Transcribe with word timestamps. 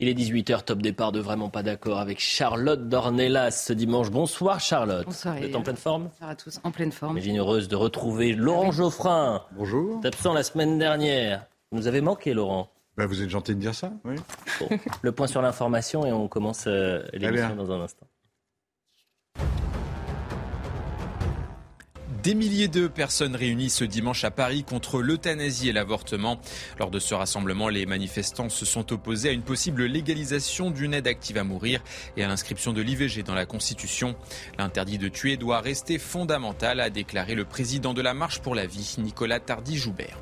Il 0.00 0.06
est 0.08 0.14
18h, 0.14 0.62
top 0.62 0.80
départ 0.80 1.10
de 1.10 1.18
Vraiment 1.18 1.48
pas 1.48 1.64
d'accord 1.64 1.98
avec 1.98 2.20
Charlotte 2.20 2.88
Dornelas 2.88 3.50
ce 3.50 3.72
dimanche. 3.72 4.12
Bonsoir 4.12 4.60
Charlotte. 4.60 5.06
Bonsoir. 5.06 5.36
Vous 5.36 5.42
êtes 5.42 5.56
en 5.56 5.62
pleine 5.62 5.76
forme? 5.76 6.04
Bonsoir 6.04 6.30
à 6.30 6.36
tous, 6.36 6.60
en 6.62 6.70
pleine 6.70 6.92
forme. 6.92 7.14
J'imagine 7.18 7.40
heureuse 7.40 7.66
de 7.66 7.74
retrouver 7.74 8.32
Laurent 8.32 8.70
Geoffrin. 8.70 9.42
Bonjour. 9.56 10.00
Absent 10.04 10.34
la 10.34 10.44
semaine 10.44 10.78
dernière. 10.78 11.46
Vous 11.72 11.78
nous 11.78 11.88
avez 11.88 12.00
manqué 12.00 12.32
Laurent. 12.32 12.70
Bah, 12.96 13.06
vous 13.06 13.22
êtes 13.22 13.28
gentil 13.28 13.56
de 13.56 13.60
dire 13.60 13.74
ça, 13.74 13.90
oui. 14.04 14.14
Bon, 14.60 14.68
le 15.02 15.10
point 15.10 15.26
sur 15.26 15.42
l'information 15.42 16.06
et 16.06 16.12
on 16.12 16.28
commence 16.28 16.66
euh, 16.68 17.02
l'émission 17.12 17.56
dans 17.56 17.72
un 17.72 17.80
instant. 17.80 18.06
Des 22.22 22.34
milliers 22.34 22.66
de 22.66 22.88
personnes 22.88 23.36
réunies 23.36 23.70
ce 23.70 23.84
dimanche 23.84 24.24
à 24.24 24.32
Paris 24.32 24.64
contre 24.64 25.00
l'euthanasie 25.00 25.68
et 25.68 25.72
l'avortement. 25.72 26.40
Lors 26.80 26.90
de 26.90 26.98
ce 26.98 27.14
rassemblement, 27.14 27.68
les 27.68 27.86
manifestants 27.86 28.48
se 28.48 28.64
sont 28.64 28.92
opposés 28.92 29.28
à 29.28 29.32
une 29.32 29.42
possible 29.42 29.84
légalisation 29.84 30.72
d'une 30.72 30.94
aide 30.94 31.06
active 31.06 31.38
à 31.38 31.44
mourir 31.44 31.80
et 32.16 32.24
à 32.24 32.28
l'inscription 32.28 32.72
de 32.72 32.82
l'IVG 32.82 33.22
dans 33.22 33.36
la 33.36 33.46
Constitution. 33.46 34.16
L'interdit 34.58 34.98
de 34.98 35.08
tuer 35.08 35.36
doit 35.36 35.60
rester 35.60 35.96
fondamental, 35.98 36.80
a 36.80 36.90
déclaré 36.90 37.36
le 37.36 37.44
président 37.44 37.94
de 37.94 38.02
la 38.02 38.14
Marche 38.14 38.40
pour 38.40 38.56
la 38.56 38.66
vie, 38.66 38.96
Nicolas 38.98 39.38
Tardy-Joubert. 39.38 40.18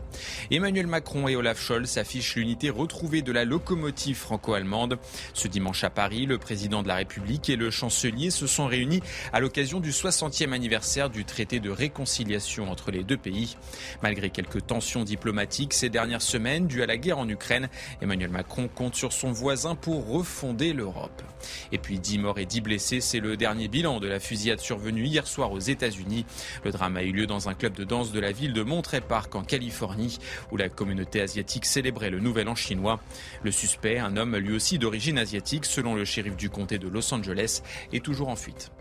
Emmanuel 0.50 0.88
Macron 0.88 1.28
et 1.28 1.36
Olaf 1.36 1.58
Scholz 1.58 1.96
affichent 1.96 2.36
l'unité 2.36 2.68
retrouvée 2.68 3.22
de 3.22 3.32
la 3.32 3.46
locomotive 3.46 4.16
franco-allemande. 4.16 4.98
Ce 5.32 5.48
dimanche 5.48 5.82
à 5.82 5.90
Paris, 5.90 6.26
le 6.26 6.36
président 6.36 6.82
de 6.82 6.88
la 6.88 6.96
République 6.96 7.48
et 7.48 7.56
le 7.56 7.70
chancelier 7.70 8.30
se 8.30 8.46
sont 8.46 8.66
réunis 8.66 9.00
à 9.32 9.40
l'occasion 9.40 9.80
du 9.80 9.92
60e 9.92 10.52
anniversaire 10.52 11.08
du 11.08 11.24
traité 11.24 11.58
de 11.58 11.70
réconciliation 11.86 12.68
entre 12.68 12.90
les 12.90 13.04
deux 13.04 13.16
pays. 13.16 13.56
Malgré 14.02 14.30
quelques 14.30 14.66
tensions 14.66 15.04
diplomatiques 15.04 15.72
ces 15.72 15.88
dernières 15.88 16.22
semaines 16.22 16.66
dues 16.66 16.82
à 16.82 16.86
la 16.86 16.96
guerre 16.96 17.18
en 17.18 17.28
Ukraine, 17.28 17.68
Emmanuel 18.02 18.30
Macron 18.30 18.68
compte 18.68 18.96
sur 18.96 19.12
son 19.12 19.30
voisin 19.30 19.76
pour 19.76 20.08
refonder 20.08 20.72
l'Europe. 20.72 21.22
Et 21.70 21.78
puis 21.78 22.00
10 22.00 22.18
morts 22.18 22.38
et 22.40 22.44
10 22.44 22.60
blessés, 22.60 23.00
c'est 23.00 23.20
le 23.20 23.36
dernier 23.36 23.68
bilan 23.68 24.00
de 24.00 24.08
la 24.08 24.18
fusillade 24.18 24.58
survenue 24.58 25.04
hier 25.04 25.28
soir 25.28 25.52
aux 25.52 25.60
États-Unis. 25.60 26.26
Le 26.64 26.72
drame 26.72 26.96
a 26.96 27.04
eu 27.04 27.12
lieu 27.12 27.26
dans 27.26 27.48
un 27.48 27.54
club 27.54 27.74
de 27.74 27.84
danse 27.84 28.10
de 28.10 28.18
la 28.18 28.32
ville 28.32 28.52
de 28.52 28.62
Monterey 28.62 29.00
Park 29.00 29.36
en 29.36 29.44
Californie, 29.44 30.18
où 30.50 30.56
la 30.56 30.68
communauté 30.68 31.20
asiatique 31.20 31.66
célébrait 31.66 32.10
le 32.10 32.18
nouvel 32.18 32.48
an 32.48 32.56
chinois. 32.56 33.00
Le 33.44 33.52
suspect, 33.52 33.98
un 33.98 34.16
homme 34.16 34.36
lui 34.36 34.54
aussi 34.54 34.78
d'origine 34.78 35.18
asiatique, 35.18 35.66
selon 35.66 35.94
le 35.94 36.04
shérif 36.04 36.36
du 36.36 36.50
comté 36.50 36.78
de 36.78 36.88
Los 36.88 37.14
Angeles, 37.14 37.62
est 37.92 38.04
toujours 38.04 38.28
en 38.28 38.36
fuite. 38.36 38.72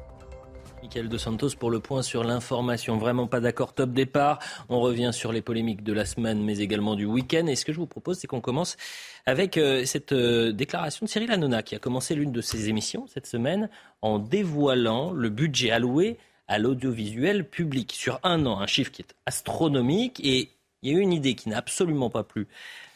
Michael 0.86 1.10
Dos 1.10 1.18
Santos 1.18 1.50
pour 1.58 1.72
le 1.72 1.80
point 1.80 2.04
sur 2.04 2.24
l'information. 2.24 2.98
Vraiment 2.98 3.26
pas 3.26 3.40
d'accord, 3.40 3.74
top 3.74 3.92
départ. 3.92 4.38
On 4.70 4.80
revient 4.80 5.10
sur 5.12 5.32
les 5.32 5.42
polémiques 5.42 5.84
de 5.84 5.94
la 5.94 6.06
semaine, 6.06 6.44
mais 6.44 6.60
également 6.60 6.94
du 6.94 7.06
week-end. 7.06 7.48
Et 7.48 7.56
ce 7.56 7.66
que 7.66 7.74
je 7.74 7.80
vous 7.80 7.88
propose, 7.88 8.20
c'est 8.20 8.28
qu'on 8.28 8.40
commence 8.40 8.78
avec 9.26 9.58
euh, 9.58 9.84
cette 9.86 10.12
euh, 10.12 10.52
déclaration 10.52 11.08
de 11.08 11.10
Cyril 11.10 11.32
Hanouna, 11.32 11.64
qui 11.64 11.74
a 11.74 11.80
commencé 11.80 12.14
l'une 12.14 12.32
de 12.32 12.40
ses 12.40 12.70
émissions 12.70 13.08
cette 13.08 13.26
semaine 13.26 13.68
en 14.04 14.20
dévoilant 14.20 15.12
le 15.12 15.30
budget 15.30 15.72
alloué 15.72 16.20
à 16.48 16.60
l'audiovisuel 16.60 17.50
public 17.50 17.92
sur 17.92 18.20
un 18.22 18.46
an. 18.46 18.60
Un 18.60 18.68
chiffre 18.68 18.92
qui 18.92 19.02
est 19.02 19.16
astronomique. 19.26 20.20
Et 20.24 20.52
il 20.84 20.94
y 20.94 20.96
a 20.96 21.00
une 21.00 21.14
idée 21.14 21.34
qui 21.34 21.50
n'a 21.50 21.58
absolument 21.58 22.12
pas 22.12 22.24
plu. 22.24 22.48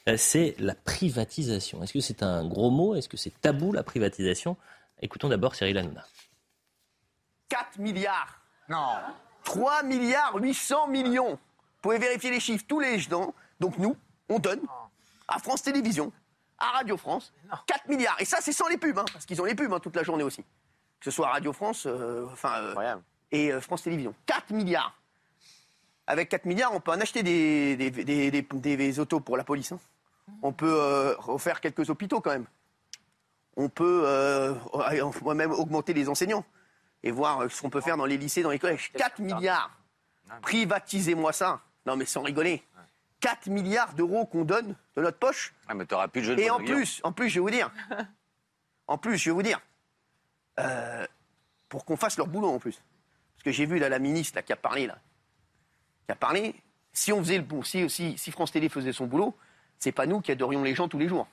Euh, 0.07 0.13
c'est 0.15 0.53
la 0.59 0.75
privatisation. 0.75 1.81
Est-ce 1.81 1.93
que 1.93 2.01
c'est 2.01 2.21
un 2.21 2.45
gros 2.45 2.69
mot? 2.69 2.93
Est-ce 2.93 3.09
que 3.09 3.17
c'est 3.17 3.33
tabou, 3.41 3.71
la 3.73 3.81
privatisation? 3.81 4.57
Écoutons 5.01 5.29
d'abord 5.29 5.55
Cyril 5.55 5.79
Hanouna. 5.79 6.05
4 7.49 7.79
milliards. 7.79 8.39
Non. 8.69 8.95
3 9.43 9.83
milliards 9.83 10.35
800 10.35 10.87
millions. 10.87 11.31
Vous 11.31 11.81
pouvez 11.81 11.97
vérifier 11.97 12.29
les 12.31 12.39
chiffres 12.39 12.65
tous 12.67 12.79
les 12.79 13.13
ans. 13.13 13.33
Donc 13.59 13.77
nous, 13.77 13.95
on 14.29 14.39
donne 14.39 14.61
à 15.27 15.39
France 15.39 15.61
Télévisions, 15.63 16.11
à 16.57 16.71
Radio 16.77 16.97
France, 16.97 17.33
4 17.67 17.87
milliards. 17.87 18.15
Et 18.19 18.25
ça, 18.25 18.37
c'est 18.41 18.51
sans 18.53 18.67
les 18.67 18.77
pubs, 18.77 18.97
hein, 18.97 19.05
parce 19.13 19.25
qu'ils 19.25 19.41
ont 19.41 19.45
les 19.45 19.55
pubs 19.55 19.71
hein, 19.73 19.79
toute 19.79 19.95
la 19.95 20.03
journée 20.03 20.23
aussi. 20.23 20.41
Que 20.43 21.05
ce 21.05 21.11
soit 21.11 21.29
Radio 21.29 21.53
France 21.53 21.85
euh, 21.85 22.25
enfin, 22.31 22.53
euh, 22.61 22.95
et 23.31 23.51
euh, 23.51 23.61
France 23.61 23.83
Télévisions. 23.83 24.13
4 24.25 24.51
milliards. 24.51 24.93
Avec 26.07 26.29
4 26.29 26.45
milliards, 26.45 26.73
on 26.73 26.79
peut 26.79 26.91
en 26.91 26.99
acheter 26.99 27.21
des, 27.23 27.75
des, 27.77 27.91
des, 27.91 28.31
des- 28.31 28.77
des 28.77 28.99
autos 28.99 29.19
pour 29.19 29.37
la 29.37 29.43
police. 29.43 29.71
hein. 29.71 29.79
On 30.41 30.51
peut 30.51 31.15
refaire 31.19 31.61
quelques 31.61 31.89
hôpitaux 31.89 32.19
quand 32.21 32.31
même. 32.31 32.45
On 33.55 33.69
peut 33.69 34.05
même 35.35 35.51
augmenter 35.51 35.93
les 35.93 36.07
enseignants 36.09 36.43
et 37.03 37.11
voir 37.11 37.41
euh, 37.41 37.49
ce 37.49 37.61
qu'on 37.61 37.69
peut 37.69 37.81
faire 37.81 37.97
dans 37.97 38.05
les 38.05 38.17
lycées, 38.17 38.41
dans 38.43 38.51
les 38.51 38.59
collèges. 38.59 38.91
4 38.93 39.19
milliards. 39.19 39.71
Privatisez-moi 40.41 41.33
ça. 41.33 41.61
Non, 41.85 41.95
mais 41.95 42.05
sans 42.05 42.21
rigoler. 42.21 42.63
4 43.21 43.47
milliards 43.47 43.93
d'euros 43.93 44.25
qu'on 44.25 44.45
donne 44.45 44.75
de 44.95 45.01
notre 45.01 45.17
poche. 45.17 45.53
Ah, 45.67 45.73
mais 45.73 45.85
t'auras 45.85 46.07
plus 46.07 46.21
de 46.21 46.25
jeu 46.27 46.35
de 46.35 46.41
Et 46.41 46.49
en 46.49 46.59
plus, 46.59 47.01
en 47.03 47.11
plus, 47.11 47.29
je 47.29 47.35
vais 47.35 47.41
vous 47.41 47.49
dire. 47.51 47.71
En 48.87 48.97
plus, 48.97 49.19
je 49.19 49.29
vais 49.29 49.35
vous 49.35 49.43
dire. 49.43 49.59
euh, 50.59 51.05
pour 51.69 51.85
qu'on 51.85 51.95
fasse 51.95 52.17
leur 52.17 52.25
boulot 52.25 52.49
en 52.49 52.57
plus. 52.57 52.81
Parce 53.35 53.43
que 53.43 53.51
j'ai 53.51 53.67
vu 53.67 53.77
là, 53.77 53.87
la 53.87 53.99
ministre 53.99 54.35
là, 54.35 54.41
qui 54.41 54.51
a 54.51 54.55
parlé 54.55 54.87
là. 54.87 54.97
Qui 56.07 56.11
a 56.13 56.15
parlé. 56.15 56.55
Si 56.91 57.13
on 57.13 57.19
faisait 57.19 57.37
le 57.37 57.43
bon, 57.43 57.61
si, 57.61 57.87
si, 57.87 58.17
si 58.17 58.31
France 58.31 58.51
Télé 58.51 58.67
faisait 58.67 58.91
son 58.91 59.05
boulot, 59.05 59.37
c'est 59.77 59.91
pas 59.91 60.07
nous 60.07 60.21
qui 60.21 60.31
adorions 60.31 60.63
les 60.63 60.73
gens 60.73 60.87
tous 60.87 60.97
les 60.97 61.07
jours. 61.07 61.27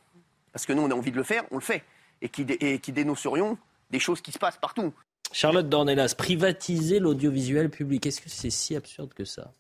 Parce 0.53 0.67
que 0.67 0.75
nous, 0.75 0.83
on 0.83 0.91
a 0.91 0.95
envie 0.95 1.13
de 1.13 1.17
le 1.17 1.23
faire, 1.23 1.45
on 1.51 1.55
le 1.55 1.63
fait. 1.63 1.83
Et 2.21 2.29
qui, 2.29 2.45
dé- 2.45 2.59
et 2.61 2.79
qui 2.79 2.93
dénoncerions 2.93 3.57
des 3.89 4.01
choses 4.01 4.21
qui 4.21 4.33
se 4.33 4.39
passent 4.39 4.59
partout. 4.59 4.93
Charlotte 5.33 5.69
Dornelas, 5.69 6.15
privatiser 6.17 6.99
l'audiovisuel 6.99 7.71
public, 7.71 8.07
est-ce 8.07 8.21
que 8.21 8.31
c'est 8.31 8.51
si 8.51 8.75
absurde 8.77 9.13
que 9.15 9.25
ça? 9.25 9.53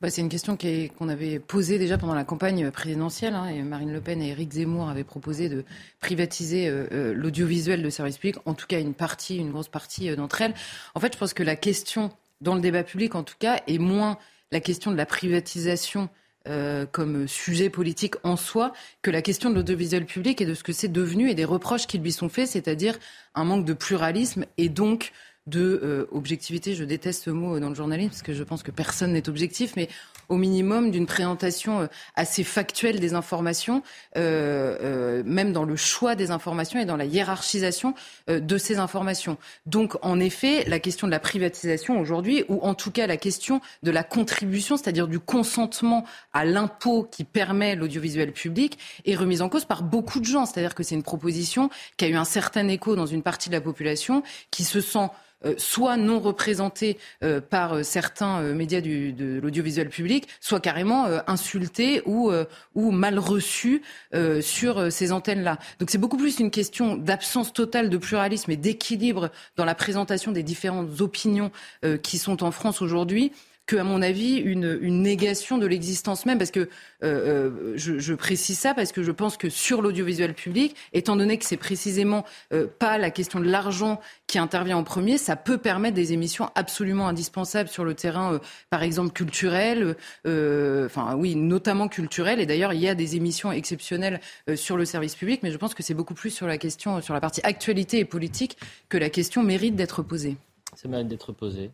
Bah, 0.00 0.10
c'est 0.10 0.20
une 0.20 0.28
question 0.28 0.56
qu'on 0.56 1.08
avait 1.08 1.38
posée 1.38 1.78
déjà 1.78 1.96
pendant 1.96 2.14
la 2.14 2.24
campagne 2.24 2.72
présidentielle. 2.72 3.34
hein, 3.34 3.46
et 3.46 3.62
Marine 3.62 3.92
Le 3.92 4.00
Pen 4.00 4.20
et 4.20 4.30
Éric 4.30 4.50
Zemmour 4.50 4.88
avaient 4.88 5.04
proposé 5.04 5.48
de 5.48 5.64
privatiser 6.00 6.66
euh, 6.66 6.88
euh, 6.90 7.14
l'audiovisuel 7.14 7.84
de 7.84 7.88
service 7.88 8.18
public, 8.18 8.36
en 8.44 8.54
tout 8.54 8.66
cas 8.66 8.80
une 8.80 8.94
partie, 8.94 9.36
une 9.36 9.52
grosse 9.52 9.68
partie 9.68 10.10
euh, 10.10 10.16
d'entre 10.16 10.42
elles. 10.42 10.54
En 10.96 11.00
fait, 11.00 11.12
je 11.12 11.18
pense 11.18 11.34
que 11.34 11.44
la 11.44 11.54
question, 11.54 12.10
dans 12.40 12.56
le 12.56 12.60
débat 12.60 12.82
public 12.82 13.14
en 13.14 13.22
tout 13.22 13.36
cas, 13.38 13.62
est 13.68 13.78
moins 13.78 14.18
la 14.50 14.58
question 14.58 14.90
de 14.90 14.96
la 14.96 15.06
privatisation 15.06 16.08
euh, 16.48 16.86
comme 16.90 17.28
sujet 17.28 17.70
politique 17.70 18.14
en 18.24 18.36
soi 18.36 18.72
que 19.02 19.10
la 19.10 19.22
question 19.22 19.50
de 19.50 19.54
l'audiovisuel 19.54 20.06
public 20.06 20.40
et 20.40 20.46
de 20.46 20.54
ce 20.54 20.62
que 20.62 20.72
c'est 20.72 20.88
devenu 20.88 21.30
et 21.30 21.34
des 21.34 21.44
reproches 21.44 21.86
qui 21.86 21.98
lui 21.98 22.12
sont 22.12 22.28
faits, 22.28 22.48
c'est-à-dire 22.48 22.98
un 23.34 23.44
manque 23.44 23.64
de 23.64 23.72
pluralisme 23.72 24.44
et 24.58 24.68
donc 24.68 25.12
de 25.46 25.80
euh, 25.82 26.06
objectivité. 26.12 26.74
Je 26.74 26.84
déteste 26.84 27.24
ce 27.24 27.30
mot 27.30 27.58
dans 27.58 27.68
le 27.68 27.74
journalisme 27.74 28.10
parce 28.10 28.22
que 28.22 28.32
je 28.32 28.44
pense 28.44 28.62
que 28.62 28.70
personne 28.70 29.12
n'est 29.12 29.28
objectif, 29.28 29.74
mais 29.76 29.88
au 30.28 30.36
minimum 30.36 30.90
d'une 30.90 31.06
présentation 31.06 31.80
euh, 31.80 31.86
assez 32.14 32.44
factuelle 32.44 33.00
des 33.00 33.14
informations, 33.14 33.82
euh, 34.16 34.76
euh, 34.80 35.22
même 35.26 35.52
dans 35.52 35.64
le 35.64 35.76
choix 35.76 36.14
des 36.14 36.30
informations 36.30 36.80
et 36.80 36.84
dans 36.84 36.96
la 36.96 37.04
hiérarchisation 37.04 37.94
euh, 38.30 38.40
de 38.40 38.58
ces 38.58 38.78
informations. 38.78 39.36
Donc, 39.66 39.96
en 40.02 40.20
effet, 40.20 40.64
la 40.68 40.78
question 40.78 41.06
de 41.06 41.12
la 41.12 41.20
privatisation 41.20 42.00
aujourd'hui, 42.00 42.44
ou 42.48 42.60
en 42.62 42.74
tout 42.74 42.90
cas 42.90 43.06
la 43.06 43.16
question 43.16 43.60
de 43.82 43.90
la 43.90 44.04
contribution, 44.04 44.76
c'est-à-dire 44.76 45.08
du 45.08 45.18
consentement 45.18 46.04
à 46.32 46.44
l'impôt 46.44 47.06
qui 47.10 47.24
permet 47.24 47.74
l'audiovisuel 47.74 48.32
public, 48.32 48.78
est 49.04 49.16
remise 49.16 49.42
en 49.42 49.48
cause 49.48 49.64
par 49.64 49.82
beaucoup 49.82 50.20
de 50.20 50.24
gens. 50.24 50.46
C'est-à-dire 50.46 50.74
que 50.74 50.82
c'est 50.82 50.94
une 50.94 51.02
proposition 51.02 51.68
qui 51.96 52.04
a 52.04 52.08
eu 52.08 52.14
un 52.14 52.24
certain 52.24 52.68
écho 52.68 52.96
dans 52.96 53.06
une 53.06 53.22
partie 53.22 53.48
de 53.48 53.54
la 53.54 53.60
population 53.60 54.22
qui 54.50 54.64
se 54.64 54.80
sent 54.80 55.08
euh, 55.08 55.31
soit 55.56 55.96
non 55.96 56.20
représentés 56.20 56.98
euh, 57.22 57.40
par 57.40 57.74
euh, 57.74 57.82
certains 57.82 58.40
euh, 58.40 58.54
médias 58.54 58.80
de 58.80 59.40
l'audiovisuel 59.42 59.88
public, 59.88 60.28
soit 60.40 60.60
carrément 60.60 61.06
euh, 61.06 61.20
insultés 61.26 62.02
ou, 62.06 62.30
euh, 62.30 62.44
ou 62.74 62.90
mal 62.90 63.18
reçus 63.18 63.82
euh, 64.14 64.40
sur 64.40 64.78
euh, 64.78 64.90
ces 64.90 65.12
antennes-là. 65.12 65.58
Donc 65.78 65.90
c'est 65.90 65.98
beaucoup 65.98 66.16
plus 66.16 66.38
une 66.38 66.50
question 66.50 66.96
d'absence 66.96 67.52
totale 67.52 67.90
de 67.90 67.96
pluralisme 67.96 68.50
et 68.50 68.56
d'équilibre 68.56 69.30
dans 69.56 69.64
la 69.64 69.74
présentation 69.74 70.32
des 70.32 70.42
différentes 70.42 71.00
opinions 71.00 71.50
euh, 71.84 71.96
qui 71.96 72.18
sont 72.18 72.42
en 72.42 72.50
France 72.50 72.82
aujourd'hui 72.82 73.32
que, 73.66 73.76
à 73.76 73.84
mon 73.84 74.02
avis, 74.02 74.36
une, 74.36 74.78
une 74.80 75.02
négation 75.02 75.58
de 75.58 75.66
l'existence 75.66 76.26
même. 76.26 76.38
Parce 76.38 76.50
que 76.50 76.60
euh, 76.60 76.66
euh, 77.02 77.72
je, 77.76 77.98
je 77.98 78.14
précise 78.14 78.58
ça 78.58 78.74
parce 78.74 78.92
que 78.92 79.02
je 79.02 79.12
pense 79.12 79.36
que 79.36 79.48
sur 79.48 79.82
l'audiovisuel 79.82 80.34
public, 80.34 80.76
étant 80.92 81.16
donné 81.16 81.38
que 81.38 81.44
c'est 81.44 81.56
précisément 81.56 82.24
euh, 82.52 82.66
pas 82.66 82.98
la 82.98 83.10
question 83.10 83.40
de 83.40 83.46
l'argent 83.46 84.00
qui 84.26 84.38
intervient 84.38 84.76
en 84.76 84.84
premier, 84.84 85.18
ça 85.18 85.36
peut 85.36 85.58
permettre 85.58 85.94
des 85.94 86.12
émissions 86.12 86.50
absolument 86.54 87.08
indispensables 87.08 87.68
sur 87.68 87.84
le 87.84 87.94
terrain, 87.94 88.34
euh, 88.34 88.38
par 88.70 88.82
exemple 88.82 89.12
culturel, 89.12 89.96
euh, 90.26 90.86
enfin 90.86 91.14
oui, 91.16 91.36
notamment 91.36 91.88
culturel. 91.88 92.40
Et 92.40 92.46
d'ailleurs, 92.46 92.72
il 92.72 92.80
y 92.80 92.88
a 92.88 92.94
des 92.94 93.16
émissions 93.16 93.52
exceptionnelles 93.52 94.20
euh, 94.48 94.56
sur 94.56 94.76
le 94.76 94.84
service 94.84 95.14
public, 95.14 95.40
mais 95.42 95.50
je 95.50 95.58
pense 95.58 95.74
que 95.74 95.82
c'est 95.82 95.94
beaucoup 95.94 96.14
plus 96.14 96.30
sur 96.30 96.46
la 96.46 96.58
question, 96.58 97.00
sur 97.00 97.14
la 97.14 97.20
partie 97.20 97.40
actualité 97.44 97.98
et 97.98 98.04
politique 98.04 98.56
que 98.88 98.98
la 98.98 99.10
question 99.10 99.42
mérite 99.42 99.76
d'être 99.76 100.02
posée. 100.02 100.36
Ça 100.74 100.88
mérite 100.88 101.08
d'être 101.08 101.32
posé. 101.32 101.70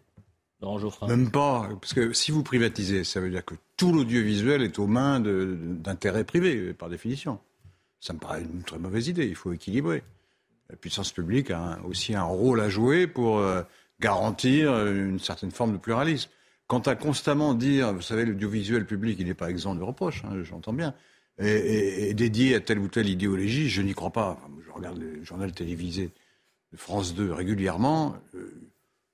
Même 1.08 1.30
pas, 1.30 1.68
parce 1.80 1.94
que 1.94 2.12
si 2.12 2.30
vous 2.32 2.42
privatisez, 2.42 3.04
ça 3.04 3.20
veut 3.20 3.30
dire 3.30 3.44
que 3.44 3.54
tout 3.76 3.92
l'audiovisuel 3.92 4.62
est 4.62 4.78
aux 4.78 4.86
mains 4.86 5.20
d'intérêts 5.20 6.24
privés, 6.24 6.72
par 6.72 6.88
définition. 6.88 7.38
Ça 8.00 8.12
me 8.12 8.18
paraît 8.18 8.42
une 8.42 8.62
très 8.62 8.78
mauvaise 8.78 9.08
idée, 9.08 9.26
il 9.26 9.34
faut 9.34 9.52
équilibrer. 9.52 10.02
La 10.70 10.76
puissance 10.76 11.12
publique 11.12 11.50
a 11.50 11.78
aussi 11.84 12.14
un 12.14 12.24
rôle 12.24 12.60
à 12.60 12.68
jouer 12.68 13.06
pour 13.06 13.38
euh, 13.38 13.62
garantir 14.00 14.86
une 14.86 15.18
certaine 15.18 15.50
forme 15.50 15.72
de 15.72 15.78
pluralisme. 15.78 16.30
Quant 16.66 16.80
à 16.80 16.94
constamment 16.94 17.54
dire, 17.54 17.94
vous 17.94 18.02
savez, 18.02 18.26
l'audiovisuel 18.26 18.84
public, 18.84 19.16
il 19.18 19.26
n'est 19.26 19.34
pas 19.34 19.48
exempt 19.48 19.74
de 19.74 19.82
reproches, 19.82 20.22
hein, 20.24 20.42
j'entends 20.42 20.74
bien, 20.74 20.94
et, 21.38 22.12
dédié 22.14 22.54
à 22.54 22.60
telle 22.60 22.78
ou 22.78 22.88
telle 22.88 23.08
idéologie, 23.08 23.70
je 23.70 23.80
n'y 23.80 23.94
crois 23.94 24.10
pas. 24.10 24.38
Je 24.66 24.70
regarde 24.72 24.98
le 24.98 25.22
journal 25.24 25.52
télévisé 25.52 26.10
de 26.72 26.76
France 26.76 27.14
2 27.14 27.32
régulièrement, 27.32 28.16
euh, 28.34 28.60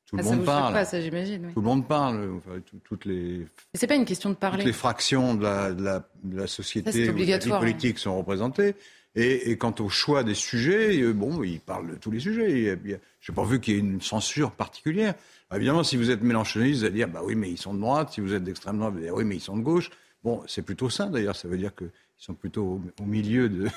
tout 0.09 0.17
le 0.17 0.23
Ah, 0.23 0.25
ça 0.25 0.37
monde 0.37 0.45
parle. 0.45 0.73
pas, 0.75 0.85
ça 0.85 1.01
j'imagine. 1.01 1.47
oui. 1.47 1.53
Tout 1.55 1.61
le 1.61 1.67
monde 1.67 1.87
parle. 1.89 2.31
Enfin, 2.37 2.61
tout- 2.67 2.79
toutes 2.85 3.05
les 3.07 3.47
C'est 3.75 3.87
pas 3.87 3.95
une 3.97 4.05
question 4.05 4.29
de 4.31 4.35
toutes 4.35 4.41
parler. 4.41 4.65
les 4.65 4.73
fractions 4.73 5.35
de 5.35 5.43
la, 5.43 5.73
de 5.73 5.83
la, 5.83 6.09
de 6.23 6.37
la 6.37 6.47
Ça, 6.47 6.55
société 6.57 6.93
c'est 6.93 6.99
ou 6.99 7.01
de 7.03 7.07
la 7.07 7.13
vie 7.13 7.21
obligatoire, 7.23 7.57
hein. 7.57 7.61
politique 7.61 7.99
sont 7.99 8.17
représentées. 8.19 8.75
Et, 9.17 9.51
et 9.53 9.57
quant 9.57 9.75
au 9.79 9.89
choix 9.89 10.25
des 10.25 10.35
sujets, 10.35 11.01
euh, 11.01 11.13
bon, 11.13 11.43
ils 11.45 11.61
parlent 11.61 11.89
de 11.93 11.95
tous 11.97 12.11
les 12.11 12.19
sujets. 12.19 12.77
Je 13.21 13.31
n'ai 13.33 13.35
pas 13.37 13.45
vu 13.45 13.61
qu'il 13.61 13.75
y 13.75 13.77
ait 13.77 13.81
une 13.81 14.01
censure 14.01 14.51
particulière. 14.51 15.15
Évidemment, 15.55 15.85
si 15.85 15.97
vous 15.97 16.11
êtes 16.11 16.23
mélanchoniste, 16.23 16.81
vous 16.81 16.85
allez 16.87 16.95
dire, 16.95 17.09
bah 17.09 17.21
oui, 17.23 17.37
mais 17.37 17.49
ils 17.49 17.57
sont 17.59 17.75
de 17.75 17.81
droite. 17.81 18.11
Si 18.13 18.21
vous 18.21 18.35
êtes 18.35 18.43
d'extrême 18.43 18.77
droite, 18.79 18.93
vous 18.93 18.99
allez 18.99 19.07
dire, 19.07 19.15
oui, 19.15 19.25
mais 19.25 19.37
ils 19.37 19.41
sont 19.41 19.57
de 19.57 19.63
gauche. 19.63 19.91
Bon, 20.25 20.43
c'est 20.47 20.63
plutôt 20.63 20.89
ça, 20.91 21.07
d'ailleurs. 21.07 21.37
Ça 21.37 21.47
veut 21.49 21.59
dire 21.59 21.75
qu'ils 21.75 21.91
sont 22.17 22.35
plutôt 22.35 22.63
au, 22.63 22.81
au 23.03 23.07
milieu 23.07 23.49
de, 23.51 23.69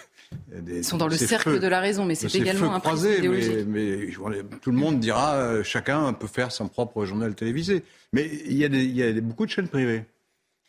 des. 0.62 0.78
Ils 0.78 0.84
sont 0.84 0.98
dans 0.98 1.08
le 1.08 1.18
cercle 1.18 1.52
feux- 1.52 1.60
de 1.60 1.68
la 1.68 1.80
raison, 1.82 2.06
mais 2.06 2.16
c'est 2.16 2.30
ces 2.30 2.38
également 2.40 2.74
un 2.74 2.80
idéologique. 2.96 3.66
mais, 3.68 3.98
mais 4.16 4.44
tout 4.62 4.72
le 4.72 4.78
monde 4.78 5.00
dira, 5.00 5.36
euh, 5.36 5.64
chacun 5.64 6.14
peut 6.14 6.28
faire 6.28 6.52
son 6.54 6.68
propre 6.70 7.06
journal 7.06 7.36
télévisé. 7.36 7.84
Mais 8.14 8.30
il 8.46 8.54
y 8.58 8.64
a, 8.64 8.70
des, 8.70 8.84
il 8.86 8.96
y 8.96 9.04
a 9.04 9.12
des- 9.12 9.22
beaucoup 9.22 9.46
de 9.46 9.52
chaînes 9.52 9.68
privées. 9.68 10.06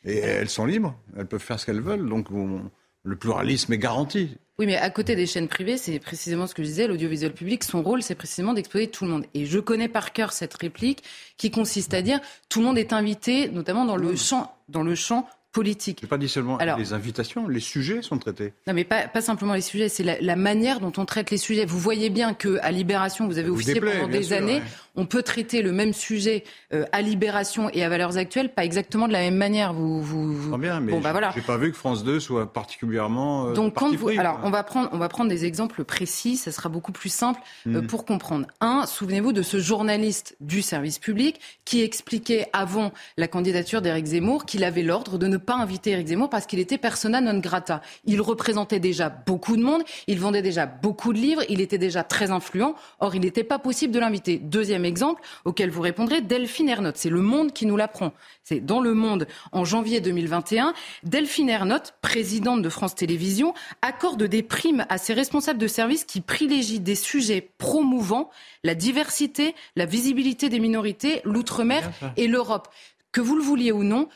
Et 0.05 0.19
elles 0.19 0.49
sont 0.49 0.67
libres, 0.67 0.95
elles 1.17 1.27
peuvent 1.27 1.41
faire 1.41 1.59
ce 1.61 1.67
qu'elles 1.67 1.81
veulent, 1.81 2.09
donc 2.09 2.31
on- 2.33 2.63
le 3.05 3.17
pluralisme 3.17 3.73
est 3.73 3.79
garanti. 3.79 4.37
Oui, 4.59 4.67
mais 4.67 4.77
à 4.77 4.91
côté 4.91 5.15
des 5.15 5.27
chaînes 5.27 5.47
privées, 5.49 5.77
c'est 5.79 5.99
précisément 6.01 6.47
ce 6.49 6.55
que 6.55 6.63
je 6.65 6.69
disais, 6.69 6.89
l'audiovisuel 6.89 7.33
public, 7.33 7.63
son 7.63 7.81
rôle, 7.83 8.03
c'est 8.03 8.17
précisément 8.17 8.55
d'exposer 8.55 8.89
tout 8.89 9.05
le 9.05 9.11
monde. 9.11 9.25
Et 9.35 9.47
je 9.47 9.59
connais 9.61 9.89
par 9.89 10.13
cœur 10.13 10.33
cette 10.33 10.55
réplique 10.55 11.05
qui 11.37 11.51
consiste 11.53 11.95
à 11.95 12.03
dire 12.03 12.21
tout 12.49 12.59
le 12.59 12.67
monde 12.67 12.77
est 12.79 12.93
invité, 12.93 13.49
notamment 13.51 13.85
dans 13.85 13.97
le 13.97 14.17
champ, 14.17 14.53
dans 14.69 14.83
le 14.83 14.97
champ 14.97 15.29
politique. 15.53 15.99
Je 16.01 16.07
n'ai 16.07 16.09
pas 16.11 16.19
dit 16.19 16.29
seulement 16.29 16.57
Alors- 16.59 16.79
les 16.79 16.93
invitations, 16.93 17.49
les 17.49 17.61
sujets 17.61 18.03
sont 18.03 18.19
traités. 18.19 18.53
Non, 18.67 18.75
mais 18.75 18.85
pas, 18.85 19.09
pas 19.09 19.21
simplement 19.21 19.55
les 19.55 19.61
sujets, 19.61 19.89
c'est 19.89 20.03
la, 20.05 20.21
la 20.21 20.37
manière 20.37 20.81
dont 20.81 20.93
on 20.97 21.05
traite 21.05 21.31
les 21.31 21.37
sujets. 21.39 21.65
Vous 21.65 21.79
voyez 21.79 22.11
bien 22.11 22.35
que 22.35 22.59
à 22.63 22.71
Libération, 22.71 23.27
vous 23.27 23.39
avez 23.39 23.49
vous 23.49 23.55
officié 23.57 23.75
déplaît, 23.75 23.99
pendant 24.01 24.09
des 24.13 24.23
sûr, 24.25 24.37
années. 24.37 24.57
ouais. 24.59 24.63
On 24.97 25.07
peut 25.07 25.23
traiter 25.23 25.63
le 25.63 25.71
même 25.73 25.93
sujet 25.93 26.43
euh, 26.75 26.85
à 26.93 27.03
Libération 27.03 27.71
et 27.73 27.85
à 27.85 27.89
Valeurs 27.89 28.17
Actuelles, 28.19 28.53
pas 28.53 28.65
exactement 28.65 29.07
de 29.07 29.13
la 29.13 29.21
même 29.21 29.37
manière. 29.37 29.73
Vous, 29.73 30.03
vous, 30.03 30.57
bien, 30.59 30.81
mais 30.81 30.91
Bon, 30.93 31.01
bah 31.01 31.13
voilà. 31.13 31.31
j'ai 31.35 31.41
pas 31.41 31.57
vu 31.57 31.71
que 31.71 31.77
France 31.77 32.03
2 32.05 32.19
soit 32.21 32.53
particulièrement. 32.53 33.49
euh, 33.49 33.53
Donc, 33.53 33.75
quand 33.75 33.95
vous, 33.95 34.07
pris, 34.07 34.19
alors, 34.19 34.41
on 34.43 34.51
va 34.51 34.63
prendre, 34.65 34.89
on 34.93 34.99
va 34.99 35.09
prendre 35.09 35.31
des 35.31 35.45
exemples 35.45 35.85
précis. 35.85 36.37
Ça 36.37 36.53
sera 36.53 36.69
beaucoup 36.69 36.93
plus 36.93 37.09
simple 37.09 37.41
euh, 37.67 37.81
Mm. 37.81 37.87
pour 37.87 38.05
comprendre. 38.05 38.47
Un, 38.61 38.87
souvenez-vous 38.87 39.33
de 39.33 39.43
ce 39.43 39.59
journaliste 39.59 40.37
du 40.41 40.63
service 40.63 40.99
public 40.99 41.41
qui 41.65 41.81
expliquait 41.83 42.49
avant 42.53 42.93
la 43.17 43.29
candidature 43.29 43.81
d'Éric 43.83 44.07
Zemmour 44.07 44.47
qu'il 44.47 44.65
avait 44.65 44.83
l'ordre 44.83 45.17
de 45.17 45.27
ne 45.29 45.37
pas 45.39 45.57
inviter 45.57 45.91
Éric 45.93 46.09
Zemmour 46.09 46.31
parce 46.31 46.47
qu'il 46.47 46.59
était 46.59 46.79
persona 46.79 47.21
non 47.21 47.39
grata. 47.39 47.81
Il 48.05 48.21
représentait 48.21 48.81
déjà 48.81 49.09
beaucoup 49.09 49.57
de 49.57 49.63
monde, 49.63 49.83
il 50.07 50.19
vendait 50.19 50.43
déjà 50.43 50.67
beaucoup 50.67 51.13
de 51.13 51.19
livres, 51.19 51.43
il 51.49 51.61
était 51.61 51.79
déjà 51.79 52.05
très 52.05 52.31
influent. 52.31 52.75
Or, 53.01 53.15
il 53.15 53.21
n'était 53.21 53.45
pas 53.45 53.59
possible 53.59 53.93
de 53.93 53.99
l'inviter. 53.99 54.39
Deuxième 54.39 54.85
exemple 54.85 55.23
auquel 55.45 55.71
vous 55.71 55.81
répondrez, 55.81 56.21
Delphine 56.21 56.69
Ernotte. 56.69 56.97
C'est 56.97 57.11
Le 57.11 57.23
Monde 57.23 57.53
qui 57.53 57.67
nous 57.67 57.77
l'apprend. 57.77 58.13
C'est 58.43 58.61
dans 58.61 58.81
Le 58.81 58.95
Monde 58.95 59.27
en 59.53 59.65
janvier 59.65 60.01
2021. 60.01 60.75
Delphine 61.05 61.49
Ernotte, 61.49 61.95
présidente 62.01 62.63
de 62.63 62.69
France 62.69 62.95
Télévisions, 62.95 63.55
accorde 63.83 64.23
des 64.23 64.43
primes 64.43 64.87
à 64.89 64.99
ses 64.99 65.13
responsables 65.13 65.59
de 65.59 65.67
service 65.67 66.05
qui 66.05 66.21
privilégient 66.21 66.81
des 66.81 66.95
sujets 66.95 67.51
promouvant 67.59 68.31
la 68.65 68.75
diversité, 68.75 69.55
la 69.77 69.87
visibilité 69.87 70.49
des 70.49 70.61
minorités, 70.61 71.21
l'outre-mer 71.25 71.91
et 72.17 72.27
l'Europe. 72.27 72.69
Que 73.13 73.21
vous 73.23 73.37
le 73.37 73.43
vouliez 73.43 73.73
ou 73.73 73.85
non, 73.85 74.09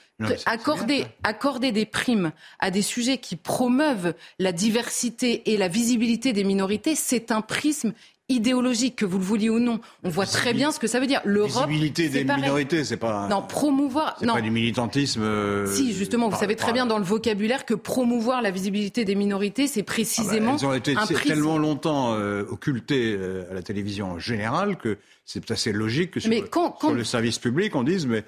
accorder, 0.45 0.99
bien, 0.99 1.09
accorder 1.25 1.73
des 1.73 1.87
primes 1.87 2.33
à 2.59 2.71
des 2.71 2.83
sujets 2.83 3.17
qui 3.19 3.37
promeuvent 3.37 4.15
la 4.39 4.53
diversité 4.53 5.51
et 5.53 5.57
la 5.57 5.69
visibilité 5.69 6.33
des 6.35 6.45
minorités, 6.45 6.95
c'est 6.95 7.31
un 7.33 7.41
prisme 7.41 7.95
idéologique, 8.29 8.97
que 8.97 9.05
vous 9.05 9.19
le 9.19 9.25
vouliez 9.25 9.51
ou 9.51 9.59
non. 9.59 9.81
On 10.05 10.09
voit 10.09 10.25
très 10.27 10.55
bien 10.55 10.71
ce 10.73 10.79
que 10.79 10.87
ça 10.87 11.01
veut 11.01 11.07
dire. 11.07 11.21
L'Europe, 11.25 11.69
Visibilité 11.69 12.09
des 12.09 12.25
pareil. 12.25 12.43
minorités, 12.45 12.85
c'est 12.85 12.97
pas. 12.97 13.29
Non, 13.29 13.43
promouvoir. 13.43 14.17
c'est 14.21 14.27
Non, 14.27 14.35
pas 14.35 14.41
du 14.41 14.51
militantisme. 14.51 15.23
euh, 15.23 15.67
si, 15.67 15.93
justement, 15.93 16.29
vous 16.31 16.39
savez 16.39 16.57
très 16.57 16.67
par- 16.69 16.75
bien 16.75 16.87
dans 16.87 16.99
le 16.99 17.05
vocabulaire 17.05 17.67
que 17.67 17.75
promouvoir 17.75 18.41
la 18.41 18.51
visibilité 18.51 19.05
des 19.05 19.15
minorités, 19.17 19.67
c'est 19.67 19.81
Ah 19.81 19.83
bah, 19.83 19.93
précisément 19.93 20.57
elles 20.59 20.67
ont 20.67 20.73
été 20.73 20.97
un 20.97 21.07
tellement 21.07 21.59
longtemps 21.59 22.15
euh, 22.15 22.45
occultées 22.49 23.15
euh, 23.19 23.51
à 23.51 23.55
la 23.55 23.63
télévision 23.63 24.13
en 24.13 24.19
général 24.19 24.77
que 24.77 24.99
c'est 25.27 25.51
assez 25.51 25.73
logique 25.73 26.13
que 26.13 26.21
sur, 26.21 26.31
Mais 26.31 26.41
le- 26.41 26.47
quand- 26.47 26.71
quand- 26.71 26.89
sur 26.89 26.95
le 26.97 27.05
service 27.05 27.39
public, 27.39 27.75
on 27.77 27.83
dise 27.83 28.07
mais 28.07 28.25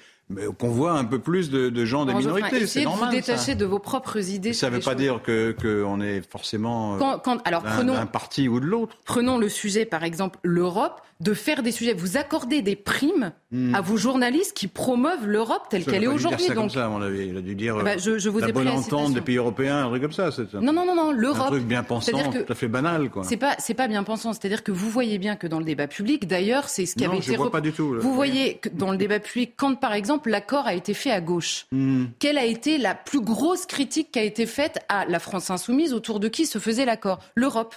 qu'on 0.59 0.69
voit 0.71 0.93
un 0.93 1.05
peu 1.05 1.19
plus 1.19 1.51
de, 1.51 1.69
de 1.69 1.85
gens 1.85 2.07
des 2.07 2.15
minorités. 2.15 2.49
C'est 2.51 2.63
essayez 2.63 2.87
de 2.87 2.91
vous 2.91 3.11
détacher 3.11 3.53
ça. 3.53 3.55
de 3.55 3.65
vos 3.65 3.79
propres 3.79 4.31
idées. 4.31 4.53
Ça 4.55 4.71
ne 4.71 4.77
veut 4.77 4.81
pas 4.81 4.93
choses. 4.93 5.01
dire 5.01 5.23
que 5.23 5.55
qu'on 5.61 6.01
est 6.01 6.23
forcément 6.31 6.95
euh, 6.95 6.99
Quand, 6.99 7.19
quand- 7.19 7.39
alors 7.47 7.63
d'un 7.63 7.75
prenons, 7.77 7.93
d'un 7.95 8.07
parti 8.07 8.49
ou 8.49 8.59
de 8.59 8.65
l'autre. 8.67 8.97
prenons 9.05 9.37
le 9.39 9.49
sujet, 9.49 9.85
par 9.85 10.03
exemple, 10.03 10.39
l'Europe, 10.43 11.03
de 11.21 11.33
faire 11.35 11.63
des 11.63 11.71
sujets. 11.73 11.95
Vous 11.95 12.17
accordez 12.17 12.61
des 12.63 12.77
primes 12.77 13.33
à 13.73 13.81
vos 13.81 13.97
journalistes 13.97 14.53
qui 14.57 14.67
promeuvent 14.67 15.27
l'Europe 15.27 15.63
telle 15.71 15.83
Hmm. 15.83 15.85
Qu'elle 15.85 16.05
est 16.05 16.09
aujourd'hui. 16.09 16.49
Donc, 16.55 16.73
ça, 16.73 16.87
à 16.87 16.89
mon 16.89 17.01
avis. 17.03 17.29
Il 17.29 17.37
a 17.37 17.41
dû 17.41 17.55
dire 17.55 17.77
bah, 17.77 17.91
euh, 17.93 17.99
je, 17.99 18.19
je 18.19 18.29
vous 18.29 18.41
la 18.41 18.49
ai 18.49 18.53
bonne 18.53 18.67
entente 18.69 19.15
des 19.15 19.21
pays 19.21 19.37
européens, 19.37 19.85
un 19.85 19.89
truc 19.89 20.03
comme 20.03 20.13
ça. 20.13 20.31
C'est 20.33 20.55
un, 20.57 20.61
Non, 20.61 20.73
non, 20.73 20.85
non, 20.85 20.95
non, 20.97 21.11
un 21.11 21.13
l'Europe. 21.13 21.47
truc 21.49 21.63
bien 21.65 21.83
pensant, 21.85 22.31
que- 22.33 22.43
tout 22.43 22.53
à 22.53 22.55
fait 22.57 22.67
banal. 22.69 23.11
Quoi. 23.11 23.23
C'est 23.25 23.37
pas, 23.37 23.55
c'est 23.59 23.75
pas 23.75 23.87
bien 23.87 24.03
pensant. 24.03 24.33
C'est-à-dire 24.33 24.65
que 24.65 24.73
vous 24.73 24.91
voyez 24.91 25.19
bien 25.19 25.37
que 25.37 25.47
dans 25.47 25.59
le 25.61 25.65
débat 25.65 25.87
public, 25.87 26.27
d'ailleurs, 26.27 26.69
c'est 26.69 26.85
ce 26.87 26.95
qui 26.97 27.05
Non, 27.05 27.11
avait 27.13 27.21
je 27.23 27.29
été 27.29 27.37
vois 27.37 27.51
pas 27.53 27.61
du 27.61 27.73
tout, 27.73 27.95
là. 27.95 28.01
Vous 28.01 28.13
voyez 28.15 28.57
que 28.57 28.69
dans 28.71 28.91
le 28.91 28.97
débat 28.97 29.21
public, 29.21 29.53
quand 29.57 29.77
par 29.77 29.93
exemple 29.93 30.31
l'accord 30.31 30.67
a 30.67 30.75
été 30.75 30.95
fait 30.95 31.11
à 31.13 31.21
gauche, 31.21 31.67
Hmm. 31.71 32.07
quelle 32.19 32.39
a 32.39 32.45
été 32.45 32.77
la 32.79 32.95
plus 32.95 33.21
grosse 33.21 33.67
critique 33.67 34.11
qui 34.13 34.19
a 34.19 34.23
été 34.25 34.47
faite 34.47 34.79
à 34.89 35.05
la 35.07 35.19
France 35.19 35.51
insoumise 35.51 35.93
autour 35.95 36.19
de 36.19 36.29
qui 36.29 36.47
se 36.47 36.59
faisait 36.59 36.85
l'accord? 36.85 37.21
L'Europe. 37.37 37.75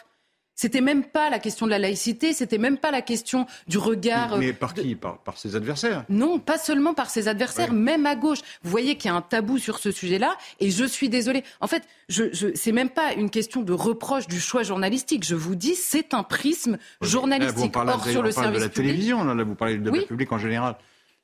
C'était 0.59 0.81
même 0.81 1.03
pas 1.03 1.29
la 1.29 1.37
question 1.37 1.67
de 1.67 1.71
la 1.71 1.77
laïcité, 1.77 2.33
c'était 2.33 2.57
même 2.57 2.79
pas 2.79 2.89
la 2.89 3.03
question 3.03 3.45
du 3.67 3.77
regard. 3.77 4.39
Mais 4.39 4.49
euh, 4.49 4.53
par 4.53 4.73
de- 4.73 4.81
qui? 4.81 4.95
Par, 4.95 5.19
par 5.19 5.37
ses 5.37 5.55
adversaires? 5.55 6.03
Non, 6.09 6.39
pas 6.39 6.57
seulement 6.57 6.95
par 6.95 7.11
ses 7.11 7.27
adversaires, 7.27 7.69
Ouais. 7.69 7.75
même 7.75 8.07
à 8.07 8.15
gauche. 8.15 8.39
Vous 8.63 8.71
voyez 8.71 8.95
qu'il 8.97 9.11
y 9.11 9.13
a 9.13 9.15
un 9.15 9.21
tabou 9.21 9.59
sur 9.59 9.77
ce 9.77 9.91
sujet-là, 9.91 10.35
et 10.59 10.71
je 10.71 10.83
suis 10.83 11.09
désolée. 11.09 11.43
En 11.61 11.67
fait, 11.67 11.83
je, 12.09 12.23
je, 12.33 12.47
c'est 12.55 12.71
même 12.71 12.89
pas 12.89 13.13
une 13.13 13.29
question 13.29 13.61
de 13.61 13.71
reproche 13.71 14.25
du 14.27 14.39
choix 14.39 14.63
journalistique. 14.63 15.23
Je 15.27 15.35
vous 15.35 15.53
dis, 15.53 15.75
c'est 15.75 16.15
un 16.15 16.23
prisme 16.23 16.71
Là, 16.71 16.77
vous 17.01 17.07
journalistique. 17.07 17.71
parlez, 17.71 17.91
Or, 17.93 18.03
sur 18.07 18.23
le 18.23 18.31
service 18.31 18.57
de 18.59 18.63
la 18.65 18.69
public, 18.69 18.87
télévision, 18.89 19.23
là, 19.23 19.35
là, 19.35 19.43
vous 19.43 19.53
parlez 19.53 19.75
du 19.75 19.81
débat 19.83 19.97
Oui. 19.99 20.05
public 20.07 20.31
en 20.31 20.39
général. 20.39 20.75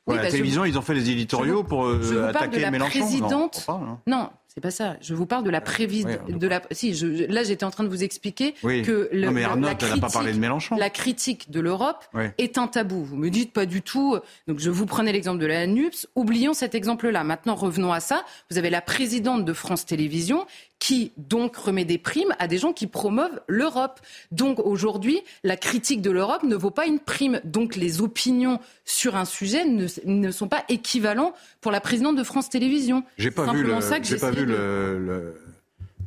Oui, 0.05 0.11
Ouais, 0.11 0.17
bah, 0.17 0.23
la 0.23 0.29
je 0.29 0.31
télévision, 0.33 0.65
ils 0.65 0.77
ont 0.77 0.81
fait 0.81 0.93
les 0.93 1.09
éditoriaux 1.09 1.59
je 1.63 1.67
pour 1.69 1.85
euh, 1.85 1.99
je 2.03 2.07
vous 2.09 2.13
parle 2.19 2.31
de 2.33 2.37
attaquer 2.37 2.59
la 2.59 2.71
Mélenchon. 2.71 2.99
Présidente- 2.99 3.65
hein. 3.69 3.99
Non, 4.05 4.29
c'est 4.53 4.61
pas 4.61 4.71
ça. 4.71 4.97
Je 5.01 5.15
vous 5.15 5.25
parle 5.25 5.43
de 5.43 5.49
la 5.49 5.61
prévise 5.61 6.05
ouais, 6.05 6.19
on 6.29 6.37
de 6.37 6.47
la. 6.47 6.61
Si, 6.71 6.93
je, 6.93 7.07
là, 7.31 7.43
j'étais 7.43 7.63
en 7.63 7.71
train 7.71 7.83
de 7.83 7.89
vous 7.89 8.03
expliquer 8.03 8.53
Oui. 8.61 8.83
que 8.83 9.09
le, 9.11 9.25
non, 9.25 9.31
mais 9.31 9.41
la- 9.41 9.49
Arnaud, 9.49 9.63
la 9.65 9.71
elle 9.71 9.77
n'a 9.77 9.79
pas 9.79 9.87
critique- 9.97 10.13
parlé 10.13 10.33
de 10.33 10.37
Mélenchon. 10.37 10.75
La 10.77 10.89
critique 10.91 11.49
de 11.49 11.59
l'Europe 11.59 12.05
est 12.37 12.57
un 12.59 12.67
tabou. 12.67 13.03
Vous 13.03 13.15
me 13.15 13.29
dites 13.29 13.51
pas 13.51 13.65
du 13.65 13.81
tout. 13.81 14.17
Donc 14.47 14.59
je 14.59 14.69
vous 14.69 14.85
prenais 14.85 15.11
l'exemple 15.11 15.39
de 15.39 15.47
la 15.47 15.65
NUPS. 15.65 16.07
Oublions 16.15 16.53
cet 16.53 16.75
exemple-là. 16.75 17.23
Maintenant, 17.23 17.55
revenons 17.55 17.91
à 17.91 17.99
ça. 17.99 18.23
Vous 18.51 18.57
avez 18.59 18.69
la 18.69 18.81
présidente 18.81 19.43
de 19.43 19.53
France 19.53 19.85
Télévisions 19.85 20.45
qui 20.83 21.13
donc 21.15 21.55
remet 21.55 21.85
des 21.85 21.97
primes 21.97 22.33
à 22.39 22.47
des 22.49 22.57
gens 22.57 22.73
qui 22.73 22.87
promeuvent 22.87 23.39
l'Europe. 23.47 24.01
Donc 24.33 24.59
aujourd'hui, 24.59 25.21
la 25.45 25.55
critique 25.55 26.01
de 26.01 26.11
l'Europe 26.11 26.43
ne 26.43 26.57
vaut 26.57 26.71
pas 26.71 26.87
une 26.87 26.99
prime. 26.99 27.39
Donc 27.45 27.77
les 27.77 28.01
opinions 28.01 28.59
sur 28.83 29.15
un 29.15 29.23
sujet 29.23 29.63
ne, 29.63 29.87
ne 30.03 30.29
sont 30.29 30.49
pas 30.49 30.65
équivalents 30.67 31.33
pour 31.61 31.71
la 31.71 31.79
présidente 31.79 32.17
de 32.17 32.23
France 32.25 32.49
Télévisions. 32.49 33.05
J'ai 33.17 33.31
pas 33.31 33.43
vu 33.43 33.59
Simplement 33.59 33.75
le, 33.77 33.81
ça 33.81 33.99
que 34.01 34.05
j'ai 34.05 34.17
pas 34.17 34.31
vu 34.31 34.41
de- 34.45 34.51
le, 34.51 34.99
le- 34.99 35.35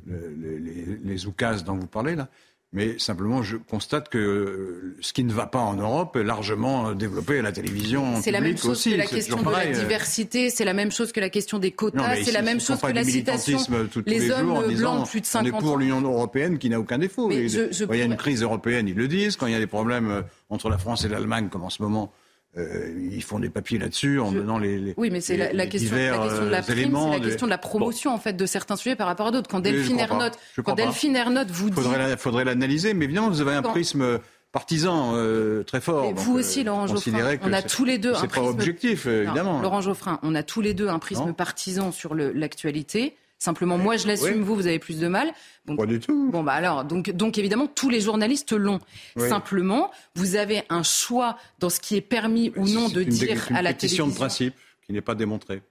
le- 0.09 0.35
les, 0.37 0.59
les, 0.59 0.99
les 1.03 1.27
oukases 1.27 1.65
dont 1.65 1.77
vous 1.77 1.87
parlez 1.87 2.15
là. 2.15 2.29
Mais 2.73 2.99
simplement, 2.99 3.43
je 3.43 3.57
constate 3.57 4.09
que 4.09 4.19
euh, 4.19 4.97
ce 5.01 5.13
qui 5.13 5.25
ne 5.25 5.33
va 5.33 5.47
pas 5.47 5.61
en 5.61 5.75
Europe 5.75 6.17
est 6.17 6.25
largement 6.25 6.93
développé 6.93 7.39
à 7.39 7.43
la 7.43 7.53
télévision 7.53 8.21
C'est 8.21 8.33
la 8.33 8.41
même 8.41 8.59
chose 8.59 8.71
aussi. 8.73 8.91
que 8.91 8.97
la 8.97 9.07
question 9.07 9.37
de 9.37 9.45
la 9.45 9.51
pareil, 9.51 9.73
euh. 9.75 9.79
diversité, 9.79 10.51
c'est 10.51 10.65
la 10.65 10.75
même 10.75 10.91
chose 10.91 11.13
que 11.13 11.21
la 11.21 11.31
question 11.31 11.59
des 11.59 11.71
quotas, 11.71 12.17
c'est 12.23 12.33
la 12.33 12.43
même 12.43 12.61
chose 12.61 12.81
que 12.81 12.93
la 12.93 13.05
citation. 13.05 13.59
les 14.05 14.31
hommes 14.31 14.69
disant, 14.69 14.95
blancs 14.97 15.07
de 15.07 15.11
plus 15.11 15.21
de 15.21 15.27
On 15.27 15.41
est 15.41 15.45
50 15.51 15.61
pour 15.61 15.79
l'Union 15.79 16.01
européenne 16.03 16.59
qui 16.59 16.69
n'a 16.69 16.79
aucun 16.81 16.99
défaut. 16.99 17.31
Je- 17.31 17.69
je 17.71 17.85
quand 17.85 17.95
il 17.95 17.99
y 18.01 18.03
a 18.03 18.07
une 18.07 18.17
crise 18.17 18.43
européenne, 18.43 18.89
ils 18.89 18.97
le 18.97 19.09
disent. 19.09 19.37
Quand 19.37 19.47
il 19.47 19.53
y 19.53 19.57
a 19.57 19.61
des 19.61 19.67
problèmes 19.69 20.11
euh, 20.11 20.23
entre 20.51 20.69
la 20.69 20.77
France 20.77 21.05
et 21.05 21.09
l'Allemagne, 21.09 21.49
comme 21.51 21.63
en 21.63 21.71
ce 21.71 21.83
moment, 21.83 22.13
euh, 22.59 22.91
ils 23.13 23.23
font 23.23 23.39
des 23.39 23.51
papiers 23.51 23.79
là-dessus 23.79 24.19
en 24.21 24.31
Je- 24.33 24.39
donnant 24.39 24.59
les, 24.59 24.79
les- 24.79 24.95
Oui, 24.97 25.11
mais 25.11 25.21
c'est 25.21 25.37
la, 25.37 25.53
la 25.53 25.67
question, 25.67 25.95
la 25.97 26.19
question 26.19 26.45
de 26.45 26.51
la 26.51 26.59
euh, 26.59 26.63
prime, 26.63 26.97
c'est 27.13 27.19
la 27.19 27.21
question 27.29 27.47
de 27.47 27.51
la 27.51 27.59
promotion 27.59 28.15
en 28.15 28.19
fait 28.19 28.33
de 28.35 28.47
certains 28.47 28.77
sujets 28.77 28.97
par 28.97 29.07
rapport 29.07 29.27
à 29.27 29.31
d'autres. 29.31 29.49
Quand 29.51 29.61
Delphine. 29.61 29.99
Ernotte, 29.99 30.39
quand. 30.65 30.75
Delphine 30.75 31.17
Ernotte 31.17 31.51
vous 31.51 31.71
dit, 31.71 31.77
faudrait 31.77 31.99
la- 31.99 32.17
faudrait 32.17 32.45
l'analyser, 32.45 32.95
mais 32.95 33.05
évidemment, 33.05 33.29
vous 33.29 33.41
avez 33.41 33.53
un 33.53 33.63
Quand- 33.63 33.71
prisme 33.73 34.19
partisan 34.53 35.13
euh, 35.17 35.65
très 35.65 35.83
fort. 35.83 36.05
Et 36.07 36.09
donc, 36.15 36.19
vous 36.19 36.37
euh, 36.37 36.41
aussi, 36.41 36.65
Laurent 36.65 36.87
considérez 36.87 37.33
Geoffrin, 37.35 37.51
on 37.51 37.53
a 37.53 37.61
tous 37.63 37.85
les 37.85 37.99
deux 37.99 38.13
un 38.15 38.21
C'est 38.21 38.29
pas 38.29 38.41
prisme- 38.41 38.49
objectif, 38.51 39.07
euh, 39.07 39.25
Non, 39.25 39.31
évidemment. 39.33 39.61
Laurent 39.61 39.81
Geoffrin, 39.83 40.19
on 40.23 40.35
a 40.35 40.43
tous 40.43 40.63
les 40.63 40.73
deux 40.73 40.89
un 40.89 40.99
prisme 40.99 41.27
Non. 41.27 41.33
partisan 41.35 41.93
sur 41.93 42.15
l'actualité. 42.15 43.17
Simplement, 43.39 43.77
moi 43.77 43.97
je 43.97 44.07
l'assume, 44.07 44.39
oui. 44.39 44.43
vous, 44.43 44.55
vous 44.55 44.67
avez 44.67 44.79
plus 44.79 44.99
de 44.99 45.09
mal. 45.09 45.31
Donc, 45.67 45.79
Pas 45.79 45.87
du 45.87 46.01
tout. 46.01 46.31
Bon, 46.31 46.43
bah 46.43 46.53
alors, 46.53 46.85
donc, 46.85 47.11
donc 47.11 47.37
évidemment, 47.39 47.67
tous 47.67 47.91
les 47.91 48.01
journalistes 48.01 48.53
l'ont. 48.53 48.81
Oui. 49.17 49.29
Simplement, 49.29 49.91
vous 50.15 50.37
avez 50.37 50.63
un 50.71 50.83
choix 50.83 51.37
dans 51.59 51.69
ce 51.69 51.81
qui 51.81 51.97
est 51.97 52.01
permis 52.01 52.53
ou 52.57 52.67
non 52.69 52.89
de 52.89 53.03
une, 53.03 53.09
dire 53.09 53.47
une 53.51 53.57
à 53.57 53.63
la 53.63 53.75
télévision. 53.75 54.09
de 54.09 54.15
principe 54.15 54.55
qui 54.87 54.93
n'est 54.93 55.03
pas 55.03 55.15
démontrée. 55.15 55.63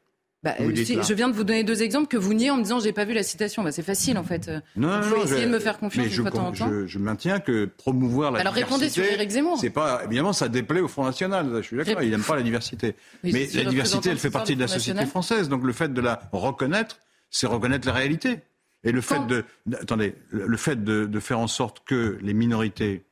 Bah, 0.43 0.53
je 0.59 1.13
viens 1.15 1.27
de 1.27 1.33
vous 1.33 1.43
donner 1.43 1.63
deux 1.63 1.81
exemples 1.81 2.07
que 2.07 2.17
vous 2.17 2.35
niez 2.35 2.51
en 2.51 2.57
me 2.57 2.61
disant 2.61 2.79
j'ai 2.79 2.91
pas 2.93 3.03
vu 3.03 3.15
la 3.15 3.23
citation. 3.23 3.63
Bah, 3.63 3.71
c'est 3.71 3.81
facile 3.81 4.15
en 4.19 4.23
fait. 4.23 4.51
Non, 4.75 4.97
Il 4.97 5.03
faut 5.03 5.23
essayer 5.23 5.47
de 5.47 5.51
me 5.51 5.57
faire 5.57 5.79
confiance 5.79 6.05
je, 6.07 6.21
une 6.21 6.29
fois 6.29 6.51
Je, 6.53 6.85
je, 6.85 6.99
maintiens 6.99 7.39
que 7.39 7.65
promouvoir 7.65 8.31
la 8.31 8.41
Alors 8.41 8.53
diversité. 8.53 9.01
répondez 9.01 9.25
sur 9.25 9.31
Zemmour. 9.31 9.57
C'est 9.59 9.71
pas 9.71 10.03
évidemment 10.05 10.33
ça 10.33 10.47
déplaît 10.47 10.81
au 10.81 10.87
Front 10.87 11.03
National. 11.03 11.49
Je 11.55 11.61
suis 11.61 11.77
d'accord. 11.77 12.03
Il 12.03 12.11
n'aime 12.11 12.21
pas 12.21 12.35
la 12.35 12.43
diversité. 12.43 12.95
Mais 13.23 13.47
la 13.55 13.63
diversité, 13.63 14.11
elle 14.11 14.19
fait 14.19 14.29
partie 14.29 14.55
de 14.55 14.61
la 14.61 14.67
société 14.67 15.07
française. 15.07 15.49
Donc 15.49 15.63
le 15.63 15.73
fait 15.73 15.91
de 15.91 16.01
la 16.01 16.21
reconnaître, 16.31 16.99
c'est 17.29 17.47
reconnaître 17.47 17.87
la 17.87 17.93
réalité. 17.93 18.39
Et 18.83 18.91
le 18.91 19.01
fait 19.01 19.25
de 19.25 19.43
attendez, 19.73 20.15
le 20.29 20.57
fait 20.57 20.83
de, 20.83 21.05
de 21.05 21.19
faire 21.19 21.39
en 21.39 21.47
sorte 21.47 21.83
que 21.85 22.19
les 22.21 22.33
minorités 22.33 23.05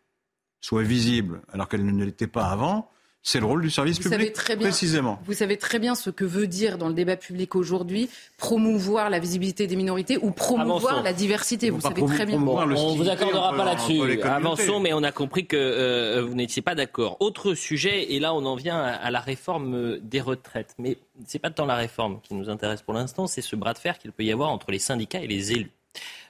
soient 0.61 0.83
visibles 0.83 1.41
alors 1.51 1.67
qu'elles 1.67 1.85
ne 1.85 2.05
l'étaient 2.05 2.27
pas 2.27 2.45
avant 2.45 2.89
c'est 3.25 3.39
le 3.39 3.45
rôle 3.45 3.61
du 3.61 3.69
service 3.69 3.97
vous 3.97 4.03
public, 4.03 4.19
savez 4.19 4.31
très 4.33 4.55
bien, 4.57 4.67
précisément. 4.67 5.17
Vous 5.25 5.33
savez 5.33 5.55
très 5.55 5.79
bien 5.79 5.95
ce 5.95 6.09
que 6.09 6.25
veut 6.25 6.45
dire 6.45 6.77
dans 6.77 6.89
le 6.89 6.93
débat 6.93 7.15
public 7.15 7.55
aujourd'hui 7.55 8.09
promouvoir 8.37 9.09
la 9.09 9.19
visibilité 9.19 9.65
des 9.65 9.77
minorités 9.77 10.17
ou 10.17 10.31
promouvoir 10.31 11.01
la 11.01 11.13
diversité. 11.13 11.69
Vous 11.69 11.79
savez 11.79 12.03
très 12.05 12.25
bien. 12.25 12.35
on 12.35 12.65
ne 12.67 12.97
vous 12.97 13.07
accordera 13.07 13.55
pas 13.55 13.63
là-dessus. 13.63 14.21
Avançons, 14.23 14.81
mais 14.81 14.91
on 14.91 15.03
a 15.03 15.13
compris 15.13 15.45
que 15.45 15.55
euh, 15.55 16.21
vous 16.21 16.35
n'étiez 16.35 16.61
pas 16.61 16.75
d'accord. 16.75 17.15
Autre 17.21 17.53
sujet, 17.53 18.13
et 18.13 18.19
là 18.19 18.33
on 18.33 18.45
en 18.45 18.55
vient 18.55 18.81
à, 18.81 19.09
la 19.09 19.21
réforme 19.21 19.99
des 19.99 20.19
retraites. 20.19 20.75
Mais 20.77 20.97
ce 21.25 21.37
n'est 21.37 21.39
pas 21.39 21.49
tant 21.49 21.65
la 21.65 21.75
réforme 21.75 22.19
qui 22.21 22.33
nous 22.33 22.49
intéresse 22.49 22.81
pour 22.81 22.93
l'instant, 22.93 23.27
c'est 23.27 23.41
ce 23.41 23.55
bras 23.55 23.71
de 23.71 23.77
fer 23.77 23.99
qu'il 23.99 24.11
peut 24.11 24.23
y 24.23 24.33
avoir 24.33 24.49
entre 24.49 24.69
les 24.69 24.79
syndicats 24.79 25.21
et 25.21 25.27
les 25.27 25.53
élus. 25.53 25.71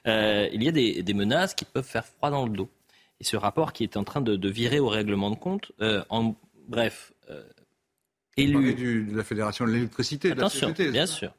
Euh, 0.06 0.48
il 0.52 0.62
y 0.62 0.68
a 0.68 0.72
des, 0.72 1.14
menaces 1.14 1.54
qui 1.54 1.64
peuvent 1.64 1.84
faire 1.84 2.04
froid 2.06 2.30
dans 2.30 2.44
le 2.44 2.52
dos. 2.52 2.68
Et 3.20 3.24
ce 3.24 3.36
rapport 3.36 3.72
qui 3.72 3.82
est 3.82 3.96
en 3.96 4.04
train 4.04 4.20
de, 4.20 4.48
virer 4.48 4.78
au 4.78 4.88
règlement 4.88 5.30
de 5.30 5.36
compte 5.36 5.72
euh, 5.80 6.04
en 6.08 6.34
bref, 6.66 7.12
euh, 7.30 7.48
élu. 8.36 8.74
de 9.04 9.16
la 9.16 9.24
Fédération 9.24 9.64
de 9.66 9.70
l'électricité, 9.70 10.34
de 10.34 10.40
la 10.40 10.48
CGT, 10.48 10.90
bien 10.90 11.06
sûr. 11.06 11.34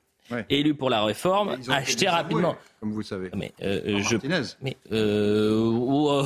Élu 0.49 0.75
pour 0.75 0.89
la 0.89 1.03
réforme, 1.03 1.57
acheté 1.69 2.07
rapidement 2.07 2.55
comme 2.85 2.91
vous 2.93 2.99
le 2.99 3.05
savez. 3.05 3.31
Mais 3.35 3.51
euh, 3.63 3.99
je, 4.03 4.17
mais 4.61 4.77
euh, 4.91 6.23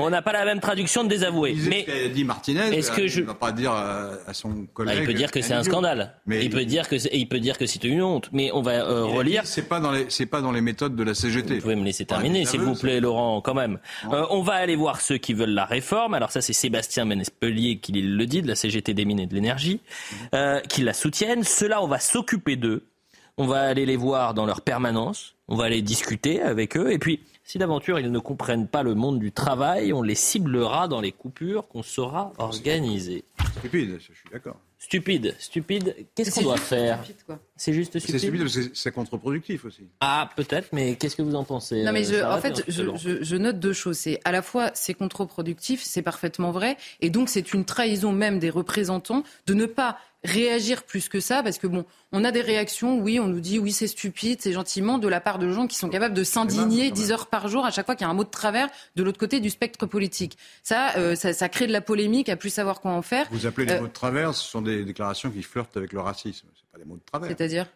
on 0.00 0.08
n'a 0.08 0.22
pas 0.22 0.32
la 0.32 0.46
même 0.46 0.60
traduction 0.60 1.04
de 1.04 1.08
désavoué. 1.10 1.54
Mais 1.68 1.84
ce 1.86 2.08
dit 2.08 2.24
Martinez, 2.24 2.74
est-ce 2.74 2.90
que 2.90 3.06
je 3.06 3.20
ne 3.20 3.26
va 3.26 3.34
pas 3.34 3.52
dire 3.52 3.72
à, 3.72 4.32
son 4.32 4.66
collègue 4.72 4.94
bah, 4.94 5.02
Il 5.02 5.06
peut 5.06 5.12
dire 5.12 5.30
que 5.30 5.42
c'est 5.42 5.52
un 5.52 5.62
scandale. 5.62 6.14
Mais 6.24 6.42
il 6.42 6.50
peut 6.50 6.64
dire 6.64 6.88
que 6.88 6.96
il 7.14 7.28
peut 7.28 7.40
dire 7.40 7.58
que 7.58 7.66
c'est 7.66 7.84
une 7.84 8.02
honte. 8.02 8.30
Mais 8.32 8.50
on 8.52 8.62
va 8.62 8.72
euh, 8.72 9.04
relire. 9.04 9.42
C'est 9.44 9.68
pas 9.68 9.80
dans 9.80 9.90
les 9.90 10.06
c'est 10.08 10.24
pas 10.24 10.40
dans 10.40 10.52
les 10.52 10.62
méthodes 10.62 10.96
de 10.96 11.02
la 11.02 11.12
CGT. 11.12 11.56
Vous 11.56 11.60
pouvez 11.60 11.76
me 11.76 11.84
laisser 11.84 12.06
terminer, 12.06 12.46
s'il 12.46 12.60
vous 12.60 12.74
plaît, 12.74 13.00
Laurent, 13.00 13.42
quand 13.42 13.54
même. 13.54 13.78
Euh, 14.10 14.24
on 14.30 14.40
va 14.40 14.54
aller 14.54 14.76
voir 14.76 15.02
ceux 15.02 15.18
qui 15.18 15.34
veulent 15.34 15.50
la 15.50 15.66
réforme. 15.66 16.14
Alors 16.14 16.32
ça, 16.32 16.40
c'est 16.40 16.54
Sébastien 16.54 17.04
Ménespelier 17.04 17.80
qui 17.80 17.92
le 17.92 18.26
dit 18.26 18.40
de 18.40 18.48
la 18.48 18.54
CGT 18.54 18.94
des 18.94 19.04
mines 19.04 19.20
et 19.20 19.26
de 19.26 19.34
l'énergie, 19.34 19.80
euh, 20.34 20.60
qui 20.60 20.82
la 20.82 20.94
soutiennent. 20.94 21.44
Ceux-là, 21.44 21.82
on 21.82 21.86
va 21.86 21.98
s'occuper 21.98 22.56
d'eux. 22.56 22.86
On 23.40 23.46
va 23.46 23.62
aller 23.62 23.86
les 23.86 23.96
voir 23.96 24.34
dans 24.34 24.44
leur 24.44 24.60
permanence. 24.60 25.34
On 25.48 25.56
va 25.56 25.64
aller 25.64 25.80
discuter 25.80 26.42
avec 26.42 26.76
eux. 26.76 26.92
Et 26.92 26.98
puis, 26.98 27.20
si 27.42 27.56
d'aventure 27.56 27.98
ils 27.98 28.12
ne 28.12 28.18
comprennent 28.18 28.68
pas 28.68 28.82
le 28.82 28.94
monde 28.94 29.18
du 29.18 29.32
travail, 29.32 29.94
on 29.94 30.02
les 30.02 30.14
ciblera 30.14 30.88
dans 30.88 31.00
les 31.00 31.10
coupures 31.10 31.66
qu'on 31.66 31.82
saura 31.82 32.34
organiser. 32.36 33.24
Stupide, 33.56 33.96
je 33.98 34.12
suis 34.12 34.28
d'accord. 34.30 34.56
Stupide, 34.78 35.34
stupide. 35.38 35.96
Qu'est-ce 36.14 36.34
qu'on 36.34 36.42
doit 36.42 36.58
faire 36.58 37.02
C'est 37.60 37.74
juste 37.74 37.98
stupide. 37.98 38.12
C'est 38.12 38.18
stupide 38.26 38.40
parce 38.40 38.54
que 38.54 38.70
c'est 38.72 38.90
contre-productif 38.90 39.66
aussi. 39.66 39.82
Ah, 40.00 40.30
peut-être, 40.34 40.70
mais 40.72 40.94
qu'est-ce 40.94 41.14
que 41.14 41.20
vous 41.20 41.34
en 41.34 41.44
pensez 41.44 41.84
Non, 41.84 41.92
mais 41.92 42.04
je, 42.04 42.24
en 42.24 42.38
fait, 42.38 42.64
je, 42.68 43.18
je, 43.20 43.36
note 43.36 43.60
deux 43.60 43.74
choses. 43.74 43.98
C'est 43.98 44.18
à 44.24 44.32
la 44.32 44.40
fois 44.40 44.70
c'est 44.72 44.94
contre-productif, 44.94 45.82
c'est 45.84 46.00
parfaitement 46.00 46.52
vrai, 46.52 46.78
et 47.02 47.10
donc 47.10 47.28
c'est 47.28 47.52
une 47.52 47.66
trahison 47.66 48.12
même 48.12 48.38
des 48.38 48.48
représentants 48.48 49.24
de 49.46 49.52
ne 49.52 49.66
pas 49.66 49.98
réagir 50.24 50.82
plus 50.82 51.08
que 51.08 51.20
ça, 51.20 51.42
parce 51.42 51.58
que 51.58 51.66
bon, 51.66 51.84
on 52.12 52.24
a 52.24 52.30
des 52.30 52.42
réactions, 52.42 52.98
oui, 52.98 53.18
on 53.20 53.26
nous 53.26 53.40
dit 53.40 53.58
oui, 53.58 53.72
c'est 53.72 53.86
stupide, 53.86 54.40
c'est 54.42 54.52
gentiment, 54.52 54.98
de 54.98 55.08
la 55.08 55.20
part 55.20 55.38
de 55.38 55.50
gens 55.50 55.66
qui 55.66 55.76
sont 55.76 55.88
capables 55.88 56.14
de 56.14 56.24
s'indigner 56.24 56.90
10 56.90 57.12
heures 57.12 57.26
par 57.28 57.48
jour 57.48 57.64
à 57.64 57.70
chaque 57.70 57.86
fois 57.86 57.94
qu'il 57.94 58.04
y 58.04 58.08
a 58.08 58.10
un 58.10 58.14
mot 58.14 58.24
de 58.24 58.30
travers 58.30 58.68
de 58.96 59.02
l'autre 59.02 59.18
côté 59.18 59.40
du 59.40 59.48
spectre 59.48 59.86
politique. 59.86 60.36
Ça, 60.62 60.96
euh, 60.96 61.14
ça, 61.14 61.32
ça, 61.32 61.48
crée 61.48 61.66
de 61.66 61.72
la 61.72 61.80
polémique, 61.80 62.28
à 62.28 62.36
plus 62.36 62.50
savoir 62.50 62.80
quoi 62.80 62.90
en 62.92 63.02
faire. 63.02 63.26
Vous 63.30 63.46
appelez 63.46 63.66
les 63.66 63.74
euh, 63.74 63.80
mots 63.80 63.86
de 63.86 63.92
travers, 63.92 64.34
ce 64.34 64.44
sont 64.44 64.62
des 64.62 64.84
déclarations 64.84 65.30
qui 65.30 65.42
flirtent 65.42 65.76
avec 65.76 65.92
le 65.92 66.00
racisme, 66.00 66.46
c'est 66.54 66.70
pas 66.70 66.78
des 66.78 66.84
mots 66.84 66.96
de 66.96 67.02
travers. 67.06 67.28
C'est-à-dire 67.50 67.72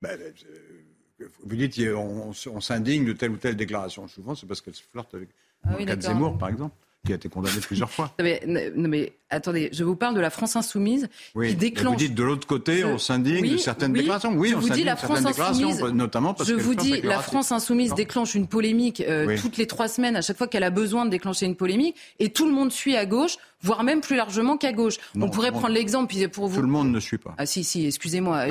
ben, 0.00 0.18
euh, 0.20 1.28
Vous 1.44 1.56
dites 1.56 1.78
on, 1.94 2.30
on 2.30 2.60
s'indigne 2.60 3.04
de 3.04 3.12
telle 3.12 3.30
ou 3.30 3.36
telle 3.36 3.56
déclaration. 3.56 4.08
Souvent, 4.08 4.34
c'est 4.34 4.46
parce 4.46 4.60
qu'elle 4.60 4.74
se 4.74 4.82
flirte 4.82 5.14
avec 5.14 5.30
ah, 5.64 5.76
oui, 5.78 5.86
Zemmour, 6.00 6.38
par 6.38 6.48
exemple 6.48 6.74
qui 7.04 7.12
a 7.12 7.16
été 7.16 7.28
condamné 7.28 7.58
plusieurs 7.60 7.90
fois. 7.90 8.12
Non 8.18 8.24
mais, 8.24 8.42
non 8.46 8.88
mais, 8.88 9.14
attendez, 9.28 9.70
je 9.72 9.82
vous 9.82 9.96
parle 9.96 10.14
de 10.14 10.20
la 10.20 10.30
France 10.30 10.54
insoumise 10.54 11.08
qui 11.34 11.54
déclenche. 11.56 11.94
Vous 11.94 11.98
dites 11.98 12.14
de 12.14 12.22
l'autre 12.22 12.46
côté, 12.46 12.84
on 12.84 12.98
s'indigne 12.98 13.52
de 13.52 13.56
certaines 13.56 13.92
déclarations. 13.92 14.32
Oui, 14.34 14.50
je 14.50 14.54
on 14.54 14.60
vous 14.60 14.70
dis 14.70 14.84
la 14.84 14.94
France 14.94 15.24
insoumise, 15.24 15.82
notamment 15.82 16.32
parce 16.32 16.48
je 16.48 16.54
vous 16.54 16.76
dis 16.76 17.00
la 17.00 17.18
France 17.18 17.50
insoumise 17.50 17.94
déclenche 17.94 18.34
une 18.36 18.46
polémique 18.46 19.00
euh, 19.00 19.36
toutes 19.40 19.56
les 19.56 19.66
trois 19.66 19.88
semaines 19.88 20.14
à 20.14 20.22
chaque 20.22 20.38
fois 20.38 20.46
qu'elle 20.46 20.62
a 20.62 20.70
besoin 20.70 21.04
de 21.04 21.10
déclencher 21.10 21.46
une 21.46 21.56
polémique 21.56 21.96
et 22.20 22.30
tout 22.30 22.46
le 22.46 22.52
monde 22.52 22.70
suit 22.70 22.96
à 22.96 23.04
gauche 23.04 23.36
voire 23.62 23.84
même 23.84 24.00
plus 24.00 24.16
largement 24.16 24.56
qu'à 24.56 24.72
gauche. 24.72 24.96
on 25.18 25.30
pourrait 25.30 25.52
prendre 25.52 25.68
l'exemple 25.68 26.12
pour 26.32 26.48
vous. 26.48 26.56
Tout 26.56 26.62
le 26.62 26.68
monde 26.68 26.90
ne 26.90 27.00
suit 27.00 27.18
pas. 27.18 27.34
Ah 27.38 27.46
si 27.46 27.64
si, 27.64 27.86
excusez-moi. 27.86 28.46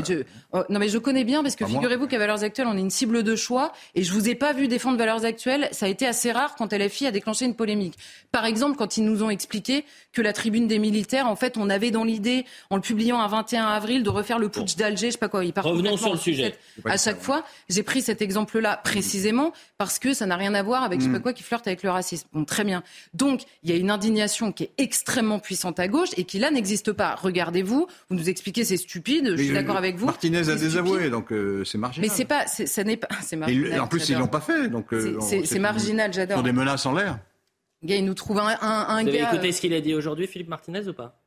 Oh, 0.53 0.63
non 0.69 0.79
mais 0.79 0.87
je 0.87 0.97
connais 0.97 1.23
bien 1.23 1.43
parce 1.43 1.55
que 1.55 1.65
figurez-vous 1.65 2.07
qu'à 2.07 2.17
Valeurs 2.17 2.43
Actuelles 2.43 2.67
on 2.67 2.77
est 2.77 2.81
une 2.81 2.89
cible 2.89 3.23
de 3.23 3.35
choix 3.35 3.71
et 3.95 4.03
je 4.03 4.13
vous 4.13 4.29
ai 4.29 4.35
pas 4.35 4.53
vu 4.53 4.67
défendre 4.67 4.97
Valeurs 4.97 5.25
Actuelles. 5.25 5.67
Ça 5.71 5.85
a 5.85 5.89
été 5.89 6.07
assez 6.07 6.31
rare 6.31 6.55
quand 6.55 6.73
LFI 6.73 7.07
a 7.07 7.11
déclenché 7.11 7.45
une 7.45 7.55
polémique. 7.55 7.97
Par 8.31 8.40
exemple 8.45 8.77
quand 8.77 8.97
ils 8.97 9.03
nous 9.03 9.23
ont 9.23 9.29
expliqué 9.29 9.85
que 10.13 10.21
la 10.21 10.33
tribune 10.33 10.67
des 10.67 10.79
militaires, 10.79 11.27
en 11.27 11.35
fait, 11.35 11.57
on 11.57 11.69
avait 11.69 11.91
dans 11.91 12.03
l'idée, 12.03 12.45
en 12.69 12.75
le 12.75 12.81
publiant 12.81 13.19
un 13.19 13.27
21 13.27 13.65
avril, 13.65 14.03
de 14.03 14.09
refaire 14.09 14.39
le 14.39 14.49
putsch 14.49 14.75
d'Alger, 14.75 15.07
je 15.07 15.11
sais 15.11 15.17
pas 15.17 15.29
quoi. 15.29 15.45
Il 15.45 15.53
Revenons 15.55 15.97
sur 15.97 16.11
le 16.11 16.17
sujet. 16.17 16.55
À 16.85 16.97
chaque 16.97 17.21
fois, 17.21 17.43
j'ai 17.69 17.83
pris 17.83 18.01
cet 18.01 18.21
exemple-là 18.21 18.79
précisément 18.83 19.53
parce 19.77 19.99
que 19.99 20.13
ça 20.13 20.25
n'a 20.25 20.35
rien 20.35 20.53
à 20.53 20.63
voir 20.63 20.83
avec 20.83 20.99
je 20.99 21.05
sais 21.05 21.11
pas 21.11 21.19
mm. 21.19 21.21
quoi 21.21 21.33
qui 21.33 21.43
flirte 21.43 21.67
avec 21.67 21.83
le 21.83 21.89
racisme. 21.89 22.27
Bon, 22.33 22.45
très 22.45 22.63
bien. 22.63 22.83
Donc, 23.13 23.41
il 23.63 23.69
y 23.69 23.73
a 23.73 23.75
une 23.75 23.91
indignation 23.91 24.51
qui 24.51 24.63
est 24.63 24.71
extrêmement 24.77 25.39
puissante 25.39 25.79
à 25.79 25.87
gauche 25.87 26.09
et 26.17 26.23
qui 26.23 26.39
là 26.39 26.51
n'existe 26.51 26.91
pas. 26.91 27.15
Regardez-vous, 27.15 27.87
vous 28.09 28.15
nous 28.15 28.29
expliquez 28.29 28.63
c'est 28.63 28.77
stupide, 28.77 29.33
je 29.37 29.43
suis 29.43 29.53
d'accord 29.53 29.77
avec 29.77 29.97
vous. 29.97 30.05
Martinez 30.05 30.49
a 30.49 30.55
désavoué, 30.55 31.09
donc 31.09 31.31
euh, 31.31 31.63
c'est 31.63 31.77
marginal. 31.77 32.09
Mais 32.09 32.15
c'est 32.15 32.25
pas, 32.25 32.47
ça 32.47 32.83
n'est 32.83 32.97
pas, 32.97 33.07
c'est 33.21 33.35
marginal. 33.35 33.79
en 33.79 33.87
plus, 33.87 34.09
ils 34.09 34.17
l'ont 34.17 34.27
pas 34.27 34.41
fait, 34.41 34.67
donc. 34.69 34.93
Euh, 34.93 35.19
c'est 35.21 35.59
marginal, 35.59 36.13
j'adore. 36.13 36.37
Sur 36.37 36.43
des 36.43 36.51
menaces 36.51 36.85
en 36.85 36.93
l'air. 36.93 37.19
Gars, 37.83 37.95
il 37.95 38.05
nous 38.05 38.13
trouve 38.13 38.39
un, 38.39 38.47
un, 38.61 38.85
un 38.89 39.03
Vous 39.03 39.09
avez 39.09 39.21
écouté 39.21 39.51
ce 39.51 39.61
qu'il 39.61 39.73
a 39.73 39.81
dit 39.81 39.95
aujourd'hui, 39.95 40.27
Philippe 40.27 40.49
Martinez, 40.49 40.87
ou 40.87 40.93
pas? 40.93 41.20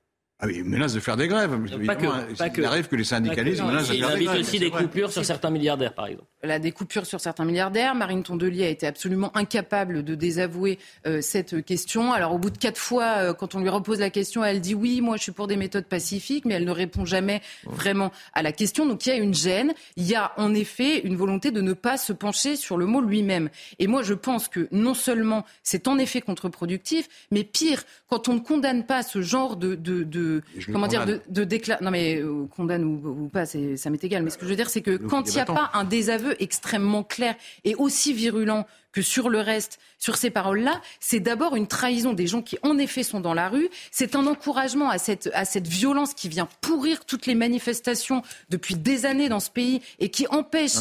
Ah 0.44 0.46
oui, 0.46 0.56
il 0.58 0.64
menace 0.64 0.92
de 0.92 1.00
faire 1.00 1.16
des 1.16 1.26
grèves. 1.26 1.58
Pas 1.86 1.96
que, 1.96 2.36
pas 2.36 2.48
il 2.54 2.64
arrive 2.66 2.88
que 2.88 2.96
les 2.96 3.04
syndicalistes 3.04 3.62
menacent 3.62 3.88
de 3.88 3.94
faire 3.94 4.14
des 4.14 4.24
grèves. 4.24 4.36
Il 4.36 4.40
aussi 4.42 4.58
des 4.58 4.70
coupures 4.70 5.10
sur 5.10 5.24
certains 5.24 5.48
milliardaires, 5.48 5.94
par 5.94 6.06
exemple. 6.06 6.28
La 6.42 6.58
des 6.58 6.70
coupures 6.70 7.06
sur 7.06 7.18
certains 7.18 7.46
milliardaires. 7.46 7.94
Marine 7.94 8.22
Tondelier 8.22 8.66
a 8.66 8.68
été 8.68 8.86
absolument 8.86 9.34
incapable 9.34 10.02
de 10.02 10.14
désavouer 10.14 10.78
euh, 11.06 11.22
cette 11.22 11.64
question. 11.64 12.12
Alors, 12.12 12.34
au 12.34 12.38
bout 12.38 12.50
de 12.50 12.58
quatre 12.58 12.76
fois, 12.76 13.14
euh, 13.16 13.32
quand 13.32 13.54
on 13.54 13.60
lui 13.60 13.70
repose 13.70 14.00
la 14.00 14.10
question, 14.10 14.44
elle 14.44 14.60
dit 14.60 14.74
oui, 14.74 15.00
moi, 15.00 15.16
je 15.16 15.22
suis 15.22 15.32
pour 15.32 15.46
des 15.46 15.56
méthodes 15.56 15.86
pacifiques, 15.86 16.44
mais 16.44 16.54
elle 16.54 16.66
ne 16.66 16.72
répond 16.72 17.06
jamais 17.06 17.40
vraiment 17.64 18.12
à 18.34 18.42
la 18.42 18.52
question. 18.52 18.84
Donc, 18.84 19.06
il 19.06 19.08
y 19.08 19.12
a 19.12 19.16
une 19.16 19.32
gêne. 19.32 19.72
Il 19.96 20.04
y 20.04 20.14
a 20.14 20.32
en 20.36 20.54
effet 20.54 21.00
une 21.06 21.16
volonté 21.16 21.52
de 21.52 21.62
ne 21.62 21.72
pas 21.72 21.96
se 21.96 22.12
pencher 22.12 22.56
sur 22.56 22.76
le 22.76 22.84
mot 22.84 23.00
lui-même. 23.00 23.48
Et 23.78 23.86
moi, 23.86 24.02
je 24.02 24.12
pense 24.12 24.48
que 24.48 24.68
non 24.72 24.92
seulement 24.92 25.46
c'est 25.62 25.88
en 25.88 25.96
effet 25.96 26.20
contre-productif, 26.20 27.08
mais 27.30 27.44
pire, 27.44 27.84
quand 28.10 28.28
on 28.28 28.34
ne 28.34 28.40
condamne 28.40 28.84
pas 28.84 29.02
ce 29.02 29.22
genre 29.22 29.56
de, 29.56 29.74
de, 29.74 30.02
de 30.02 30.33
comment 30.72 30.86
dire 30.86 31.06
de, 31.06 31.20
de 31.28 31.82
Non 31.82 31.90
mais 31.90 32.16
euh, 32.16 32.46
condamne 32.56 32.84
ou, 32.84 33.28
pas, 33.32 33.46
ça 33.46 33.90
m'est 33.90 34.04
égal. 34.04 34.22
Mais 34.22 34.30
ce 34.30 34.38
que 34.38 34.44
je 34.44 34.50
veux 34.50 34.56
dire, 34.56 34.70
c'est 34.70 34.82
que 34.82 34.96
quand 34.96 35.28
il 35.28 35.34
n'y 35.34 35.40
a 35.40 35.46
pas 35.46 35.70
un 35.74 35.84
désaveu 35.84 36.34
extrêmement 36.42 37.02
clair 37.02 37.34
et 37.64 37.74
aussi 37.74 38.12
virulent 38.12 38.64
que 38.94 39.02
sur 39.02 39.28
le 39.28 39.40
reste, 39.40 39.80
sur 39.98 40.16
ces 40.16 40.30
paroles-là, 40.30 40.80
c'est 41.00 41.18
d'abord 41.18 41.56
une 41.56 41.66
trahison 41.66 42.12
des 42.12 42.28
gens 42.28 42.42
qui, 42.42 42.58
en 42.62 42.78
effet, 42.78 43.02
sont 43.02 43.20
dans 43.20 43.34
la 43.34 43.48
rue. 43.48 43.68
C'est 43.90 44.14
un 44.14 44.26
encouragement 44.26 44.88
à 44.88 44.98
cette, 44.98 45.30
à 45.34 45.44
cette 45.44 45.66
violence 45.66 46.14
qui 46.14 46.28
vient 46.28 46.48
pourrir 46.60 47.04
toutes 47.04 47.26
les 47.26 47.34
manifestations 47.34 48.22
depuis 48.50 48.76
des 48.76 49.04
années 49.04 49.28
dans 49.28 49.40
ce 49.40 49.50
pays 49.50 49.82
et 49.98 50.10
qui 50.10 50.26
empêche 50.28 50.74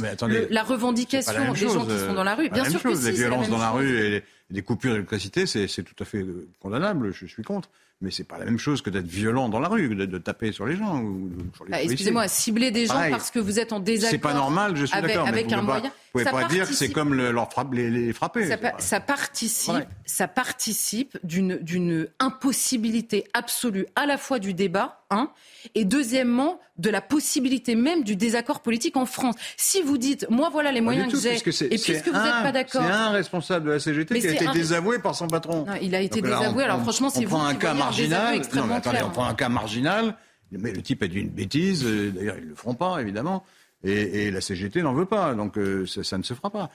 la 0.49 0.63
revendication 0.63 1.53
des 1.53 1.67
gens 1.67 1.85
qui 1.85 1.99
sont 1.99 2.13
dans 2.13 2.23
la 2.23 2.35
rue. 2.35 2.49
Bien 2.49 2.69
sûr 2.69 2.81
que 2.81 2.95
si, 2.95 3.05
Les 3.05 3.11
violences 3.11 3.49
dans 3.49 3.57
la 3.57 3.71
rue 3.71 3.97
et 3.97 4.23
les 4.51 4.61
coupures 4.61 4.93
d'électricité, 4.93 5.47
c'est 5.47 5.83
tout 5.83 5.95
à 5.99 6.05
fait 6.05 6.23
condamnable. 6.59 7.11
Je 7.13 7.25
suis 7.25 7.43
contre 7.43 7.69
mais 8.03 8.11
c'est 8.11 8.25
pas 8.25 8.37
la 8.37 8.45
même 8.45 8.59
chose 8.59 8.81
que 8.81 8.89
d'être 8.89 9.07
violent 9.07 9.47
dans 9.47 9.61
la 9.61 9.69
rue, 9.69 9.95
de, 9.95 10.05
de 10.05 10.17
taper 10.17 10.51
sur 10.51 10.65
les 10.65 10.75
gens 10.75 11.01
ou 11.01 11.31
sur 11.55 11.63
les 11.63 11.71
bah, 11.71 11.81
Excusez-moi, 11.81 12.27
cibler 12.27 12.69
des 12.69 12.85
gens 12.85 13.09
parce 13.09 13.31
que 13.31 13.39
vous 13.39 13.59
êtes 13.59 13.71
en 13.71 13.79
désaccord. 13.79 14.11
C'est 14.11 14.17
pas 14.17 14.33
normal, 14.33 14.75
je 14.75 14.85
suis 14.85 15.01
d'accord. 15.01 15.25
Avec, 15.25 15.51
un 15.51 15.61
moyen. 15.61 15.91
Pouvez 16.13 16.31
pas 16.31 16.43
dire 16.45 16.67
que 16.67 16.73
c'est 16.73 16.91
comme 16.91 17.13
le, 17.13 17.31
leur 17.31 17.51
frappe, 17.51 17.73
les, 17.73 17.89
les, 17.89 18.13
frapper. 18.13 18.45
Ça, 18.45 18.57
ça 18.77 18.99
participe, 18.99 19.73
ça 20.05 20.27
participe 20.27 21.17
d'une 21.23 22.07
impossibilité 22.19 23.25
absolue 23.33 23.87
à 23.95 24.05
la 24.05 24.17
fois 24.17 24.39
du 24.39 24.53
débat, 24.53 25.03
hein, 25.09 25.31
et 25.73 25.85
deuxièmement 25.85 26.59
de 26.77 26.89
la 26.89 27.01
possibilité 27.01 27.75
même 27.75 28.03
du 28.03 28.15
désaccord 28.15 28.61
politique 28.61 28.95
en 28.95 29.05
France. 29.05 29.35
Si 29.57 29.81
vous 29.81 29.97
dites, 29.97 30.27
moi 30.29 30.49
voilà 30.49 30.71
les 30.71 30.81
moyens 30.81 31.11
que 31.11 31.19
j'ai, 31.19 31.35
et 31.35 31.77
puisque 31.77 32.07
vous 32.07 32.13
n'êtes 32.13 32.43
pas 32.43 32.51
d'accord, 32.51 32.83
c'est 32.83 32.91
un 32.91 33.09
responsable 33.09 33.65
de 33.65 33.71
la 33.71 33.79
CGT 33.79 34.19
qui 34.19 34.27
a 34.27 34.31
été 34.31 34.47
désavoué 34.53 34.99
par 34.99 35.15
son 35.15 35.27
patron. 35.27 35.65
Non, 35.65 35.73
il 35.81 35.95
a 35.95 36.01
été 36.01 36.21
désavoué. 36.21 36.63
alors 36.63 36.81
franchement, 36.81 37.09
c'est 37.09 37.25
vous 37.25 37.37
un 37.37 37.55
cas 37.55 37.73
marginal. 37.73 38.41
Non, 38.55 38.67
mais 38.67 38.75
attendez, 38.75 38.99
on 39.03 39.09
prend 39.09 39.25
un 39.25 39.33
cas 39.33 39.49
marginal 39.49 40.15
Mais 40.51 40.71
le 40.71 40.81
type 40.81 41.01
a 41.01 41.07
dit 41.07 41.19
une 41.19 41.29
bêtise, 41.29 41.83
euh, 41.85 42.11
d'ailleurs 42.11 42.35
ils 42.37 42.45
ne 42.45 42.49
le 42.49 42.55
feront 42.55 42.75
pas, 42.75 42.99
évidemment. 42.99 43.43
Et, 43.85 44.31
la 44.31 44.39
CGT 44.39 44.81
n'en 44.81 44.93
veut 44.93 45.05
pas, 45.05 45.33
donc 45.35 45.57
euh, 45.57 45.85
ça, 45.85 46.17
ne 46.17 46.23
se 46.23 46.33
fera 46.33 46.49
pas. 46.49 46.69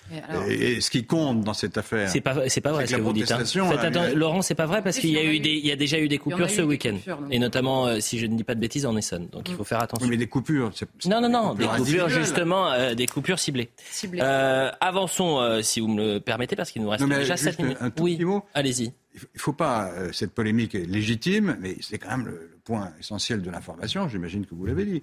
Et, 0.48 0.80
ce 0.82 0.90
qui 0.90 1.06
compte 1.06 1.40
dans 1.40 1.54
cette 1.54 1.78
affaire, 1.78 2.10
c'est 2.10 2.20
pas 2.20 2.48
c'est 2.48 2.60
pas 2.60 2.72
vrai 2.72 2.86
ce 2.86 2.96
que, 2.96 3.00
vous 3.00 3.14
dites. 3.14 3.32
Hein. 3.32 3.44
Laurent, 4.14 4.42
c'est 4.42 4.54
pas 4.54 4.66
vrai 4.66 4.82
parce 4.82 4.98
qu'il 4.98 5.10
y 5.10 5.18
a 5.18 5.24
eu 5.24 5.40
des, 5.40 5.52
il 5.52 5.66
y 5.66 5.72
a 5.72 5.76
déjà 5.76 5.98
eu 5.98 6.08
des 6.08 6.18
coupures 6.18 6.50
ce 6.50 6.60
week-end, 6.60 6.96
et 7.30 7.38
notamment 7.38 7.86
euh, 7.86 8.00
si 8.00 8.18
je 8.18 8.26
ne 8.26 8.36
dis 8.36 8.44
pas 8.44 8.54
de 8.54 8.60
bêtises 8.60 8.84
en 8.84 8.94
Essonne. 8.96 9.28
Donc 9.28 9.48
il 9.48 9.54
faut 9.54 9.64
faire 9.64 9.80
attention. 9.80 10.06
mais 10.06 10.18
des 10.18 10.26
coupures, 10.26 10.70
non 11.06 11.20
non 11.22 11.30
non, 11.30 11.54
des 11.54 11.66
coupures 11.66 12.08
justement, 12.10 12.70
euh, 12.72 12.94
des 12.94 13.06
coupures 13.06 13.38
ciblées. 13.38 13.70
avançons 14.80 15.60
si 15.62 15.80
vous 15.80 15.88
me 15.88 16.14
le 16.14 16.20
permettez 16.20 16.56
parce 16.56 16.70
qu'il 16.70 16.82
nous 16.82 16.90
reste 16.90 17.08
déjà 17.08 17.36
7 17.36 17.58
minutes. 17.58 17.78
Un 17.80 17.90
tout 17.90 18.02
oui, 18.02 18.18
allez-y. 18.54 18.92
Il 19.14 19.20
ne 19.34 19.40
faut 19.40 19.52
pas 19.52 19.90
cette 20.12 20.32
polémique 20.32 20.74
est 20.74 20.86
légitime, 20.86 21.56
mais 21.60 21.76
c'est 21.80 21.98
quand 21.98 22.10
même 22.10 22.26
le 22.26 22.58
point 22.64 22.92
essentiel 23.00 23.40
de 23.40 23.50
l'information. 23.50 24.08
J'imagine 24.08 24.44
que 24.44 24.54
vous 24.54 24.66
l'avez 24.66 24.84
dit 24.84 25.02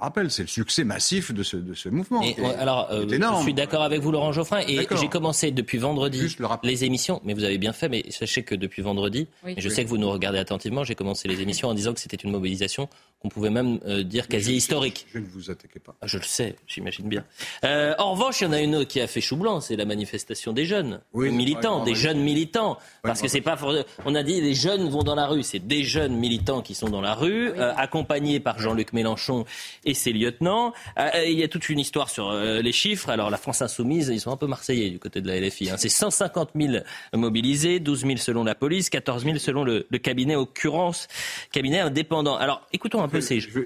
rappelle, 0.00 0.30
c'est 0.30 0.42
le 0.42 0.48
succès 0.48 0.84
massif 0.84 1.32
de 1.32 1.42
ce, 1.42 1.56
de 1.56 1.74
ce 1.74 1.88
mouvement. 1.88 2.22
alors, 2.58 2.88
euh, 2.90 3.06
je 3.08 3.42
suis 3.42 3.54
d'accord 3.54 3.82
avec 3.82 4.00
vous, 4.00 4.10
Laurent 4.12 4.32
Geoffrin, 4.32 4.60
et 4.60 4.86
j'ai 4.90 5.08
commencé 5.08 5.50
depuis 5.50 5.78
vendredi 5.78 6.36
les 6.62 6.84
émissions, 6.84 7.20
mais 7.24 7.34
vous 7.34 7.44
avez 7.44 7.58
bien 7.58 7.72
fait, 7.72 7.88
mais 7.88 8.04
sachez 8.10 8.42
que 8.42 8.54
depuis 8.54 8.82
vendredi, 8.82 9.28
et 9.46 9.60
je 9.60 9.68
sais 9.68 9.84
que 9.84 9.88
vous 9.88 9.98
nous 9.98 10.10
regardez 10.10 10.38
attentivement, 10.38 10.84
j'ai 10.84 10.94
commencé 10.94 11.28
les 11.28 11.40
émissions 11.40 11.68
en 11.68 11.74
disant 11.74 11.92
que 11.94 12.00
c'était 12.00 12.16
une 12.16 12.30
mobilisation 12.30 12.88
qu'on 13.20 13.28
pouvait 13.28 13.50
même 13.50 13.80
euh, 13.86 14.02
dire 14.02 14.28
quasi 14.28 14.54
historique. 14.54 15.06
Je, 15.12 15.18
ne 15.18 15.26
vous 15.26 15.50
attaquez 15.50 15.78
pas. 15.78 15.94
Ah, 16.02 16.06
je 16.06 16.18
le 16.18 16.24
sais, 16.24 16.56
j'imagine 16.66 17.08
bien. 17.08 17.24
Euh, 17.64 17.94
en 17.98 18.12
revanche, 18.12 18.40
il 18.40 18.44
y 18.44 18.46
en 18.46 18.52
a 18.52 18.60
une 18.60 18.84
qui 18.84 19.00
a 19.00 19.06
fait 19.06 19.22
chou 19.22 19.36
blanc, 19.36 19.60
c'est 19.60 19.76
la 19.76 19.86
manifestation 19.86 20.52
des 20.52 20.66
jeunes, 20.66 21.00
militants, 21.14 21.84
des 21.84 21.94
jeunes 21.94 22.20
militants, 22.20 22.78
parce 23.02 23.22
que 23.22 23.28
c'est 23.28 23.40
pas, 23.40 23.56
on 24.04 24.14
a 24.14 24.22
dit 24.22 24.40
les 24.40 24.54
jeunes 24.54 24.88
vont 24.88 25.02
dans 25.02 25.14
la 25.14 25.26
rue, 25.26 25.42
c'est 25.42 25.66
des 25.66 25.82
jeunes 25.82 26.16
militants 26.16 26.60
qui 26.60 26.74
sont 26.74 26.88
dans 26.88 27.00
la 27.00 27.14
rue, 27.14 27.52
accompagnés 27.58 28.40
par 28.40 28.58
Jean-Luc 28.58 28.92
Mélenchon 28.92 29.44
et 29.86 29.94
ses 29.94 30.12
lieutenants. 30.12 30.74
Euh, 30.98 31.08
euh, 31.14 31.24
il 31.24 31.38
y 31.38 31.42
a 31.42 31.48
toute 31.48 31.68
une 31.68 31.78
histoire 31.78 32.10
sur 32.10 32.28
euh, 32.28 32.60
les 32.60 32.72
chiffres. 32.72 33.08
Alors 33.08 33.30
la 33.30 33.38
France 33.38 33.62
insoumise, 33.62 34.08
ils 34.08 34.20
sont 34.20 34.32
un 34.32 34.36
peu 34.36 34.46
marseillais 34.46 34.90
du 34.90 34.98
côté 34.98 35.20
de 35.22 35.28
la 35.28 35.40
LFI. 35.40 35.70
Hein. 35.70 35.76
C'est 35.78 35.88
150 35.88 36.50
000 36.54 36.84
mobilisés, 37.14 37.80
12 37.80 38.00
000 38.00 38.16
selon 38.16 38.44
la 38.44 38.54
police, 38.54 38.90
14 38.90 39.24
000 39.24 39.38
selon 39.38 39.64
le, 39.64 39.82
cabinet 40.02 40.36
occurrence, 40.36 41.08
cabinet 41.52 41.80
indépendant. 41.80 42.36
Alors 42.36 42.66
écoutons 42.72 43.02
un 43.02 43.08
peu 43.08 43.20
ces... 43.20 43.40
Je 43.40 43.60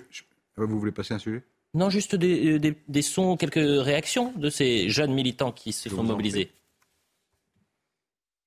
ah, 0.59 0.63
Vous 0.65 0.79
voulez 0.79 0.93
passer 0.93 1.15
un 1.15 1.19
sujet? 1.19 1.43
Non, 1.73 1.89
juste 1.89 2.17
des, 2.17 2.59
des, 2.59 3.03
sons, 3.03 3.37
quelques 3.37 3.85
réactions 3.85 4.33
de 4.37 4.51
ces 4.51 4.91
jeunes 4.91 5.13
militants 5.13 5.53
qui 5.53 5.73
se 5.73 5.89
font 5.89 6.03
mobiliser. 6.03 6.51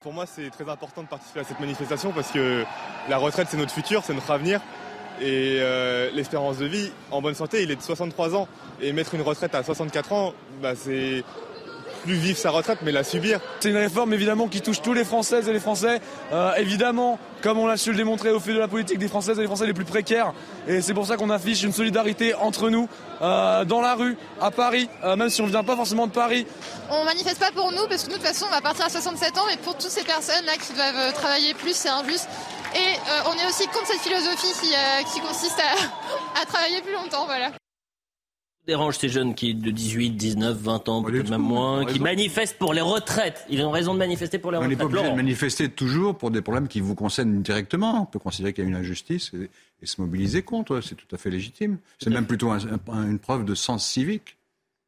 Pour 0.01 0.11
moi, 0.11 0.25
c'est 0.25 0.49
très 0.49 0.67
important 0.69 1.03
de 1.03 1.07
participer 1.07 1.39
à 1.39 1.43
cette 1.45 1.61
manifestation 1.61 2.11
parce 2.11 2.29
que 2.29 2.65
la 3.07 3.17
retraite, 3.17 3.47
c'est 3.49 3.55
notre 3.55 3.71
futur, 3.71 4.03
c'est 4.03 4.13
notre 4.13 4.31
avenir. 4.31 4.59
Et 5.23 5.59
euh, 5.61 6.09
l'espérance 6.13 6.57
de 6.57 6.65
vie 6.65 6.91
en 7.09 7.21
bonne 7.21 7.33
santé, 7.33 7.63
il 7.63 7.71
est 7.71 7.77
de 7.77 7.81
63 7.81 8.35
ans. 8.35 8.47
Et 8.81 8.91
mettre 8.91 9.15
une 9.15 9.21
retraite 9.21 9.55
à 9.55 9.63
64 9.63 10.11
ans, 10.11 10.33
bah, 10.61 10.73
c'est 10.75 11.23
plus 12.03 12.15
vivre 12.15 12.37
sa 12.37 12.49
retraite, 12.49 12.79
mais 12.81 12.91
la 12.91 13.05
subir. 13.05 13.39
C'est 13.61 13.69
une 13.69 13.77
réforme 13.77 14.13
évidemment 14.13 14.49
qui 14.49 14.59
touche 14.59 14.81
tous 14.81 14.91
les 14.91 15.05
Françaises 15.05 15.47
et 15.47 15.53
les 15.53 15.61
Français. 15.61 16.01
Euh, 16.33 16.53
évidemment, 16.55 17.17
comme 17.41 17.57
on 17.57 17.67
l'a 17.67 17.77
su 17.77 17.91
le 17.91 17.95
démontrer 17.95 18.31
au 18.31 18.41
fait 18.41 18.53
de 18.53 18.59
la 18.59 18.67
politique 18.67 18.99
des 18.99 19.07
Françaises 19.07 19.39
et 19.39 19.43
des 19.43 19.47
Français 19.47 19.65
les 19.65 19.73
plus 19.73 19.85
précaires. 19.85 20.33
Et 20.67 20.81
c'est 20.81 20.93
pour 20.93 21.05
ça 21.05 21.15
qu'on 21.15 21.29
affiche 21.29 21.63
une 21.63 21.71
solidarité 21.71 22.35
entre 22.35 22.69
nous, 22.69 22.89
euh, 23.21 23.63
dans 23.63 23.79
la 23.79 23.95
rue, 23.95 24.17
à 24.41 24.51
Paris, 24.51 24.89
même 25.05 25.29
si 25.29 25.41
on 25.41 25.45
ne 25.45 25.51
vient 25.51 25.63
pas 25.63 25.77
forcément 25.77 26.07
de 26.07 26.11
Paris. 26.11 26.45
On 26.89 27.05
manifeste 27.05 27.39
pas 27.39 27.51
pour 27.55 27.71
nous, 27.71 27.87
parce 27.87 28.03
que 28.03 28.09
nous, 28.09 28.17
de 28.17 28.21
toute 28.21 28.27
façon, 28.27 28.47
on 28.49 28.53
va 28.53 28.59
partir 28.59 28.85
à 28.85 28.89
67 28.89 29.37
ans, 29.37 29.45
mais 29.47 29.55
pour 29.55 29.77
toutes 29.77 29.89
ces 29.89 30.03
personnes 30.03 30.43
là 30.45 30.57
qui 30.59 30.73
doivent 30.73 31.13
travailler 31.13 31.53
plus, 31.53 31.73
c'est 31.73 31.87
injuste. 31.87 32.27
Et 32.75 32.77
euh, 32.77 33.29
on 33.29 33.33
est 33.33 33.47
aussi 33.47 33.65
contre 33.67 33.87
cette 33.87 34.01
philosophie 34.01 34.53
qui, 34.61 34.73
euh, 34.73 35.27
consiste 35.27 35.61
à, 36.41 36.45
travailler 36.45 36.81
plus 36.81 36.93
longtemps. 36.93 37.25
Voilà 37.25 37.51
dérange 38.65 38.97
ces 38.97 39.09
jeunes 39.09 39.35
qui 39.35 39.53
de 39.55 39.71
18, 39.71 40.11
19, 40.11 40.57
20 40.57 40.87
ans, 40.87 41.03
peut-être 41.03 41.29
même 41.29 41.41
moins, 41.41 41.85
qui 41.85 41.99
manifestent 41.99 42.57
pour 42.57 42.73
les 42.73 42.79
retraites. 42.79 43.45
Ils 43.49 43.61
ont 43.61 43.71
raison 43.71 43.93
de 43.93 43.99
manifester 43.99 44.39
pour 44.39 44.51
les 44.51 44.57
retraites. 44.57 44.67
On 44.67 44.71
n'est 44.71 44.77
pas 44.77 44.85
obligé 44.85 45.11
de 45.11 45.15
manifester 45.17 45.67
toujours 45.67 46.17
pour 46.17 46.31
des 46.31 46.41
problèmes 46.41 46.69
qui 46.69 46.79
vous 46.79 46.95
concernent 46.95 47.41
directement. 47.41 48.03
On 48.03 48.05
peut 48.05 48.19
considérer 48.19 48.53
qu'il 48.53 48.63
y 48.63 48.67
a 48.67 48.69
une 48.69 48.77
injustice 48.77 49.31
et, 49.33 49.49
se 49.85 49.99
mobiliser 49.99 50.43
contre. 50.43 50.79
C'est 50.79 50.95
tout 50.95 51.13
à 51.13 51.17
fait 51.17 51.29
légitime. 51.29 51.77
C'est 51.99 52.09
même 52.09 52.25
plutôt 52.25 52.51
une 52.51 53.19
preuve 53.19 53.43
de 53.43 53.53
sens 53.53 53.85
civique. 53.85 54.37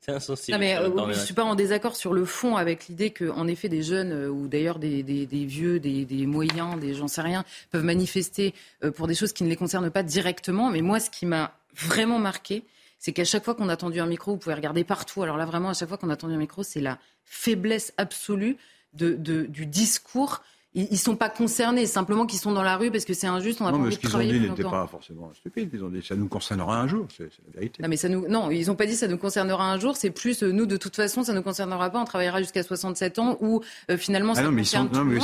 C'est 0.05 0.11
insensible. 0.11 0.59
mais, 0.59 0.77
euh, 0.77 0.91
je 0.95 1.19
ne 1.19 1.25
suis 1.25 1.33
pas 1.33 1.43
en 1.43 1.55
désaccord 1.55 1.95
sur 1.95 2.13
le 2.13 2.25
fond 2.25 2.57
avec 2.57 2.87
l'idée 2.87 3.09
qu'en 3.09 3.47
effet 3.47 3.69
des 3.69 3.81
jeunes 3.81 4.11
euh, 4.11 4.29
ou 4.29 4.47
d'ailleurs 4.47 4.77
des, 4.77 5.01
vieux, 5.01 5.79
des, 5.79 6.25
moyens, 6.27 6.79
des 6.79 6.93
j'en 6.93 7.07
sais 7.07 7.21
rien, 7.21 7.43
peuvent 7.71 7.83
manifester 7.83 8.53
euh, 8.83 8.91
pour 8.91 9.07
des 9.07 9.15
choses 9.15 9.33
qui 9.33 9.43
ne 9.43 9.49
les 9.49 9.55
concernent 9.55 9.89
pas 9.89 10.03
directement. 10.03 10.69
Mais 10.69 10.81
moi, 10.81 10.99
ce 10.99 11.09
qui 11.09 11.25
m'a 11.25 11.57
vraiment 11.75 12.19
marqué, 12.19 12.65
c'est 12.99 13.13
qu'à 13.13 13.25
chaque 13.25 13.43
fois 13.43 13.55
qu'on 13.55 13.67
a 13.67 13.77
tendu 13.77 13.99
un 13.99 14.05
micro, 14.05 14.33
vous 14.33 14.37
pouvez 14.37 14.53
regarder 14.53 14.83
partout. 14.83 15.23
Alors 15.23 15.37
là, 15.37 15.45
vraiment, 15.45 15.69
à 15.69 15.73
chaque 15.73 15.89
fois 15.89 15.97
qu'on 15.97 16.11
a 16.11 16.15
tendu 16.15 16.35
un 16.35 16.39
micro, 16.39 16.61
c'est 16.61 16.81
la 16.81 16.99
faiblesse 17.23 17.91
absolue 17.97 18.57
de, 18.93 19.15
du 19.15 19.65
discours 19.65 20.43
ils 20.75 20.91
ne 20.91 20.97
sont 20.97 21.15
pas 21.15 21.29
concernés, 21.29 21.85
simplement 21.85 22.25
qu'ils 22.25 22.39
sont 22.39 22.51
dans 22.51 22.61
la 22.61 22.75
rue 22.75 22.91
parce 22.91 23.05
que 23.05 23.13
c'est 23.13 23.27
injuste, 23.27 23.61
on 23.61 23.65
a 23.65 23.71
non, 23.71 23.79
pas 23.79 23.85
envie 23.85 23.95
de 23.95 24.01
travailler 24.01 24.33
Non, 24.33 24.39
mais 24.39 24.47
ce 24.49 24.55
qu'ils 24.55 24.55
ont 24.55 24.57
dit 24.59 24.63
n'était 24.63 24.75
pas 24.75 24.87
forcément 24.87 25.31
stupide. 25.33 25.69
Ils 25.73 25.83
ont 25.83 25.89
dit 25.89 26.01
ça 26.05 26.15
nous 26.15 26.27
concernera 26.27 26.81
un 26.81 26.87
jour, 26.87 27.07
c'est 27.15 27.23
la 27.23 27.53
vérité. 27.53 27.81
Non, 27.81 27.87
mais 27.87 27.97
ça 27.97 28.09
nous... 28.09 28.27
non 28.27 28.51
ils 28.51 28.67
n'ont 28.67 28.75
pas 28.75 28.85
dit 28.85 28.95
ça 28.95 29.07
nous 29.07 29.17
concernera 29.17 29.71
un 29.71 29.79
jour, 29.79 29.95
c'est 29.95 30.09
plus 30.09 30.43
euh, 30.43 30.51
nous, 30.51 30.65
de 30.65 30.75
toute 30.75 30.95
façon, 30.95 31.23
ça 31.23 31.31
ne 31.31 31.37
nous 31.37 31.43
concernera 31.43 31.89
pas, 31.89 32.01
on 32.01 32.05
travaillera 32.05 32.41
jusqu'à 32.41 32.61
67 32.61 33.19
ans 33.19 33.37
ou 33.39 33.61
euh, 33.89 33.97
finalement 33.97 34.33
ah 34.33 34.35
ça 34.35 34.43
non, 34.43 34.51
mais 34.51 34.63
concerne 34.63 34.89
sont... 34.93 34.99
non, 34.99 35.05
mais, 35.05 35.19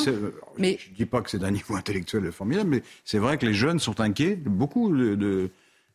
mais, 0.57 0.77
Je 0.79 0.89
ne 0.89 0.95
dis 0.95 1.05
pas 1.05 1.21
que 1.21 1.29
c'est 1.29 1.39
d'un 1.39 1.51
niveau 1.51 1.75
intellectuel 1.75 2.31
formidable, 2.31 2.69
mais 2.69 2.83
c'est 3.03 3.19
vrai 3.19 3.37
que 3.37 3.45
les 3.45 3.53
jeunes 3.53 3.79
sont 3.79 3.99
inquiets, 3.99 4.35
beaucoup 4.35 4.95
de 4.95 5.49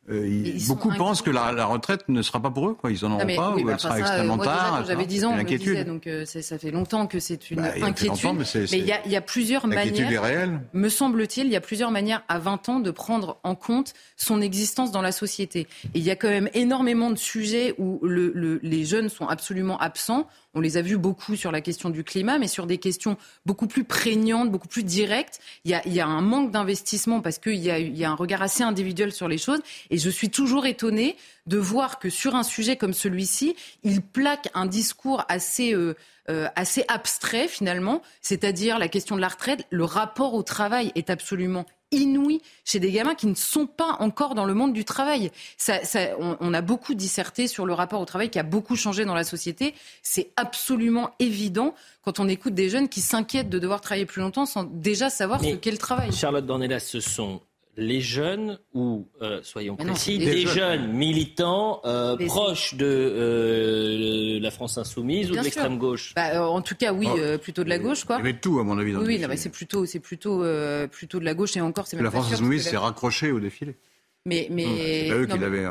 euh, 0.08 0.58
beaucoup 0.68 0.92
pensent 0.94 1.22
que 1.22 1.30
la, 1.30 1.64
retraite 1.64 2.08
ne 2.08 2.22
sera 2.22 2.40
pas 2.40 2.50
pour 2.50 2.68
eux, 2.68 2.74
quoi. 2.74 2.92
Ils 2.92 3.04
en 3.04 3.12
auront 3.12 3.26
pas, 3.26 3.56
ou 3.56 3.64
bah, 3.64 3.72
elle 3.72 3.80
sera 3.80 3.98
extrêmement 3.98 4.38
tard. 4.38 4.84
J'avais 4.86 5.06
10 5.06 5.24
ans, 5.24 5.32
on 5.32 5.36
me 5.36 5.42
disait, 5.44 5.84
donc 5.84 6.06
euh, 6.06 6.24
ça 6.24 6.58
fait 6.58 6.70
longtemps 6.70 7.06
que 7.06 7.18
c'est 7.18 7.50
une 7.50 7.60
bah, 7.60 7.72
inquiétude. 7.82 8.30
mais 8.72 8.78
il 8.78 8.86
y, 8.86 9.16
a 9.16 9.20
plusieurs 9.20 9.66
manières, 9.66 10.48
me 10.72 10.88
semble-t-il, 10.88 11.46
il 11.46 11.52
y 11.52 11.56
a 11.56 11.60
plusieurs 11.60 11.90
manières 11.90 12.22
à 12.28 12.38
20 12.38 12.68
ans 12.68 12.80
de 12.80 12.90
prendre 12.90 13.38
en 13.42 13.54
compte 13.54 13.94
son 14.16 14.40
existence 14.40 14.92
dans 14.92 15.02
la 15.02 15.12
société. 15.12 15.66
Et 15.94 15.98
il 15.98 16.04
y 16.04 16.10
a 16.10 16.16
quand 16.16 16.28
même 16.28 16.50
énormément 16.54 17.10
de 17.10 17.16
sujets 17.16 17.74
où 17.78 17.98
le, 18.02 18.60
les 18.62 18.84
jeunes 18.84 19.08
sont 19.08 19.26
absolument 19.26 19.78
absents. 19.78 20.28
On 20.54 20.60
les 20.60 20.78
a 20.78 20.82
vus 20.82 20.96
beaucoup 20.96 21.36
sur 21.36 21.52
la 21.52 21.60
question 21.60 21.90
du 21.90 22.02
climat, 22.02 22.38
mais 22.38 22.48
sur 22.48 22.66
des 22.66 22.78
questions 22.78 23.18
beaucoup 23.44 23.66
plus 23.66 23.84
prégnantes, 23.84 24.50
beaucoup 24.50 24.68
plus 24.68 24.84
directes. 24.84 25.38
Il 25.66 25.70
y 25.70 26.00
a, 26.00 26.06
un 26.06 26.22
manque 26.22 26.50
d'investissement 26.50 27.20
parce 27.20 27.38
qu'il 27.38 27.56
y, 27.56 27.68
y 27.68 28.04
a, 28.04 28.10
un 28.10 28.14
regard 28.14 28.40
assez 28.40 28.62
individuel 28.62 29.12
sur 29.12 29.28
les 29.28 29.36
choses. 29.36 29.60
Et 29.90 29.95
je 29.98 30.10
suis 30.10 30.30
toujours 30.30 30.66
étonnée 30.66 31.16
de 31.46 31.58
voir 31.58 31.98
que 31.98 32.10
sur 32.10 32.34
un 32.34 32.42
sujet 32.42 32.76
comme 32.76 32.94
celui-ci, 32.94 33.56
il 33.82 34.02
plaque 34.02 34.48
un 34.54 34.66
discours 34.66 35.24
assez... 35.28 35.74
Euh, 35.74 35.94
euh, 36.28 36.48
assez 36.56 36.84
abstrait 36.88 37.46
finalement, 37.46 38.02
c'est-à-dire 38.20 38.80
la 38.80 38.88
question 38.88 39.14
de 39.14 39.20
la 39.20 39.28
retraite, 39.28 39.64
le 39.70 39.84
rapport 39.84 40.34
au 40.34 40.42
travail 40.42 40.90
est 40.96 41.08
absolument 41.08 41.66
inouï 41.92 42.40
chez 42.64 42.80
des 42.80 42.90
gamins 42.90 43.14
qui 43.14 43.26
ne 43.26 43.34
sont 43.34 43.66
pas 43.66 43.96
encore 44.00 44.34
dans 44.34 44.44
le 44.44 44.54
monde 44.54 44.72
du 44.72 44.84
travail. 44.84 45.30
Ça, 45.56 45.78
on, 46.18 46.52
a 46.52 46.60
beaucoup 46.62 46.94
disserté 46.94 47.46
sur 47.46 47.64
le 47.64 47.72
rapport 47.74 48.00
au 48.00 48.04
travail 48.04 48.28
qui 48.28 48.38
a 48.38 48.42
beaucoup 48.42 48.76
changé 48.76 49.04
dans 49.04 49.14
la 49.14 49.24
société. 49.24 49.74
C'est 50.02 50.30
absolument 50.36 51.10
évident 51.20 51.74
quand 52.02 52.18
on 52.18 52.28
écoute 52.28 52.54
des 52.54 52.68
jeunes 52.68 52.88
qui 52.88 53.00
s'inquiètent 53.00 53.48
de 53.48 53.58
devoir 53.58 53.80
travailler 53.80 54.06
plus 54.06 54.20
longtemps 54.20 54.46
sans 54.46 54.64
déjà 54.64 55.10
savoir 55.10 55.40
ce 55.40 55.54
qu'est 55.54 55.70
le 55.70 55.78
travail. 55.78 56.12
Charlotte 56.12 56.44
Dornelas, 56.44 56.80
ce 56.80 57.00
sont 57.00 57.40
les 57.76 58.00
jeunes 58.00 58.58
ou, 58.74 59.06
euh, 59.20 59.40
soyons 59.42 59.76
précis, 59.76 60.18
des, 60.18 60.46
jeunes, 60.46 60.92
militants 60.92 61.80
euh, 61.84 62.16
proches 62.26 62.74
de 62.74 62.86
euh, 62.86 64.40
la 64.40 64.50
France 64.50 64.78
insoumise 64.78 65.30
ou 65.30 65.36
de 65.36 65.40
l'extrême 65.40 65.78
gauche? 65.78 66.14
Bah, 66.14 66.48
En 66.48 66.62
tout 66.62 66.74
cas, 66.74 66.92
oui, 66.92 67.08
oh. 67.10 67.38
plutôt 67.38 67.64
de 67.64 67.68
la 67.68 67.78
gauche. 67.78 68.04
Quoi. 68.04 68.16
Il 68.16 68.26
y 68.26 68.28
avait 68.28 68.38
tout, 68.38 68.58
à 68.58 68.64
mon 68.64 68.78
avis. 68.78 68.92
Dans 68.92 69.00
oui, 69.00 69.22
oui 69.22 69.36
c'est 69.36 69.50
plutôt, 69.50 69.84
c'est 69.86 70.00
plutôt, 70.00 70.44
plutôt 70.90 71.20
de 71.20 71.24
la 71.24 71.34
gauche 71.34 71.56
et 71.56 71.60
encore, 71.60 71.86
c'est 71.86 72.00
La 72.00 72.10
France 72.10 72.32
insoumise 72.32 72.64
s'est 72.64 72.76
raccrochée 72.76 73.32
au 73.32 73.40
défilé. 73.40 73.76
Mais, 74.24 74.48
mais... 74.50 74.64
C'est 74.64 75.08
pas 75.10 75.16
eux 75.16 75.26
qui 75.26 75.38
l'avaient 75.38 75.66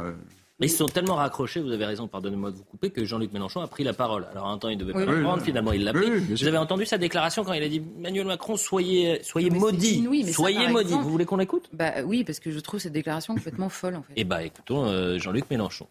mais 0.60 0.68
ils 0.68 0.72
sont 0.72 0.86
tellement 0.86 1.16
raccrochés, 1.16 1.60
vous 1.60 1.72
avez 1.72 1.86
raison, 1.86 2.08
pardonnez-moi 2.08 2.52
de 2.52 2.56
vous 2.56 2.64
couper, 2.64 2.90
que 2.90 3.04
Jean-Luc 3.04 3.34
Mélenchon 3.34 3.60
a 3.60 3.68
pris 3.68 3.84
la 3.84 3.94
parole. 3.94 4.26
Alors 4.32 4.48
un 4.48 4.58
temps, 4.58 4.70
il 4.70 4.78
ne 4.78 4.84
devait 4.84 4.94
pas 4.94 5.06
le 5.06 5.22
prendre, 5.22 5.44
finalement, 5.44 5.74
il 5.74 5.84
l'a 5.84 5.92
pris. 5.92 6.10
vous 6.10 6.48
avez 6.48 6.58
entendu 6.58 6.86
sa 6.86 6.98
déclaration 6.98 7.44
quand 7.44 7.54
il 7.54 7.64
a 7.64 7.68
dit 7.68 7.84
Emmanuel 7.98 8.26
Macron, 8.26 8.56
soyez, 8.56 9.22
soyez 9.24 9.50
maudit. 9.50 10.08
soyez 10.32 10.70
maudit. 10.70 10.94
Vous 10.94 11.10
voulez 11.10 11.26
qu'on 11.26 11.38
l'écoute? 11.38 11.70
Bah 11.74 11.92
oui, 12.06 12.24
parce 12.24 12.40
que 12.40 12.52
je 12.52 12.60
trouve 12.60 12.80
cette 12.80 12.94
déclaration 12.94 13.36
complètement 13.36 13.70
folle, 13.70 13.96
en 13.96 14.04
fait. 14.04 14.14
Eh 14.16 14.24
bah 14.24 14.44
écoutons 14.44 14.86
euh, 14.86 15.18
Jean-Luc 15.20 15.50
Mélenchon. 15.50 15.88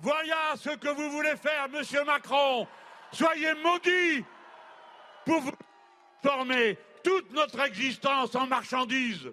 Voilà 0.00 0.56
ce 0.56 0.70
que 0.70 0.88
vous 0.88 1.10
voulez 1.10 1.36
faire, 1.36 1.68
monsieur 1.72 2.04
Macron. 2.04 2.66
Soyez 3.12 3.52
maudit 3.62 4.24
pour 5.24 5.40
vous 5.40 5.52
former 6.20 6.78
toute 7.04 7.32
notre 7.32 7.60
existence 7.60 8.34
en 8.34 8.46
marchandises, 8.48 9.30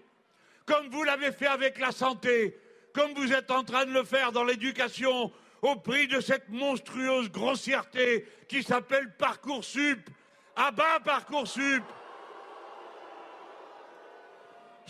comme 0.67 0.87
vous 0.91 1.03
l'avez 1.03 1.31
fait 1.31 1.47
avec 1.47 1.79
la 1.79 1.91
santé 1.91 2.55
comme 2.93 3.13
vous 3.13 3.33
êtes 3.33 3.51
en 3.51 3.63
train 3.63 3.85
de 3.85 3.91
le 3.91 4.03
faire 4.03 4.31
dans 4.31 4.43
l'éducation, 4.43 5.31
au 5.61 5.75
prix 5.75 6.07
de 6.07 6.21
cette 6.21 6.49
monstrueuse 6.49 7.29
grossièreté 7.29 8.25
qui 8.47 8.63
s'appelle 8.63 9.13
Parcoursup. 9.17 10.09
À 10.55 10.71
bas 10.71 10.99
Parcoursup 11.03 11.83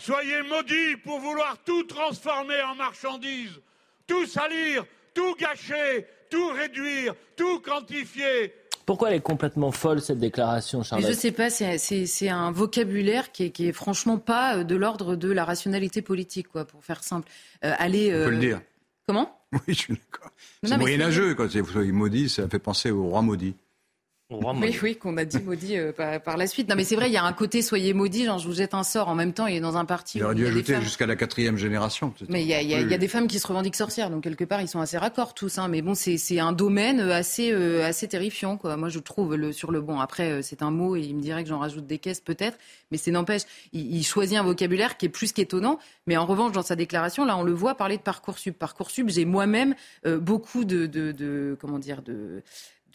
soyez 0.00 0.42
maudits 0.42 0.96
pour 0.96 1.20
vouloir 1.20 1.58
tout 1.62 1.84
transformer 1.84 2.60
en 2.62 2.74
marchandises, 2.74 3.60
tout 4.06 4.26
salir, 4.26 4.84
tout 5.14 5.34
gâcher, 5.34 6.06
tout 6.30 6.48
réduire, 6.48 7.14
tout 7.36 7.60
quantifier. 7.60 8.54
Pourquoi 8.90 9.10
elle 9.10 9.18
est 9.18 9.20
complètement 9.20 9.70
folle 9.70 10.00
cette 10.00 10.18
déclaration, 10.18 10.82
Charlotte 10.82 11.06
Je 11.06 11.14
ne 11.14 11.16
sais 11.16 11.30
pas, 11.30 11.48
c'est 11.48 12.28
un 12.28 12.50
vocabulaire 12.50 13.30
qui 13.30 13.52
est, 13.56 13.72
franchement 13.72 14.18
pas 14.18 14.56
euh, 14.56 14.64
de 14.64 14.74
l'ordre 14.74 15.14
de 15.14 15.30
la 15.30 15.44
rationalité 15.44 16.02
politique, 16.02 16.48
quoi, 16.48 16.64
pour 16.64 16.82
faire 16.82 17.04
simple. 17.04 17.30
Euh, 17.64 17.72
aller, 17.78 18.08
On 18.08 18.24
peut 18.24 18.30
le 18.30 18.36
euh, 18.36 18.40
dire. 18.40 18.60
Comment? 19.06 19.38
Oui, 19.52 19.60
je 19.68 19.74
suis 19.74 19.94
d'accord. 19.94 20.32
C'est 20.64 20.76
moyenâgeux 20.76 21.36
quand 21.36 21.46
vous 21.46 21.70
soyez 21.70 21.92
maudit, 21.92 22.28
ça 22.28 22.48
fait 22.48 22.58
penser 22.58 22.90
au 22.90 23.04
roi 23.04 23.22
maudit. 23.22 23.54
Oui, 24.30 24.78
oui, 24.82 24.96
qu'on 24.96 25.16
a 25.16 25.24
dit 25.24 25.40
maudit 25.40 25.76
euh, 25.76 25.92
par, 25.92 26.36
la 26.36 26.46
suite. 26.46 26.68
Non, 26.68 26.76
mais 26.76 26.84
c'est 26.84 26.94
vrai, 26.94 27.08
il 27.08 27.12
y 27.12 27.16
a 27.16 27.24
un 27.24 27.32
côté 27.32 27.62
soyez 27.62 27.92
maudit, 27.92 28.26
genre 28.26 28.38
je 28.38 28.46
vous 28.46 28.54
jette 28.54 28.74
un 28.74 28.84
sort. 28.84 29.08
En 29.08 29.16
même 29.16 29.32
temps, 29.32 29.46
il 29.46 29.56
est 29.56 29.60
dans 29.60 29.76
un 29.76 29.84
parti. 29.84 30.18
Il 30.18 30.24
aurait 30.24 30.36
dû 30.36 30.46
ajouter 30.46 30.80
jusqu'à 30.80 31.06
la 31.06 31.16
quatrième 31.16 31.56
génération. 31.56 32.14
Mais 32.28 32.42
il 32.42 32.48
y, 32.48 32.54
a, 32.54 32.62
y 32.62 32.74
a, 32.74 32.98
des 32.98 33.08
femmes 33.08 33.26
qui 33.26 33.40
se 33.40 33.46
revendiquent 33.48 33.74
sorcières, 33.74 34.08
donc 34.08 34.22
quelque 34.22 34.44
part 34.44 34.60
ils 34.60 34.68
sont 34.68 34.80
assez 34.80 34.98
raccords 34.98 35.34
tous. 35.34 35.58
Hein. 35.58 35.66
Mais 35.66 35.82
bon, 35.82 35.94
c'est 35.94 36.38
un 36.38 36.52
domaine 36.52 37.00
euh, 37.00 37.12
assez 37.12 37.50
euh, 37.50 37.84
assez 37.84 38.06
terrifiant, 38.06 38.56
quoi. 38.56 38.76
Moi, 38.76 38.88
je 38.88 39.00
trouve 39.00 39.34
le 39.34 39.52
sur 39.52 39.72
le 39.72 39.80
bon. 39.80 39.98
Après, 39.98 40.42
c'est 40.42 40.62
un 40.62 40.70
mot 40.70 40.94
et 40.94 41.00
il 41.00 41.16
me 41.16 41.22
dirait 41.22 41.42
que 41.42 41.48
j'en 41.48 41.58
rajoute 41.58 41.86
des 41.86 41.98
caisses 41.98 42.20
peut-être, 42.20 42.56
mais 42.92 42.98
c'est 42.98 43.10
n'empêche. 43.10 43.42
Il, 43.72 44.04
choisit 44.04 44.38
un 44.38 44.42
vocabulaire 44.42 44.96
qui 44.96 45.06
est 45.06 45.10
plus 45.10 45.32
qu'étonnant. 45.32 45.78
Mais 46.06 46.16
en 46.16 46.26
revanche, 46.26 46.52
dans 46.52 46.62
sa 46.62 46.76
déclaration, 46.76 47.24
là, 47.24 47.36
on 47.36 47.42
le 47.42 47.52
voit 47.52 47.74
parler 47.74 47.96
de 47.96 48.02
parcoursup. 48.02 48.56
Parcoursup, 48.58 49.08
j'ai 49.08 49.24
moi-même 49.24 49.74
beaucoup 50.04 50.64
de, 50.64 50.86
de, 50.86 51.12
de 51.12 51.56
comment 51.60 51.78
dire 51.78 52.02
de 52.02 52.42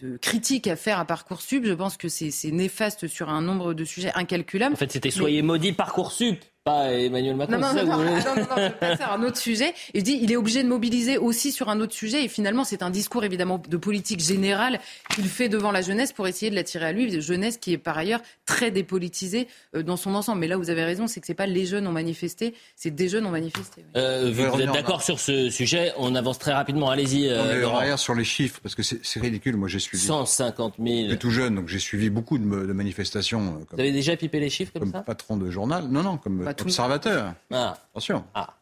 de 0.02 0.18
critiques 0.18 0.68
à 0.68 0.76
faire 0.76 1.00
à 1.00 1.06
Parcoursup. 1.06 1.66
Je 1.66 1.74
pense 1.74 1.98
que 1.98 2.08
c'est 2.10 2.52
néfaste 2.52 3.08
sur 3.08 3.30
un 3.30 3.42
nombre 3.42 3.74
de 3.74 3.86
sujets 3.86 4.12
incalculables. 4.16 4.74
En 4.74 4.78
fait, 4.78 4.92
c'était 4.92 5.12
soyez 5.12 5.42
maudit 5.42 5.74
Parcoursup 5.74 6.40
pas 6.66 6.92
Emmanuel 6.92 7.36
Macron. 7.36 7.60
Non, 7.60 7.74
non, 7.74 7.86
non, 7.86 7.98
non, 7.98 8.06
non, 8.06 8.20
je 8.20 8.70
passer 8.80 9.04
à 9.04 9.14
un 9.14 9.24
autre 9.24 9.38
sujet. 9.38 9.74
Et 9.94 10.00
je 10.00 10.04
dis, 10.04 10.20
il 10.20 10.32
est 10.32 10.36
obligé 10.36 10.64
de 10.64 10.68
mobiliser 10.68 11.20
aussi 11.20 11.52
sur 11.52 11.70
un 11.70 11.80
autre 11.80 11.94
sujet. 11.94 12.26
Et 12.26 12.28
finalement, 12.28 12.64
c'est 12.64 12.82
un 12.82 12.90
discours 12.90 13.24
évidemment 13.24 13.62
de 13.70 13.78
politique 13.78 14.20
générale 14.20 14.80
qu'il 15.14 15.26
fait 15.26 15.48
devant 15.48 15.72
la 15.72 15.84
jeunesse 15.84 16.12
pour 16.12 16.28
essayer 16.28 16.50
de 16.50 16.56
l'attirer 16.56 16.88
à 16.88 16.92
lui. 16.92 17.22
Jeunesse 17.22 17.58
qui 17.58 17.74
est 17.74 17.78
par 17.78 17.98
ailleurs 17.98 18.22
très 18.48 18.72
dépolitisée 18.72 19.48
euh, 19.76 19.84
dans 19.84 19.96
son 19.96 20.16
ensemble. 20.16 20.40
Mais 20.40 20.48
là, 20.48 20.58
vous 20.58 20.72
avez 20.72 20.84
raison, 20.84 21.06
c'est 21.06 21.22
que 21.22 21.28
c'est 21.28 21.36
pas 21.36 21.46
les 21.46 21.68
jeunes 21.68 21.86
ont 21.86 21.92
manifesté, 21.92 22.56
c'est 22.76 22.90
des 22.90 23.10
jeunes 23.10 23.28
ont 23.28 23.32
manifesté. 23.32 23.86
Euh, 23.96 24.32
vu 24.32 24.44
que 24.44 24.50
vous 24.50 24.62
êtes 24.62 24.72
d'accord 24.72 25.04
sur 25.04 25.20
ce 25.20 25.52
sujet, 25.52 25.94
on 25.98 26.16
avance 26.16 26.40
très 26.40 26.54
rapidement. 26.54 26.90
Allez-y. 26.90 27.30
Euh, 27.30 27.68
on 27.68 27.98
sur 27.98 28.16
les 28.16 28.24
chiffres 28.24 28.60
parce 28.64 28.74
que 28.74 28.82
c'est 28.82 29.20
ridicule. 29.20 29.56
Moi, 29.56 29.68
j'ai 29.68 29.80
suivi. 29.80 30.04
150 30.04 30.76
000. 30.80 30.96
J'étais 31.04 31.18
tout 31.18 31.30
jeune, 31.30 31.56
donc 31.56 31.68
j'ai 31.68 31.80
suivi 31.80 32.10
beaucoup 32.10 32.38
de, 32.38 32.44
manifestations. 32.44 33.40
Euh, 33.40 33.66
comme, 33.66 33.66
vous 33.74 33.80
avez 33.80 33.92
déjà 33.92 34.16
pipé 34.16 34.40
les 34.40 34.50
chiffres 34.50 34.72
comme, 34.74 34.92
comme 34.92 35.04
patron 35.04 35.38
de 35.38 35.52
journal 35.52 35.88
Non, 35.90 36.02
non, 36.02 36.18
comme 36.18 36.44
observateur. 36.62 37.34
Ah. 37.52 37.78
Attention. 37.92 38.24
Ah. 38.34 38.54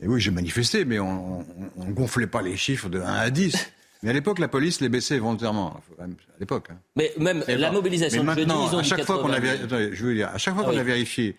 Et 0.00 0.08
oui, 0.08 0.20
j'ai 0.20 0.30
manifesté, 0.30 0.84
mais 0.84 0.98
on 0.98 1.44
ne 1.76 1.92
gonflait 1.92 2.26
pas 2.26 2.42
les 2.42 2.56
chiffres 2.56 2.88
de 2.88 3.00
1 3.00 3.04
à 3.06 3.30
10. 3.30 3.72
Mais 4.02 4.10
à 4.10 4.12
l'époque, 4.12 4.40
la 4.40 4.48
police 4.48 4.80
les 4.80 4.88
baissait 4.88 5.18
volontairement. 5.18 5.80
À 6.00 6.06
l'époque. 6.40 6.68
Hein. 6.70 6.76
Mais 6.96 7.12
même 7.18 7.44
la 7.46 7.70
mobilisation. 7.70 8.24
Mais 8.24 8.34
maintenant, 8.34 8.76
à 8.76 8.82
chaque 8.82 9.04
fois 9.04 9.20
qu'on 9.20 9.32
a, 9.32 9.40
je 9.40 10.04
veux 10.04 10.14
dire, 10.14 10.28
à 10.28 10.38
chaque 10.38 10.54
fois 10.54 10.64
qu'on 10.64 10.76
a 10.76 10.82
vérifié 10.82 11.36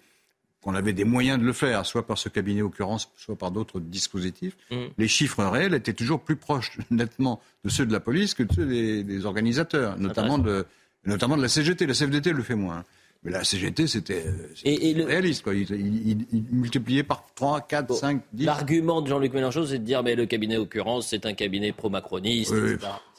qu'on 0.64 0.76
avait 0.76 0.94
des 0.94 1.04
moyens 1.04 1.40
de 1.40 1.44
le 1.44 1.54
faire, 1.54 1.86
soit 1.86 2.08
par 2.08 2.18
ce 2.18 2.30
cabinet 2.30 2.62
occurrence, 2.62 3.12
soit 3.18 3.36
par 3.36 3.52
d'autres 3.52 3.80
dispositifs, 3.80 4.56
mm. 4.72 4.76
les 4.98 5.08
chiffres 5.08 5.44
réels 5.44 5.74
étaient 5.74 5.94
toujours 5.94 6.22
plus 6.22 6.38
proches 6.38 6.78
nettement 6.92 7.42
de 7.66 7.70
ceux 7.70 7.86
de 7.86 7.92
la 7.92 8.00
police 8.00 8.34
que 8.34 8.44
de 8.44 8.54
ceux 8.54 8.66
des, 9.04 9.26
organisateurs, 9.26 10.00
notamment 10.00 10.38
de, 10.38 10.66
notamment 11.06 11.36
de 11.36 11.42
la 11.42 11.50
CGT. 11.50 11.86
La 11.86 11.94
CFDT 11.94 12.32
le 12.32 12.44
fait 12.44 12.56
moins. 12.56 12.86
Mais 13.24 13.32
la 13.32 13.44
CGT, 13.44 13.88
c'était 13.88 14.26
réaliste. 14.66 15.44
Quoi. 15.44 15.56
Il, 15.56 16.26
multipliait 16.52 17.04
par 17.04 17.26
3, 17.36 17.62
4, 17.62 17.94
5, 17.96 18.22
10. 18.34 18.46
L'argument 18.46 19.02
de 19.02 19.08
Jean-Luc 19.08 19.34
Mélenchon, 19.34 19.66
c'est 19.66 19.80
de 19.80 19.84
dire 19.84 20.04
mais 20.04 20.16
le 20.16 20.26
cabinet 20.26 20.58
occurrence, 20.58 21.08
c'est 21.08 21.26
un 21.26 21.34
cabinet 21.34 21.72
pro-macroniste, 21.72 22.54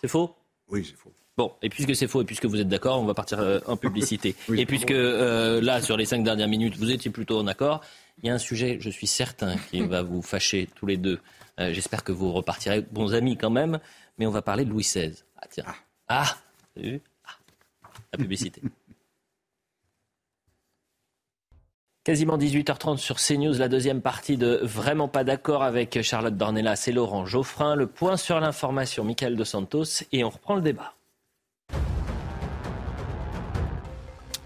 C'est 0.00 0.08
faux? 0.08 0.34
Oui, 0.68 0.84
c'est 0.84 0.96
faux. 0.96 1.12
Bon, 1.36 1.52
et 1.62 1.68
puisque 1.68 1.96
c'est 1.96 2.06
faux 2.06 2.22
et 2.22 2.24
puisque 2.24 2.44
vous 2.44 2.60
êtes 2.60 2.68
d'accord, 2.68 3.00
on 3.00 3.06
va 3.06 3.14
partir 3.14 3.40
euh, 3.40 3.58
en 3.66 3.76
publicité. 3.76 4.36
et 4.56 4.66
puisque 4.66 4.92
euh, 4.92 5.60
là, 5.60 5.82
sur 5.82 5.96
les 5.96 6.04
cinq 6.04 6.22
dernières 6.22 6.48
minutes, 6.48 6.76
vous 6.76 6.90
étiez 6.92 7.10
plutôt 7.10 7.38
en 7.38 7.46
accord, 7.48 7.80
il 8.22 8.28
y 8.28 8.30
a 8.30 8.34
un 8.34 8.38
sujet, 8.38 8.78
je 8.80 8.88
suis 8.88 9.08
certain, 9.08 9.56
qui 9.70 9.80
va 9.80 10.02
vous 10.02 10.22
fâcher 10.22 10.68
tous 10.76 10.86
les 10.86 10.96
deux. 10.96 11.18
Euh, 11.58 11.72
j'espère 11.72 12.04
que 12.04 12.12
vous 12.12 12.32
repartirez 12.32 12.82
bons 12.82 13.14
amis 13.14 13.36
quand 13.36 13.50
même, 13.50 13.80
mais 14.18 14.26
on 14.26 14.30
va 14.30 14.42
parler 14.42 14.64
de 14.64 14.70
Louis 14.70 14.84
XVI. 14.84 15.12
Ah 15.36 15.46
tiens. 15.50 15.64
Ah, 16.06 16.24
ah 16.24 16.36
vu? 16.76 17.00
Ah, 17.24 17.30
La 18.12 18.18
publicité. 18.18 18.62
Quasiment 22.04 22.36
18h30 22.36 22.98
sur 22.98 23.16
CNews, 23.16 23.54
la 23.54 23.68
deuxième 23.68 24.02
partie 24.02 24.36
de 24.36 24.60
Vraiment 24.62 25.08
pas 25.08 25.24
d'accord 25.24 25.62
avec 25.62 26.02
Charlotte 26.02 26.36
Dornelas 26.36 26.84
et 26.86 26.92
Laurent 26.92 27.24
Geoffrin. 27.24 27.76
Le 27.76 27.86
point 27.86 28.18
sur 28.18 28.38
l'information, 28.40 29.04
Michael 29.04 29.36
Dos 29.36 29.46
Santos, 29.46 30.04
et 30.12 30.22
on 30.22 30.28
reprend 30.28 30.54
le 30.54 30.60
débat. 30.60 30.92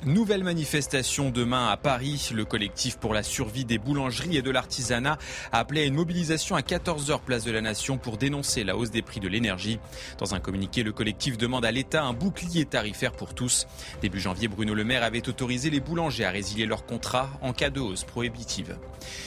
Nouvelle 0.07 0.45
manifestation 0.45 1.31
demain 1.31 1.71
à 1.71 1.77
Paris. 1.77 2.31
Le 2.33 2.45
collectif 2.45 2.99
pour 2.99 3.15
la 3.15 3.25
survie 3.25 3.65
des 3.65 3.79
boulangeries 3.79 4.37
et 4.37 4.43
de 4.43 4.51
l'artisanat 4.51 5.19
a 5.51 5.59
appelé 5.59 5.83
à 5.83 5.85
une 5.87 5.95
mobilisation 5.95 6.55
à 6.55 6.61
14h 6.61 7.21
place 7.23 7.45
de 7.45 7.51
la 7.51 7.61
Nation 7.61 7.99
pour 7.99 8.17
dénoncer 8.17 8.63
la 8.63 8.77
hausse 8.77 8.93
des 8.93 9.03
prix 9.03 9.19
de 9.19 9.27
l'énergie. 9.27 9.81
Dans 10.19 10.37
un 10.37 10.41
communiqué, 10.41 10.85
le 10.85 10.93
collectif 10.93 11.37
demande 11.37 11.65
à 11.65 11.73
l'État 11.73 12.05
un 12.05 12.13
bouclier 12.13 12.65
tarifaire 12.65 13.11
pour 13.11 13.35
tous. 13.35 13.67
Début 14.01 14.21
janvier, 14.21 14.47
Bruno 14.47 14.73
Le 14.73 14.85
Maire 14.85 15.03
avait 15.03 15.29
autorisé 15.29 15.69
les 15.69 15.81
boulangers 15.81 16.25
à 16.25 16.31
résilier 16.31 16.65
leur 16.65 16.87
contrat 16.87 17.29
en 17.43 17.53
cas 17.53 17.71
de 17.71 17.81
hausse 17.81 18.05
prohibitive. 18.05 18.79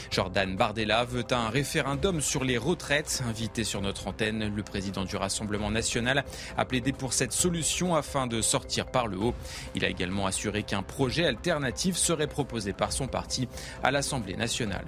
Jordan 0.10 0.56
Bardella 0.56 1.04
veut 1.04 1.26
un 1.32 1.50
référendum 1.50 2.22
sur 2.22 2.46
les 2.46 2.58
retraites. 2.58 3.22
Invité 3.28 3.66
sur 3.66 3.82
notre 3.82 4.08
antenne, 4.08 4.56
le 4.56 4.64
président 4.64 5.04
du 5.04 5.18
Rassemblement 5.18 5.70
national 5.70 6.24
a 6.58 6.64
plaidé 6.64 6.94
pour 6.94 7.12
cette 7.12 7.34
solution 7.34 7.94
afin 7.94 8.26
de 8.26 8.42
sortir 8.42 8.86
par 8.86 9.08
le 9.08 9.18
haut. 9.18 9.36
Il 9.76 9.84
a 9.84 9.90
également 9.90 10.26
assuré 10.26 10.62
qu'un 10.72 10.84
projet 10.84 11.26
alternatif 11.26 11.98
serait 11.98 12.28
proposé 12.28 12.72
par 12.72 12.94
son 12.94 13.08
parti 13.08 13.50
à 13.84 13.92
l'Assemblée 13.92 14.38
nationale. 14.38 14.86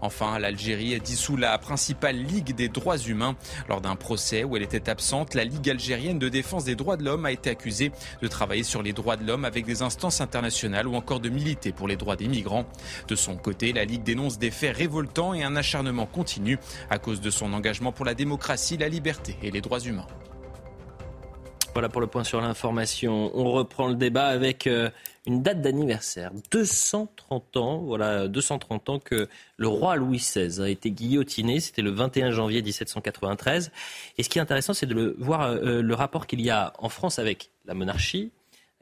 Enfin, 0.00 0.40
l'Algérie 0.40 0.98
dissout 1.00 1.36
la 1.36 1.56
principale 1.58 2.16
Ligue 2.16 2.56
des 2.56 2.68
droits 2.68 2.98
humains. 2.98 3.36
Lors 3.68 3.80
d'un 3.80 3.94
procès 3.94 4.42
où 4.42 4.56
elle 4.56 4.64
était 4.64 4.90
absente, 4.90 5.34
la 5.34 5.44
Ligue 5.44 5.70
algérienne 5.70 6.18
de 6.18 6.28
défense 6.28 6.64
des 6.64 6.74
droits 6.74 6.96
de 6.96 7.04
l'homme 7.04 7.24
a 7.24 7.30
été 7.30 7.50
accusée 7.50 7.92
de 8.20 8.26
travailler 8.26 8.64
sur 8.64 8.82
les 8.82 8.92
droits 8.92 9.16
de 9.16 9.24
l'homme 9.24 9.44
avec 9.44 9.64
des 9.64 9.82
instances 9.82 10.20
internationales 10.20 10.88
ou 10.88 10.96
encore 10.96 11.20
de 11.20 11.28
militer 11.28 11.70
pour 11.70 11.86
les 11.86 11.96
droits 11.96 12.16
des 12.16 12.26
migrants. 12.26 12.66
De 13.06 13.14
son 13.14 13.36
côté, 13.36 13.72
la 13.72 13.84
Ligue 13.84 14.02
dénonce 14.02 14.40
des 14.40 14.50
faits 14.50 14.76
révoltants 14.76 15.34
et 15.34 15.44
un 15.44 15.54
acharnement 15.54 16.06
continu 16.06 16.58
à 16.90 16.98
cause 16.98 17.20
de 17.20 17.30
son 17.30 17.52
engagement 17.52 17.92
pour 17.92 18.04
la 18.04 18.14
démocratie, 18.14 18.76
la 18.76 18.88
liberté 18.88 19.36
et 19.40 19.52
les 19.52 19.60
droits 19.60 19.78
humains. 19.78 20.08
Voilà 21.74 21.88
pour 21.88 22.02
le 22.02 22.06
point 22.06 22.22
sur 22.22 22.40
l'information. 22.42 23.30
On 23.34 23.50
reprend 23.50 23.88
le 23.88 23.94
débat 23.94 24.26
avec 24.26 24.66
euh, 24.66 24.90
une 25.26 25.42
date 25.42 25.62
d'anniversaire. 25.62 26.30
230 26.50 27.56
ans, 27.56 27.78
voilà, 27.78 28.28
230 28.28 28.90
ans 28.90 28.98
que 28.98 29.26
le 29.56 29.68
roi 29.68 29.96
Louis 29.96 30.18
XVI 30.18 30.60
a 30.60 30.68
été 30.68 30.90
guillotiné. 30.90 31.60
C'était 31.60 31.80
le 31.80 31.90
21 31.90 32.30
janvier 32.30 32.60
1793. 32.60 33.72
Et 34.18 34.22
ce 34.22 34.28
qui 34.28 34.38
est 34.38 34.42
intéressant, 34.42 34.74
c'est 34.74 34.84
de 34.84 35.16
voir 35.18 35.42
euh, 35.42 35.80
le 35.80 35.94
rapport 35.94 36.26
qu'il 36.26 36.42
y 36.42 36.50
a 36.50 36.74
en 36.78 36.90
France 36.90 37.18
avec 37.18 37.50
la 37.64 37.72
monarchie, 37.72 38.32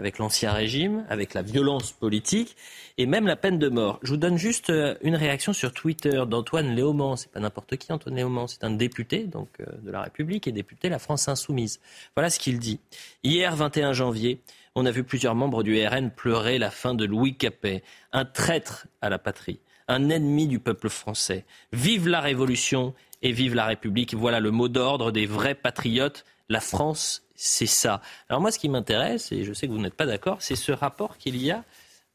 avec 0.01 0.17
l'Ancien 0.17 0.53
Régime, 0.53 1.05
avec 1.11 1.35
la 1.35 1.43
violence 1.43 1.93
politique 1.93 2.57
et 2.97 3.05
même 3.05 3.27
la 3.27 3.37
peine 3.37 3.59
de 3.59 3.69
mort. 3.69 4.01
Je 4.03 4.13
vous 4.13 4.17
donne 4.17 4.39
juste 4.39 4.71
euh, 4.71 4.95
une 5.03 5.15
réaction 5.15 5.53
sur 5.53 5.75
Twitter 5.75 6.23
d'Antoine 6.27 6.75
Léaumont. 6.75 7.17
C'est 7.17 7.31
pas 7.31 7.39
n'importe 7.39 7.77
qui, 7.77 7.93
Antoine 7.93 8.17
Léaumont. 8.17 8.47
C'est 8.47 8.65
un 8.65 8.71
député 8.71 9.25
donc 9.25 9.49
euh, 9.61 9.67
de 9.83 9.91
la 9.91 10.01
République 10.01 10.47
et 10.47 10.53
député 10.53 10.89
de 10.89 10.95
la 10.95 10.99
France 10.99 11.29
Insoumise. 11.29 11.81
Voilà 12.17 12.31
ce 12.31 12.39
qu'il 12.39 12.59
dit. 12.59 12.81
Hier, 13.25 13.55
21 13.55 13.93
janvier, 13.93 14.41
on 14.75 14.87
a 14.87 14.91
vu 14.91 15.05
plusieurs 15.05 15.35
membres 15.35 15.63
du 15.63 15.87
RN 15.87 16.11
pleurer 16.11 16.59
la 16.59 16.71
fin 16.71 16.95
de 16.95 17.05
Louis 17.05 17.37
Capet, 17.37 17.83
un 18.13 18.25
traître 18.25 18.87
à 19.03 19.11
la 19.11 19.19
patrie, 19.19 19.61
un 19.87 20.09
ennemi 20.09 20.47
du 20.47 20.61
peuple 20.61 20.89
français. 20.89 21.45
Vive 21.75 22.09
la 22.09 22.23
Révolution 22.23 22.95
et 23.21 23.33
vive 23.33 23.55
la 23.55 23.67
République. 23.67 24.15
Voilà 24.15 24.41
le 24.41 24.51
mot 24.51 24.69
d'ordre 24.69 25.13
des 25.13 25.27
vrais 25.27 25.55
patriotes. 25.55 26.25
La 26.49 26.61
France 26.61 27.23
c'est 27.43 27.67
ça. 27.67 28.03
Alors 28.29 28.43
moi, 28.43 28.53
ce 28.53 28.59
qui 28.59 28.69
m'intéresse, 28.69 29.33
et 29.33 29.45
je 29.45 29.55
sais 29.55 29.67
que 29.67 29.73
vous 29.73 29.81
n'êtes 29.81 29.95
pas 29.95 30.05
d'accord, 30.05 30.43
c'est 30.43 30.57
ce 30.57 30.73
rapport 30.73 31.17
qu'il 31.17 31.43
y 31.43 31.51
a 31.51 31.65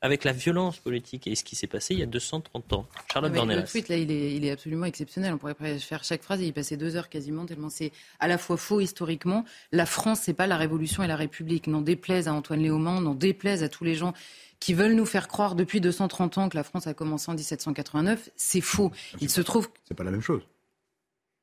avec 0.02 0.24
la 0.24 0.34
violence 0.34 0.78
politique 0.78 1.26
et 1.26 1.34
ce 1.34 1.44
qui 1.44 1.56
s'est 1.56 1.66
passé 1.66 1.96
il 1.96 2.00
y 2.00 2.04
a 2.04 2.06
230 2.06 2.74
ans. 2.74 2.86
Charlotte 3.12 3.34
Dornelas. 3.34 3.62
Le 3.62 3.68
tweet, 3.68 3.90
là, 3.90 3.98
il 3.98 4.12
est, 4.12 4.36
il 4.36 4.46
est, 4.46 4.52
absolument 4.52 4.86
exceptionnel. 4.86 5.34
On 5.34 5.40
pourrait 5.40 5.56
faire 5.80 6.04
chaque 6.04 6.22
phrase 6.22 6.42
et 6.42 6.46
y 6.46 6.52
passer 6.52 6.78
deux 6.78 6.96
heures 6.96 7.10
quasiment, 7.10 7.48
tellement 7.48 7.70
c'est 7.70 7.92
à 8.20 8.28
la 8.28 8.38
fois 8.38 8.56
faux 8.56 8.82
historiquement. 8.82 9.46
La 9.72 9.88
France, 9.88 10.20
c'est 10.22 10.36
pas 10.36 10.46
la 10.46 10.58
Révolution 10.58 11.02
et 11.02 11.08
la 11.08 11.16
République. 11.16 11.66
N'en 11.66 11.82
déplaise 11.82 12.28
à 12.28 12.34
Antoine 12.34 12.62
Léaumont, 12.62 13.02
n'en 13.02 13.16
déplaise 13.16 13.64
à 13.64 13.70
tous 13.70 13.84
les 13.84 13.96
gens 13.96 14.14
qui 14.60 14.76
veulent 14.76 14.94
nous 14.94 15.08
faire 15.08 15.28
croire 15.28 15.56
depuis 15.56 15.82
230 15.82 16.38
ans 16.38 16.50
que 16.50 16.56
la 16.56 16.64
France 16.64 16.86
a 16.86 16.94
commencé 16.94 17.32
en 17.32 17.34
1789. 17.34 18.30
C'est 18.36 18.62
faux. 18.62 18.92
Il 19.22 19.32
se 19.32 19.42
trouve. 19.42 19.70
C'est 19.88 19.96
pas 19.96 20.04
la 20.04 20.12
même 20.12 20.22
chose. 20.22 20.44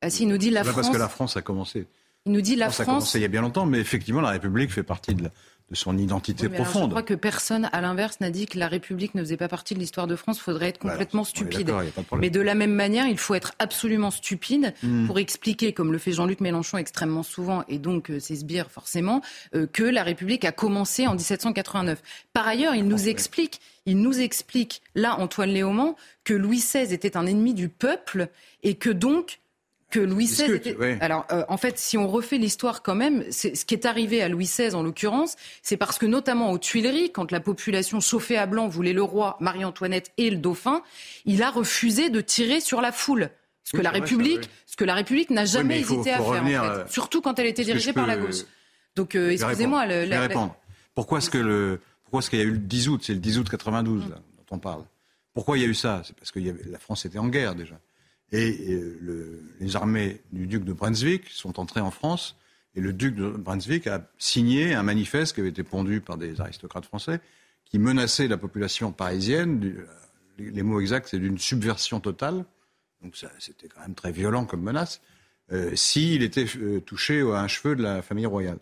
Ah 0.02 0.10
si, 0.10 0.22
il 0.22 0.28
nous 0.28 0.38
dit 0.38 0.50
la 0.50 0.62
France. 0.62 0.76
parce 0.76 0.90
que 0.90 0.98
la 0.98 1.08
France 1.08 1.36
a 1.36 1.42
commencé. 1.42 1.88
Il 2.26 2.32
nous 2.32 2.40
dit 2.40 2.56
la 2.56 2.66
France. 2.66 2.76
Ça 2.76 2.82
a 2.82 2.86
commencé 2.86 3.18
il 3.18 3.22
y 3.22 3.24
a 3.24 3.28
bien 3.28 3.42
longtemps, 3.42 3.66
mais 3.66 3.78
effectivement, 3.78 4.20
la 4.20 4.30
République 4.30 4.70
fait 4.72 4.82
partie 4.82 5.14
de 5.14 5.28
de 5.70 5.76
son 5.76 5.96
identité 5.96 6.48
Oui, 6.48 6.54
profonde. 6.56 6.82
je 6.82 6.88
crois 6.90 7.02
que 7.02 7.14
personne, 7.14 7.70
à 7.72 7.80
l'inverse, 7.80 8.20
n'a 8.20 8.28
dit 8.28 8.44
que 8.44 8.58
la 8.58 8.68
République 8.68 9.14
ne 9.14 9.22
faisait 9.22 9.38
pas 9.38 9.48
partie 9.48 9.72
de 9.72 9.78
l'histoire 9.78 10.06
de 10.06 10.16
France. 10.16 10.36
Il 10.36 10.42
faudrait 10.42 10.68
être 10.68 10.80
Voilà. 10.82 10.96
complètement 10.96 11.22
est 11.22 11.24
stupide. 11.30 11.68
de. 11.68 12.16
Mais 12.18 12.28
de 12.28 12.42
la 12.42 12.54
même 12.54 12.74
manière, 12.74 13.06
il 13.06 13.16
faut 13.16 13.34
être 13.34 13.54
absolument 13.58 14.10
stupide 14.10 14.74
Hmm. 14.82 15.06
pour 15.06 15.18
expliquer, 15.18 15.72
comme 15.72 15.90
le 15.90 15.96
fait 15.96 16.12
Jean-Luc 16.12 16.40
Mélenchon 16.40 16.76
extrêmement 16.76 17.22
souvent, 17.22 17.64
et 17.68 17.78
donc 17.78 18.10
euh, 18.10 18.20
ses 18.20 18.36
sbires 18.36 18.70
forcément, 18.70 19.22
euh, 19.54 19.66
que 19.66 19.82
la 19.84 20.02
République 20.02 20.44
a 20.44 20.52
commencé 20.52 21.06
en 21.06 21.14
1789. 21.14 22.02
Par 22.34 22.46
ailleurs, 22.46 22.74
il 22.74 22.86
nous 22.86 23.08
explique, 23.08 23.58
il 23.86 23.96
nous 23.98 24.20
explique, 24.20 24.82
là, 24.94 25.18
Antoine 25.20 25.50
Léaumont, 25.50 25.96
que 26.24 26.34
Louis 26.34 26.58
XVI 26.58 26.92
était 26.92 27.16
un 27.16 27.24
ennemi 27.24 27.54
du 27.54 27.70
peuple 27.70 28.28
et 28.62 28.74
que 28.74 28.90
donc 28.90 29.38
que 29.92 30.00
Louis 30.00 30.24
XVI 30.26 30.54
était... 30.54 30.76
oui. 30.78 30.96
Alors, 31.00 31.24
euh, 31.30 31.44
en 31.48 31.56
fait, 31.56 31.78
si 31.78 31.96
on 31.96 32.08
refait 32.08 32.38
l'histoire 32.38 32.82
quand 32.82 32.96
même, 32.96 33.24
ce 33.30 33.48
qui 33.64 33.74
est 33.74 33.86
arrivé 33.86 34.22
à 34.22 34.28
Louis 34.28 34.46
XVI 34.46 34.74
en 34.74 34.82
l'occurrence, 34.82 35.36
c'est 35.62 35.76
parce 35.76 35.98
que 35.98 36.06
notamment 36.06 36.50
aux 36.50 36.58
Tuileries, 36.58 37.12
quand 37.12 37.30
la 37.30 37.38
population 37.40 38.00
chauffée 38.00 38.36
à 38.38 38.46
blanc 38.46 38.66
voulait 38.66 38.92
le 38.94 39.02
roi, 39.02 39.36
Marie-Antoinette 39.40 40.10
et 40.16 40.30
le 40.30 40.38
dauphin, 40.38 40.82
il 41.26 41.42
a 41.44 41.50
refusé 41.50 42.10
de 42.10 42.20
tirer 42.20 42.60
sur 42.60 42.80
la 42.80 42.90
foule. 42.90 43.30
Ce 43.64 43.72
que 43.72 43.76
Oui, 43.76 43.82
la 43.84 43.90
République, 43.90 44.42
ça, 44.42 44.48
oui. 44.50 44.56
ce 44.66 44.76
que 44.76 44.84
la 44.84 44.94
République 44.94 45.30
n'a 45.30 45.44
jamais 45.44 45.82
faut- 45.84 45.94
hésité 46.00 46.16
faut 46.16 46.32
à 46.32 46.42
faire, 46.42 46.42
en 46.42 46.64
fait. 46.64 46.80
euh, 46.80 46.84
surtout 46.88 47.20
quand 47.20 47.38
elle 47.38 47.46
était 47.46 47.62
dirigée 47.62 47.92
par 47.92 48.08
la 48.08 48.16
gauche. 48.16 48.42
Donc, 48.96 49.14
euh, 49.14 49.30
excusez-moi, 49.30 49.86
la- 49.86 50.04
la- 50.06 50.20
répondre. 50.20 50.56
Pourquoi 50.94 51.18
est-ce 51.18 51.30
qu'il 51.30 51.40
y 51.40 52.42
a 52.42 52.44
eu 52.44 52.50
le 52.50 52.58
10 52.58 52.88
août? 52.88 53.00
C'est 53.04 53.14
le 53.14 53.20
10 53.20 53.38
août 53.38 53.48
92 53.48 54.08
là, 54.10 54.16
dont 54.16 54.56
on 54.56 54.58
parle. 54.58 54.82
Pourquoi 55.34 55.56
il 55.58 55.62
y 55.62 55.64
a 55.64 55.68
eu 55.68 55.74
ça? 55.74 56.02
C'est 56.04 56.14
parce 56.16 56.30
que 56.30 56.38
il 56.40 56.46
y 56.46 56.50
avait- 56.50 56.64
la 56.68 56.78
France 56.78 57.06
était 57.06 57.18
en 57.18 57.28
guerre 57.28 57.54
déjà. 57.54 57.76
Et, 58.32 58.72
euh, 58.74 58.98
le- 59.00 59.42
les 59.60 59.76
armées 59.76 60.20
du 60.32 60.46
duc 60.46 60.64
de 60.64 60.72
Brunswick 60.72 61.28
sont 61.28 61.60
entrées 61.60 61.80
en 61.80 61.90
France 61.90 62.36
et 62.74 62.80
le 62.80 62.92
duc 62.92 63.14
de 63.14 63.28
Brunswick 63.30 63.86
a 63.86 64.08
signé 64.18 64.72
un 64.74 64.82
manifeste 64.82 65.34
qui 65.34 65.40
avait 65.40 65.50
été 65.50 65.62
pondu 65.62 66.00
par 66.00 66.16
des 66.16 66.40
aristocrates 66.40 66.86
français 66.86 67.20
qui 67.66 67.78
menaçait 67.78 68.28
la 68.28 68.36
population 68.38 68.92
parisienne. 68.92 69.60
du- 69.60 69.78
les, 70.38 70.62
mots 70.62 70.80
exacts, 70.80 71.08
c'est 71.10 71.18
d'une 71.18 71.38
subversion 71.38 72.00
totale. 72.00 72.44
Donc 73.02 73.16
c'était 73.38 73.68
quand 73.68 73.80
même 73.80 73.94
très 73.94 74.12
violent 74.12 74.44
comme 74.46 74.62
menace. 74.62 75.00
euh, 75.50 75.76
s'il 75.76 76.22
était 76.22 76.46
euh, 76.56 76.80
touché 76.80 77.20
à 77.20 77.40
un 77.42 77.48
cheveu 77.48 77.76
de 77.76 77.82
la 77.82 78.00
famille 78.00 78.24
royale. 78.26 78.58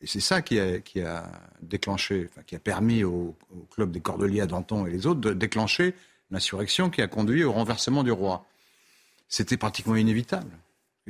Et 0.00 0.06
c'est 0.06 0.20
ça 0.20 0.40
qui 0.40 0.58
a, 0.58 0.78
qui 0.80 1.02
a 1.02 1.30
déclenché, 1.60 2.28
enfin, 2.30 2.42
qui 2.46 2.56
a 2.56 2.58
permis 2.58 3.04
au, 3.04 3.36
au 3.50 3.66
club 3.70 3.90
des 3.90 4.00
Cordeliers 4.00 4.40
à 4.40 4.46
Danton 4.46 4.86
et 4.86 4.90
les 4.90 5.06
autres 5.06 5.20
de 5.20 5.34
déclencher 5.34 5.92
l'insurrection 6.30 6.88
qui 6.88 7.02
a 7.02 7.08
conduit 7.08 7.44
au 7.44 7.52
renversement 7.52 8.02
du 8.04 8.10
roi. 8.12 8.46
C'était 9.30 9.56
pratiquement 9.56 9.96
inévitable. 9.96 10.50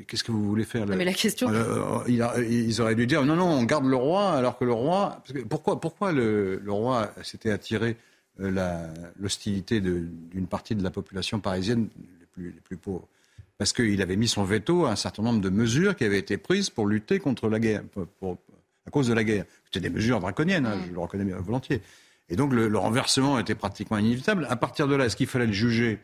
Qu'est-ce 0.06 0.22
que 0.22 0.30
vous 0.30 0.46
voulez 0.46 0.64
faire 0.64 0.83
là 0.87 0.92
Non, 0.92 0.96
mais 0.98 1.04
la 1.04 1.12
question- 1.12 1.48
Euh, 1.50 1.98
il 2.06 2.22
a- 2.22 2.38
Ils 2.40 2.80
auraient 2.80 2.94
dû 2.94 3.06
dire 3.06 3.24
non, 3.24 3.35
non, 3.35 3.46
on 3.48 3.64
garde 3.64 3.87
le 3.87 3.96
roi, 3.96 4.30
alors 4.33 4.56
que 4.56 4.64
le 4.64 4.72
roi. 4.72 5.22
pourquoi, 5.48 5.80
pourquoi 5.80 6.12
le, 6.12 6.61
le 6.62 6.72
roi 6.72 7.11
s'était 7.22 7.50
attiré 7.50 7.96
euh, 8.40 8.87
l'hostilité 9.18 9.80
d'une 9.80 10.46
partie 10.46 10.74
de 10.74 10.83
la 10.83 10.90
population 10.90 11.40
parisienne 11.40 11.88
les 12.20 12.26
plus, 12.26 12.44
les 12.52 12.61
plus 12.61 12.76
pauvres? 12.76 13.09
Parce 13.59 13.72
qu'il 13.74 14.00
avait 14.00 14.16
mis 14.16 14.28
son 14.28 14.44
veto 14.44 14.87
à 14.87 14.92
un 14.92 14.96
certain 14.96 15.22
nombre 15.22 15.40
de 15.40 15.50
mesures 15.50 15.96
qui 15.96 16.04
avaient 16.04 16.18
été 16.20 16.38
prises 16.38 16.70
pour 16.70 16.87
lutter 16.87 17.18
contre 17.18 17.48
la 17.48 17.59
guerre, 17.59 17.83
pour- 17.92 18.06
pour- 18.06 18.38
à 18.87 18.90
cause 18.90 19.09
de 19.09 19.12
la 19.14 19.24
guerre. 19.24 19.44
C'était 19.66 19.80
des 19.80 19.90
mesures 19.94 20.20
draconiennes, 20.20 20.64
hein, 20.66 20.78
je 20.87 20.92
le 20.92 20.98
reconnais 20.98 21.24
bien 21.24 21.37
volontiers. 21.38 21.83
Et 22.30 22.37
donc 22.37 22.52
le, 22.54 22.68
le 22.68 22.78
renversement 22.78 23.38
était 23.38 23.54
pratiquement 23.54 23.98
inévitable. 23.98 24.46
À 24.48 24.56
partir 24.56 24.88
de 24.88 24.94
là, 24.94 25.04
est-ce 25.06 25.16
qu'il 25.16 25.26
fallait 25.26 25.46
le 25.46 25.52
juger? 25.52 25.98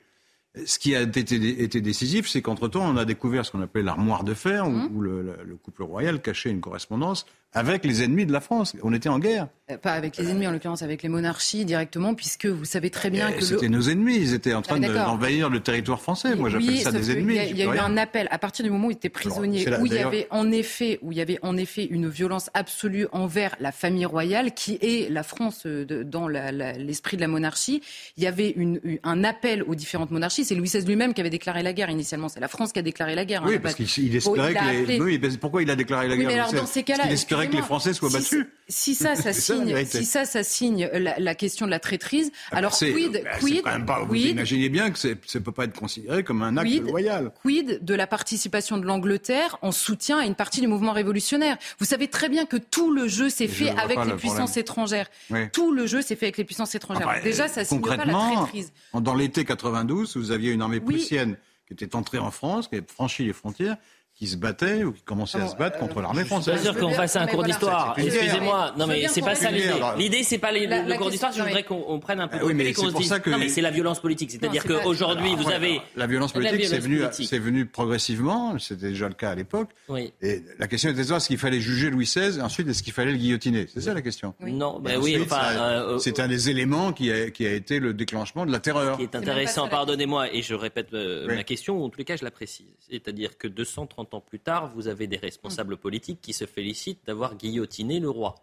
Ce 0.65 0.79
qui 0.79 0.97
a 0.97 1.03
été, 1.03 1.21
été 1.63 1.81
décisif, 1.81 2.29
c'est 2.29 2.41
qu'entre-temps, 2.41 2.83
on 2.89 2.97
a 2.97 3.05
découvert 3.05 3.45
ce 3.45 3.51
qu'on 3.53 3.61
appelait 3.61 3.83
l'armoire 3.83 4.25
de 4.25 4.33
fer, 4.35 4.67
où, 4.69 5.01
le- 5.01 5.37
le 5.45 5.57
couple 5.57 5.83
royal 5.83 6.23
cachait 6.23 6.51
une 6.51 6.61
correspondance 6.61 7.27
avec 7.57 7.85
les 7.85 8.03
ennemis 8.05 8.27
de 8.27 8.33
la 8.33 8.41
France. 8.41 8.77
On 8.83 8.93
était 8.93 9.09
en 9.09 9.19
guerre. 9.19 9.49
Euh, 9.71 9.79
Pas 9.79 9.93
avec 9.95 10.17
les 10.17 10.31
ennemis, 10.31 10.47
en 10.47 10.53
l'occurrence 10.53 10.83
avec 10.83 11.03
les 11.03 11.09
monarchies 11.09 11.65
directement, 11.65 12.15
puisque 12.15 12.47
vous 12.47 12.65
savez 12.65 12.91
très 12.91 13.11
bien 13.11 13.29
Et 13.31 13.35
que 13.35 13.41
le- 13.41 13.47
C'était 13.47 13.69
nos 13.69 13.83
ennemis. 13.89 14.17
Ils 14.17 14.35
étaient 14.35 14.55
en 14.55 14.63
train 14.63 14.81
Ah, 14.81 14.89
d'envahir 15.07 15.51
le 15.51 15.59
territoire 15.59 16.01
français. 16.01 16.37
Moi, 16.37 16.51
j'appelle 16.51 16.69
Oui, 16.69 16.79
ça 16.83 16.93
des 16.93 17.11
ennemis. 17.11 17.35
Il 17.35 17.37
y 17.37 17.39
a, 17.41 17.45
j'y 17.47 17.51
il 17.51 17.57
y 17.57 17.63
a 17.63 17.65
peux 17.67 17.71
eu 17.75 17.79
rien. 17.79 17.85
un 17.87 17.97
appel 17.97 18.29
à 18.31 18.39
partir 18.39 18.65
du 18.65 18.71
moment 18.71 18.87
où 18.89 18.91
il 18.91 18.95
était 18.95 19.09
prisonnier, 19.09 19.65
c'est 19.65 19.71
la- 19.71 19.81
où 19.81 19.87
il 19.87 19.95
y 19.95 19.99
avait 19.99 20.29
en 20.31 20.53
effet, 20.53 20.99
où 21.03 21.11
il 21.11 21.19
y 21.19 21.21
avait 21.21 21.39
en 21.43 21.57
effet 21.57 21.85
une 21.91 22.09
violence 22.09 22.51
absolue 22.55 23.09
envers 23.11 23.57
la 23.59 23.73
famille 23.73 24.05
royale, 24.07 24.53
qui 24.55 24.79
est 24.81 25.11
la 25.11 25.23
France 25.25 25.63
euh, 25.67 25.85
de- 25.85 26.03
dans 26.05 26.29
l'esprit 26.29 27.17
de 27.17 27.23
la 27.23 27.29
monarchie. 27.29 27.83
Il 28.19 28.23
y 28.23 28.27
avait 28.29 28.51
une- 28.51 28.81
un 29.03 29.25
appel 29.25 29.63
aux 29.65 29.75
différentes 29.75 30.11
monarchies. 30.13 30.45
C'est 30.45 30.55
Louis 30.55 30.69
XVI 30.69 30.85
lui-même 30.87 31.13
qui 31.15 31.21
avait 31.23 31.31
déclaré 31.31 31.63
la 31.65 31.73
guerre 31.73 31.91
initialement. 31.91 32.29
C'est 32.29 32.41
la 32.41 32.49
France 32.49 32.73
qui 32.73 32.79
a 32.79 32.83
déclaré 32.83 33.15
la 33.15 33.25
guerre. 33.25 33.43
hein, 33.43 33.49
Oui, 33.49 33.59
parce 33.59 33.75
qu'il 33.75 34.15
espérait 34.15 34.55
que 34.55 34.87
les... 34.87 35.01
Oui, 35.01 35.19
pourquoi 35.41 35.63
il 35.63 35.71
a 35.71 35.77
déclaré 35.77 36.07
la 36.07 36.15
Oui, 36.15 36.21
guerre 36.21 36.29
mais 36.29 36.35
alors 36.35 36.53
dans 36.53 36.67
ces 36.67 36.83
cas-là, 36.85 37.05
que 37.49 37.57
les 37.57 37.63
Français 37.63 37.93
soient 37.93 38.11
si- 38.11 38.17
battus. 38.17 38.47
Si 38.69 38.95
ça, 38.95 39.15
ça 39.15 39.33
signe, 39.35 39.85
si 39.87 40.05
ça, 40.05 40.25
ça 40.25 40.43
signe 40.43 40.89
la, 40.93 41.19
la 41.19 41.35
question 41.35 41.67
de 41.67 41.71
la 41.71 41.79
traîtrise. 41.79 42.33
alors 42.51 42.75
C'est- 42.75 42.93
quid, 42.93 43.13
bah, 43.25 43.31
c'est 43.35 43.39
quid, 43.47 43.63
quand 43.63 43.71
même 43.71 43.87
pas- 43.87 44.01
Vous 44.05 44.15
imaginez 44.17 44.69
bien 44.69 44.91
que 44.91 44.99
ça 44.99 45.09
ne 45.09 45.15
peut 45.39 45.53
pas 45.53 45.65
être 45.65 45.79
considéré 45.79 46.25
comme 46.25 46.43
un 46.43 46.57
acte 46.57 46.69
Quid 46.71 46.83
loyal. 46.85 47.31
Quid 47.43 47.85
de 47.85 47.95
la 47.95 48.07
participation 48.07 48.79
de 48.79 48.85
l'Angleterre 48.87 49.57
en 49.63 49.73
soutien 49.73 50.19
à 50.19 50.25
une 50.25 50.35
partie 50.35 50.61
du 50.61 50.67
mouvement 50.67 50.93
révolutionnaire? 50.93 51.57
Vous 51.79 51.87
savez 51.87 52.09
très 52.09 52.29
bien 52.29 52.45
que 52.47 52.57
tout 52.57 52.91
le 52.93 53.07
jeu 53.09 53.29
s'est 53.29 53.49
fait 53.49 53.71
avec 53.71 53.99
les 54.05 54.11
le 54.13 54.17
puissances 54.17 54.57
étrangères. 54.57 55.09
Tout 55.53 55.73
le 55.73 55.87
jeu 55.87 56.03
s'est 56.03 56.17
fait 56.17 56.27
avec 56.27 56.39
les 56.39 56.45
puissances 56.45 56.75
étrangères. 56.75 57.07
Enfin, 57.09 57.21
Déjà, 57.23 57.49
ça 57.49 57.65
signe 57.65 57.81
pas 57.81 57.97
la 57.97 58.05
traîtrise. 58.13 58.73
Dans 58.95 59.15
l'été 59.15 59.45
92, 59.45 60.17
vous 60.17 60.31
aviez 60.33 60.53
une 60.53 60.63
armée 60.63 60.81
prussienne 60.81 61.37
qui 61.67 61.75
était 61.75 61.97
entrée 61.97 62.19
en 62.19 62.31
France, 62.31 62.69
qui 62.69 62.77
avait 62.77 62.85
franchi 62.87 63.25
les 63.25 63.33
frontières, 63.33 63.77
qui 64.17 64.27
se 64.27 64.37
battait 64.39 64.83
ou 64.83 64.93
qui 64.93 65.03
commençait 65.03 65.37
à 65.37 65.43
Alors, 65.43 65.53
se 65.53 65.57
battre 65.59 65.77
euh, 65.77 65.81
contre 65.81 66.01
l'armée 66.01 66.21
Je 66.23 66.25
suis 66.25 66.35
pas 66.35 66.41
française. 66.43 66.63
sûr 66.63 66.75
qu'on 66.77 66.91
fasse 66.93 67.17
un 67.17 67.21
Mais 67.27 67.27
cours 67.33 67.41
voilà. 67.41 67.53
d'histoire. 67.53 67.95
Excusez-moi. 67.99 68.73
Non, 68.79 68.87
mais 68.87 69.01
bien 69.01 69.09
c'est 69.09 69.21
pas 69.21 69.35
ça 69.35 69.51
l'idée. 69.51 69.71
L'idée, 69.99 70.23
c'est 70.23 70.39
pas 70.39 70.53
les- 70.53 70.67
La- 70.67 70.83
le 70.83 70.89
la 70.89 70.97
cours 70.97 71.11
d'histoire. 71.11 71.33
Je 71.33 71.43
voudrais 71.43 71.65
qu'on 71.65 71.85
on 71.87 72.01
prenne 72.01 72.21
un 72.21 72.27
peu 72.29 72.37
Ah 72.39 72.43
de 72.43 72.47
oui, 72.47 72.55
mais 72.55 72.65
et 72.69 72.73
qu'on 72.73 72.83
c'est 72.83 72.87
se 72.89 72.93
pour 72.93 73.01
dise. 73.03 73.11
ça 73.11 73.21
que- 73.21 73.29
Non, 73.29 73.37
mais 73.39 73.49
c'est 73.51 73.61
la 73.61 73.71
violence 73.71 74.01
politique. 74.01 74.31
C'est-à-dire 74.31 74.65
qu'aujourd'hui, 74.65 75.35
vous 75.37 75.45
Ouais, 75.45 75.53
avez. 75.55 75.81
La 75.97 76.07
violence 76.07 76.33
politique, 76.33 76.65
c'est 76.65 76.79
venu, 76.79 77.01
politique. 77.01 77.29
c'est 77.29 77.39
venu 77.39 77.67
progressivement, 77.67 78.59
c'était 78.59 78.89
déjà 78.89 79.09
le 79.09 79.15
cas 79.15 79.31
à 79.31 79.35
l'époque. 79.35 79.69
Oui. 79.89 80.13
Et 80.23 80.43
la 80.59 80.67
question 80.67 80.89
était 80.91 80.99
de 81.01 81.03
savoir 81.05 81.19
est-ce 81.19 81.29
qu'il 81.29 81.39
fallait 81.39 81.61
juger 81.61 81.91
Louis 81.91 82.07
XVI 82.07 82.39
et 82.39 82.41
ensuite 82.43 82.69
est-ce 82.69 82.83
qu'il 82.83 82.93
fallait 82.95 83.13
le 83.13 83.19
guillotiner? 83.19 83.67
C'est 83.73 83.83
ça 83.83 83.93
la 83.95 84.01
question. 84.03 84.35
Non, 84.41 84.81
ben 84.81 84.99
oui, 85.01 85.19
enfin. 85.23 85.37
ça- 85.53 85.61
euh, 85.83 85.99
c'est 85.99 86.21
un 86.21 86.29
des 86.29 86.49
éléments 86.51 86.93
qui 86.93 87.13
a, 87.13 87.31
qui 87.31 87.47
a 87.47 87.53
été 87.53 87.81
le 87.81 87.93
déclenchement 87.93 88.47
de 88.47 88.53
la 88.53 88.61
terreur. 88.61 88.97
qui 88.97 89.03
est 89.03 89.15
intéressant, 89.15 89.69
pardonnez-moi, 89.69 90.33
et 90.33 90.41
je 90.43 90.55
répète 90.55 90.89
euh, 90.95 91.27
ma 91.27 91.45
question, 91.45 91.79
ou 91.81 91.85
en 91.85 91.89
tous 91.91 91.99
les 91.99 92.05
cas 92.05 92.17
je 92.17 92.25
la 92.25 92.31
précise. 92.31 92.67
C'est-à-dire 92.91 93.37
que 93.37 93.47
230 93.49 94.06
ans 94.15 94.21
plus 94.21 94.41
tard, 94.41 94.71
vous 94.75 94.89
avez 94.89 95.07
des 95.07 95.17
responsables 95.17 95.77
politiques 95.77 96.21
qui 96.21 96.33
se 96.33 96.47
félicitent 96.47 97.05
d'avoir 97.07 97.37
guillotiné 97.37 98.01
le 98.01 98.11
roi. 98.11 98.35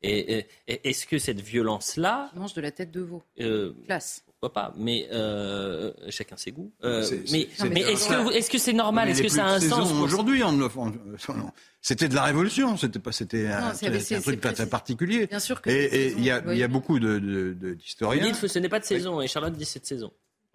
Et, 0.00 0.46
est-ce 0.68 1.06
que 1.08 1.18
cette 1.18 1.40
violence-là, 1.40 2.30
Qui 2.32 2.38
mange 2.38 2.54
de 2.54 2.60
la 2.60 2.70
tête 2.70 2.92
de 2.92 3.00
veau. 3.00 3.20
euh, 3.40 3.72
Classe. 3.84 4.22
pourquoi 4.26 4.52
pas, 4.52 4.72
mais 4.76 5.08
euh, 5.10 5.92
chacun 6.10 6.36
ses 6.36 6.52
goûts. 6.52 6.70
Euh, 6.84 7.02
C'est- 7.02 7.16
mais 7.32 7.48
c'est- 7.52 7.68
mais 7.68 7.82
c'est- 7.82 7.92
est-ce 7.94 8.08
que, 8.08 8.14
vous- 8.22 8.30
est-ce 8.30 8.48
que 8.48 8.58
c'est 8.58 8.72
normal? 8.72 9.06
Mais 9.06 9.10
Est-ce 9.12 9.22
que 9.22 9.28
ça 9.28 9.46
a 9.46 9.50
un 9.54 9.60
sens 9.60 9.90
pour- 9.90 10.02
Aujourd'hui, 10.02 10.44
on- 10.44 10.52
non. 10.52 11.50
c'était 11.82 12.08
de 12.08 12.14
la 12.14 12.22
révolution. 12.22 12.76
C'était 12.76 13.00
pas, 13.00 13.10
c'était 13.10 13.48
un, 13.48 13.74
c'était 13.74 14.14
un 14.14 14.20
truc 14.20 14.38
c'est 14.40 14.52
très 14.52 14.68
particulier. 14.68 15.26
Bien 15.26 15.40
sûr 15.40 15.60
que. 15.60 15.68
Et 15.68 16.12
il 16.12 16.22
y 16.22 16.30
a, 16.30 16.54
y 16.54 16.68
beaucoup 16.68 17.00
de, 17.00 17.18
de- 17.18 17.54
de- 17.54 17.68
Vous 17.70 17.74
d'historiens. 17.74 18.22
dites 18.22 18.40
que 18.40 18.46
ce 18.46 18.60
n'est 18.60 18.68
pas 18.68 18.78
de 18.78 18.84
saison, 18.84 19.20
et 19.20 19.26
Charlotte 19.26 19.54
dit 19.54 19.64
c'est 19.64 19.80
de 19.80 19.86
saison. 19.86 20.12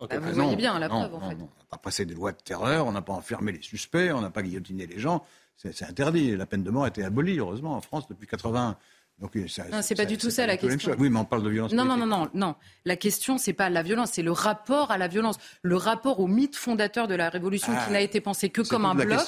Bah, 0.10 0.20
vous 0.20 0.34
voyez 0.34 0.56
bien 0.56 0.78
la 0.80 0.88
non, 0.88 1.00
preuve, 1.00 1.16
en 1.16 1.30
fait. 1.30 1.36
non. 1.36 1.50
On 1.56 1.60
n'a 1.60 1.66
pas 1.70 1.78
passé 1.78 2.06
des 2.06 2.14
lois 2.14 2.32
de 2.32 2.38
terreur, 2.38 2.86
on 2.88 2.92
n'a 2.92 3.02
pas 3.02 3.14
enfermé 3.14 3.52
les 3.52 3.62
suspects, 3.62 4.12
on 4.14 4.22
n'a 4.22 4.30
pas 4.30 4.42
guillotiné 4.44 4.86
les 4.86 5.00
gens. 5.00 5.24
C'est 5.56 5.84
interdit. 5.84 6.36
La 6.36 6.46
peine 6.46 6.64
de 6.64 6.72
mort 6.72 6.86
a 6.86 6.88
été 6.88 7.04
abolie, 7.04 7.40
heureusement, 7.40 7.76
en 7.76 7.82
France 7.82 8.08
depuis 8.08 8.28
80. 8.28 8.78
Donc, 9.20 9.38
ça- 9.48 9.64
Non, 9.72 9.82
c'est 9.82 9.96
pas 9.96 10.06
du 10.06 10.18
tout 10.18 10.30
ça, 10.30 10.46
la 10.46 10.58
question. 10.58 10.92
chose. 10.92 10.96
Oui, 11.00 11.10
mais 11.10 11.20
on 11.20 11.24
parle 11.24 11.44
de 11.44 11.50
violence 11.50 11.72
Non, 11.72 11.86
non, 11.86 11.92
politique. 11.96 12.10
non, 12.10 12.18
non, 12.34 12.48
non. 12.48 12.56
La 12.84 12.98
question, 12.98 13.38
c'est 13.38 13.54
pas 13.54 13.70
la 13.70 13.82
violence, 13.82 14.10
c'est 14.14 14.22
le 14.24 14.32
rapport 14.34 14.92
à 14.92 14.98
la 14.98 15.08
violence, 15.08 15.38
le 15.62 15.78
rapport 15.78 16.20
au 16.20 16.28
mythe 16.28 16.56
fondateur 16.58 17.08
de 17.08 17.16
la 17.16 17.30
Révolution 17.30 17.72
Ah, 17.74 17.86
qui 17.86 17.94
n'a 17.94 18.02
été 18.02 18.20
pensé 18.20 18.50
que 18.50 18.62
comme 18.62 18.84
un 18.86 18.96
bloc, 18.96 19.22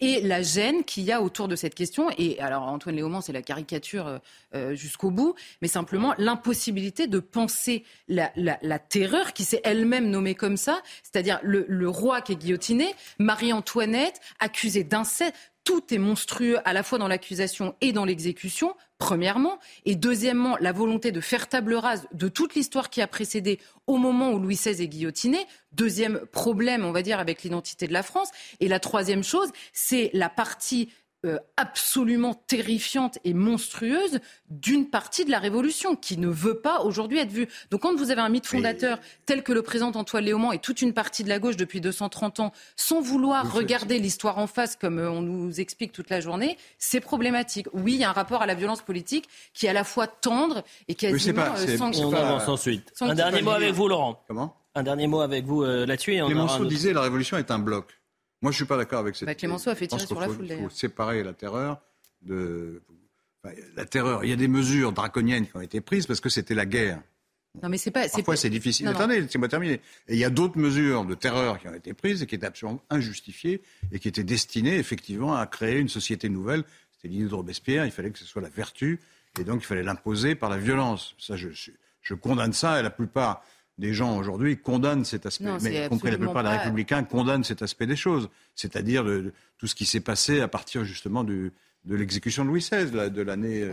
et 0.00 0.20
la 0.20 0.42
gêne 0.42 0.84
qu'il 0.84 1.04
y 1.04 1.12
a 1.12 1.22
autour 1.22 1.48
de 1.48 1.56
cette 1.56 1.74
question. 1.74 2.10
Et 2.18 2.38
alors, 2.40 2.64
Antoine 2.64 2.96
Léaumont, 2.96 3.20
c'est 3.22 3.32
la 3.32 3.40
caricature 3.42 4.06
euh, 4.08 4.18
euh, 4.54 4.74
jusqu'au 4.74 5.10
bout, 5.10 5.34
mais 5.62 5.68
simplement 5.68 6.14
l'impossibilité 6.18 7.06
de 7.06 7.18
penser 7.20 7.84
la, 8.08 8.30
la- 8.36 8.58
la 8.60 8.78
terreur 8.78 9.32
qui 9.32 9.44
s'est 9.44 9.62
elle-même 9.64 10.10
nommée 10.10 10.34
comme 10.34 10.56
ça, 10.58 10.82
c'est-à-dire 11.04 11.38
le, 11.42 11.64
le 11.68 11.88
roi 11.88 12.20
qui 12.20 12.32
est 12.32 12.36
guillotiné, 12.36 12.94
Marie-Antoinette 13.18 14.20
accusée 14.40 14.84
d'inceste. 14.84 15.34
Tout 15.68 15.92
est 15.92 15.98
monstrueux 15.98 16.56
à 16.64 16.72
la 16.72 16.82
fois 16.82 16.96
dans 16.96 17.08
l'accusation 17.08 17.74
et 17.82 17.92
dans 17.92 18.06
l'exécution, 18.06 18.74
premièrement. 18.96 19.58
Et 19.84 19.96
deuxièmement, 19.96 20.56
la 20.62 20.72
volonté 20.72 21.12
de 21.12 21.20
faire 21.20 21.46
table 21.46 21.74
rase 21.74 22.06
de 22.14 22.28
toute 22.28 22.54
l'histoire 22.54 22.88
qui 22.88 23.02
a 23.02 23.06
précédé 23.06 23.60
au 23.86 23.98
moment 23.98 24.30
où 24.30 24.38
Louis 24.38 24.54
XVI 24.54 24.82
est 24.82 24.88
guillotiné. 24.88 25.46
Deuxième 25.72 26.20
problème, 26.32 26.86
on 26.86 26.90
va 26.90 27.02
dire, 27.02 27.20
avec 27.20 27.42
l'identité 27.42 27.86
de 27.86 27.92
la 27.92 28.02
France. 28.02 28.30
Et 28.60 28.68
la 28.68 28.80
troisième 28.80 29.22
chose, 29.22 29.50
c'est 29.74 30.08
la 30.14 30.30
partie 30.30 30.88
euh, 31.26 31.38
absolument 31.56 32.34
terrifiante 32.34 33.18
et 33.24 33.34
monstrueuse 33.34 34.20
d'une 34.50 34.88
partie 34.88 35.24
de 35.24 35.30
la 35.32 35.38
révolution 35.40 35.96
qui 35.96 36.16
ne 36.16 36.28
veut 36.28 36.60
pas 36.60 36.80
aujourd'hui 36.82 37.18
être 37.18 37.32
vue. 37.32 37.48
Donc 37.70 37.82
quand 37.82 37.96
vous 37.96 38.10
avez 38.12 38.20
un 38.20 38.28
mythe 38.28 38.46
fondateur 38.46 38.98
tel 39.26 39.42
que 39.42 39.52
le 39.52 39.62
présente 39.62 39.96
Antoine 39.96 40.24
Léaumont 40.24 40.52
et 40.52 40.58
toute 40.58 40.80
une 40.80 40.92
partie 40.92 41.24
de 41.24 41.28
la 41.28 41.38
gauche 41.40 41.56
depuis 41.56 41.80
230 41.80 42.38
ans, 42.40 42.52
sans 42.76 43.00
vouloir 43.00 43.52
regarder 43.52 43.98
l'histoire 43.98 44.38
en 44.38 44.46
face 44.46 44.76
comme 44.76 44.98
euh, 45.00 45.10
on 45.10 45.20
nous 45.22 45.60
explique 45.60 45.90
toute 45.92 46.08
la 46.10 46.20
journée, 46.20 46.56
c'est 46.78 47.00
problématique. 47.00 47.66
Oui, 47.72 47.94
il 47.94 47.98
y 48.00 48.04
a 48.04 48.10
un 48.10 48.12
rapport 48.12 48.42
à 48.42 48.46
la 48.46 48.54
violence 48.54 48.82
politique 48.82 49.28
qui 49.54 49.66
est 49.66 49.70
à 49.70 49.72
la 49.72 49.84
fois 49.84 50.06
tendre 50.06 50.62
et 50.86 50.94
quasiment 50.94 51.42
pas- 51.42 51.56
c'est- 51.56 51.76
sans... 51.76 51.92
c'est 51.92 52.04
On 52.04 52.12
avance 52.12 52.46
ensuite. 52.48 52.92
sans 52.94 53.08
Un 53.10 53.14
dernier 53.14 53.42
mot 53.42 53.50
avec 53.50 53.72
vous, 53.74 53.88
Laurent. 53.88 54.22
Comment? 54.28 54.54
Un 54.76 54.84
dernier 54.84 55.08
mot 55.08 55.20
avec 55.20 55.44
vous 55.44 55.64
euh, 55.64 55.84
là-dessus. 55.84 56.16
aura 56.20 56.30
Clémenceau 56.30 56.64
disait 56.64 56.92
la 56.92 57.00
révolution 57.00 57.36
est 57.38 57.50
un 57.50 57.58
bloc. 57.58 57.97
Moi, 58.42 58.52
je 58.52 58.56
suis 58.56 58.64
pas 58.66 58.76
d'accord 58.76 59.00
avec 59.00 59.16
cette. 59.16 59.26
Bah, 59.26 59.34
Clémenceau 59.34 59.70
a 59.70 59.74
fait 59.74 59.86
tirer 59.86 60.06
sur 60.06 60.20
la 60.20 60.28
foule, 60.28 60.46
Il 60.48 60.58
faut 60.58 60.70
séparer 60.70 61.22
la 61.22 61.32
terreur 61.32 61.80
de. 62.22 62.82
enfin, 63.42 63.54
la 63.76 63.84
terreur. 63.84 64.24
Il 64.24 64.30
y 64.30 64.32
a 64.32 64.36
des 64.36 64.48
mesures 64.48 64.92
draconiennes 64.92 65.46
qui 65.46 65.56
ont 65.56 65.60
été 65.60 65.80
prises 65.80 66.06
parce 66.06 66.20
que 66.20 66.28
c'était 66.28 66.54
la 66.54 66.66
guerre. 66.66 67.02
Non 67.62 67.68
mais 67.68 67.78
c'est 67.78 67.90
pas... 67.90 68.08
Parfois, 68.08 68.36
c'est 68.36 68.50
difficile. 68.50 68.86
Non. 68.86 68.92
Attendez, 68.92 69.20
laissez-moi 69.20 69.48
terminer. 69.48 69.80
Et 70.06 70.14
il 70.14 70.18
y 70.18 70.24
a 70.24 70.30
d'autres 70.30 70.58
mesures 70.58 71.04
de 71.04 71.14
terreur 71.14 71.58
qui 71.58 71.66
ont 71.66 71.74
été 71.74 71.92
prises 71.94 72.22
et 72.22 72.26
qui 72.26 72.34
étaient 72.34 72.46
absolument 72.46 72.80
injustifiées 72.90 73.62
et 73.90 73.98
qui 73.98 74.06
étaient 74.06 74.22
destinées 74.22 74.76
effectivement 74.76 75.34
à 75.34 75.46
créer 75.46 75.78
une 75.78 75.88
société 75.88 76.28
nouvelle. 76.28 76.62
C'était 76.92 77.08
l'idée 77.08 77.28
de 77.28 77.34
Robespierre. 77.34 77.84
Il 77.84 77.90
fallait 77.90 78.10
que 78.10 78.18
ce 78.18 78.26
soit 78.26 78.42
la 78.42 78.50
vertu 78.50 79.00
et 79.40 79.44
donc 79.44 79.62
il 79.62 79.66
fallait 79.66 79.82
l'imposer 79.82 80.34
par 80.34 80.50
la 80.50 80.58
violence. 80.58 81.16
Ça, 81.18 81.34
je 81.36 82.14
condamne 82.14 82.52
ça 82.52 82.78
et 82.78 82.82
la 82.82 82.90
plupart 82.90 83.42
des 83.78 83.94
gens 83.94 84.16
aujourd'hui 84.18 84.56
condamnent 84.58 85.04
cet 85.04 85.24
aspect. 85.26 85.44
Non, 85.44 85.58
Mais 85.62 85.86
y 85.86 85.88
compris 85.88 86.10
la 86.10 86.18
plupart 86.18 86.42
des 86.42 86.48
républicains 86.50 87.04
condamnent 87.04 87.44
cet 87.44 87.62
aspect 87.62 87.86
des 87.86 87.96
choses. 87.96 88.28
C'est-à-dire 88.54 89.04
de- 89.04 89.20
de 89.20 89.32
tout 89.58 89.66
ce 89.66 89.74
qui 89.74 89.84
s'est 89.86 90.00
passé 90.00 90.40
à 90.40 90.48
partir 90.48 90.84
justement 90.84 91.22
du, 91.24 91.52
de 91.84 91.96
l'exécution 91.96 92.44
de 92.44 92.48
Louis 92.50 92.60
XVI, 92.60 92.90
de 92.90 93.22
l'année 93.22 93.62
euh, 93.62 93.72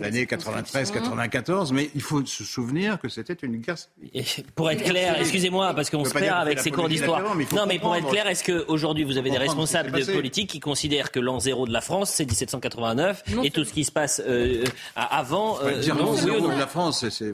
l'année 0.00 0.26
la 0.30 0.38
circonscription. 0.38 0.94
93-94. 0.94 1.72
Mais 1.72 1.90
il 1.94 2.00
faut 2.00 2.24
se 2.24 2.44
souvenir 2.44 2.98
que 2.98 3.08
c'était 3.08 3.34
une 3.34 3.56
guerre. 3.58 3.76
Et 4.14 4.24
pour 4.54 4.70
être 4.70 4.82
clair, 4.84 5.16
excusez-moi, 5.20 5.74
parce 5.74 5.90
qu'on 5.90 6.04
se 6.04 6.12
perd 6.14 6.38
avec 6.38 6.58
ces 6.60 6.70
cours 6.70 6.88
d'histoire. 6.88 7.22
Non, 7.52 7.66
mais 7.66 7.78
pour 7.78 7.94
être 7.94 8.08
clair, 8.08 8.26
est-ce 8.28 8.44
qu'aujourd'hui 8.44 9.04
vous 9.04 9.18
avez 9.18 9.30
des 9.30 9.38
responsables 9.38 9.90
de 9.90 9.98
passé. 9.98 10.12
politique 10.12 10.50
qui 10.50 10.60
considèrent 10.60 11.10
que 11.10 11.20
l'an 11.20 11.40
zéro 11.40 11.66
de 11.66 11.72
la 11.72 11.80
France, 11.80 12.10
c'est 12.10 12.24
1789 12.24 13.24
Non, 13.34 13.42
et 13.42 13.50
tout 13.50 13.64
ce 13.64 13.72
qui 13.72 13.84
se 13.84 13.92
passe 13.92 14.22
euh, 14.26 14.64
à- 14.96 15.18
avant, 15.18 15.58
euh, 15.62 15.78
dire 15.80 15.96
ou 15.96 16.16
non 16.16 16.48
de 16.54 16.58
la 16.58 16.66
France, 16.66 17.08
c'est, 17.08 17.32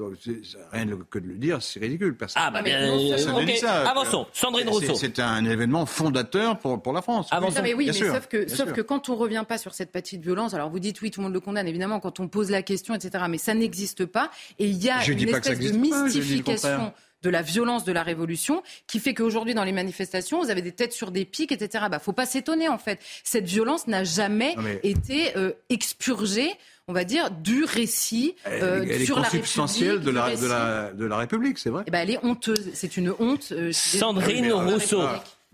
rien 0.73 0.87
que 1.11 1.19
de 1.19 1.27
le 1.29 1.35
dire, 1.35 1.63
c'est 1.63 1.81
ridicule. 1.81 2.17
Personne 2.17 2.43
Ah 2.45 2.51
bah 2.51 2.63
bien, 2.63 2.81
euh. 2.81 3.87
Avançons. 3.87 4.27
Sandrine 4.33 4.67
C'est- 4.67 4.73
Rousseau. 4.73 4.95
C'est 4.95 5.19
un 5.21 5.45
événement 5.45 5.87
fondateur 5.87 6.59
pour, 6.59 6.83
pour 6.83 6.93
la 6.93 7.03
France. 7.03 7.29
Avançons. 7.31 7.63
Oui, 7.77 7.87
mais 7.87 7.93
sauf, 7.93 8.73
que 8.73 8.81
quand 8.81 9.09
on 9.09 9.17
revient 9.17 9.45
pas 9.47 9.59
sur 9.59 9.75
cette 9.75 9.93
petite 10.07 10.23
violence, 10.23 10.55
alors 10.55 10.71
vous 10.71 10.79
dites 10.81 11.01
oui, 11.03 11.11
tout 11.11 11.21
le 11.21 11.25
monde 11.25 11.35
le 11.35 11.41
condamne, 11.41 11.69
évidemment, 11.69 12.01
quand 12.01 12.21
on 12.21 12.29
pose 12.29 12.51
la 12.51 12.63
question, 12.63 12.95
etc. 12.95 13.25
Mais 13.29 13.39
ça 13.39 13.55
n'existe 13.55 14.07
pas. 14.07 14.31
Et 14.59 14.67
il 14.67 14.83
y 14.83 14.89
a 14.91 15.01
Je 15.01 15.13
une 15.13 15.29
espèce 15.29 15.59
de 15.59 15.69
le 15.71 15.79
mystification 15.79 16.93
de 17.23 17.31
la 17.31 17.43
violence 17.43 17.85
de 17.85 17.93
la 17.93 18.03
révolution 18.05 18.63
qui 18.87 19.01
fait 19.01 19.15
qu'aujourd'hui, 19.15 19.55
dans 19.55 19.65
les 19.65 19.73
manifestations, 19.73 20.41
vous 20.43 20.51
avez 20.51 20.63
des 20.63 20.73
têtes 20.73 20.93
sur 20.93 21.11
des 21.11 21.25
pics, 21.25 21.51
etc. 21.51 21.87
Bah, 21.91 21.99
faut 21.99 22.13
pas 22.13 22.27
s'étonner, 22.27 22.69
en 22.69 22.79
fait. 22.79 23.01
Cette 23.25 23.47
violence 23.47 23.89
n'a 23.89 24.05
jamais 24.05 24.55
mais- 24.59 24.79
été 24.85 25.37
euh, 25.37 25.53
expurgée, 25.69 26.51
on 26.89 26.93
va 26.93 27.05
dire, 27.05 27.31
du 27.33 27.65
récit 27.65 28.37
Elle, 28.45 28.63
euh, 28.63 28.83
elle 28.89 29.03
est 29.03 29.05
sur 29.05 29.19
la 29.19 29.25
consubstantielle 29.25 29.93
République, 29.93 30.07
de 30.07 30.11
la, 30.13 30.25
récit. 30.25 30.43
de, 30.43 30.49
la, 30.49 30.93
de 30.93 31.05
la 31.05 31.17
République, 31.17 31.59
c'est 31.59 31.71
vrai. 31.71 31.83
Eh 31.87 31.91
ben, 31.91 32.01
elle 32.01 32.11
est 32.11 32.25
honteuse. 32.25 32.71
C'est 32.75 32.97
une 32.97 33.13
honte. 33.19 33.49
euh. 33.53 33.73
Sandrine 33.73 34.49
la 34.49 34.55
Rousseau. 34.57 35.03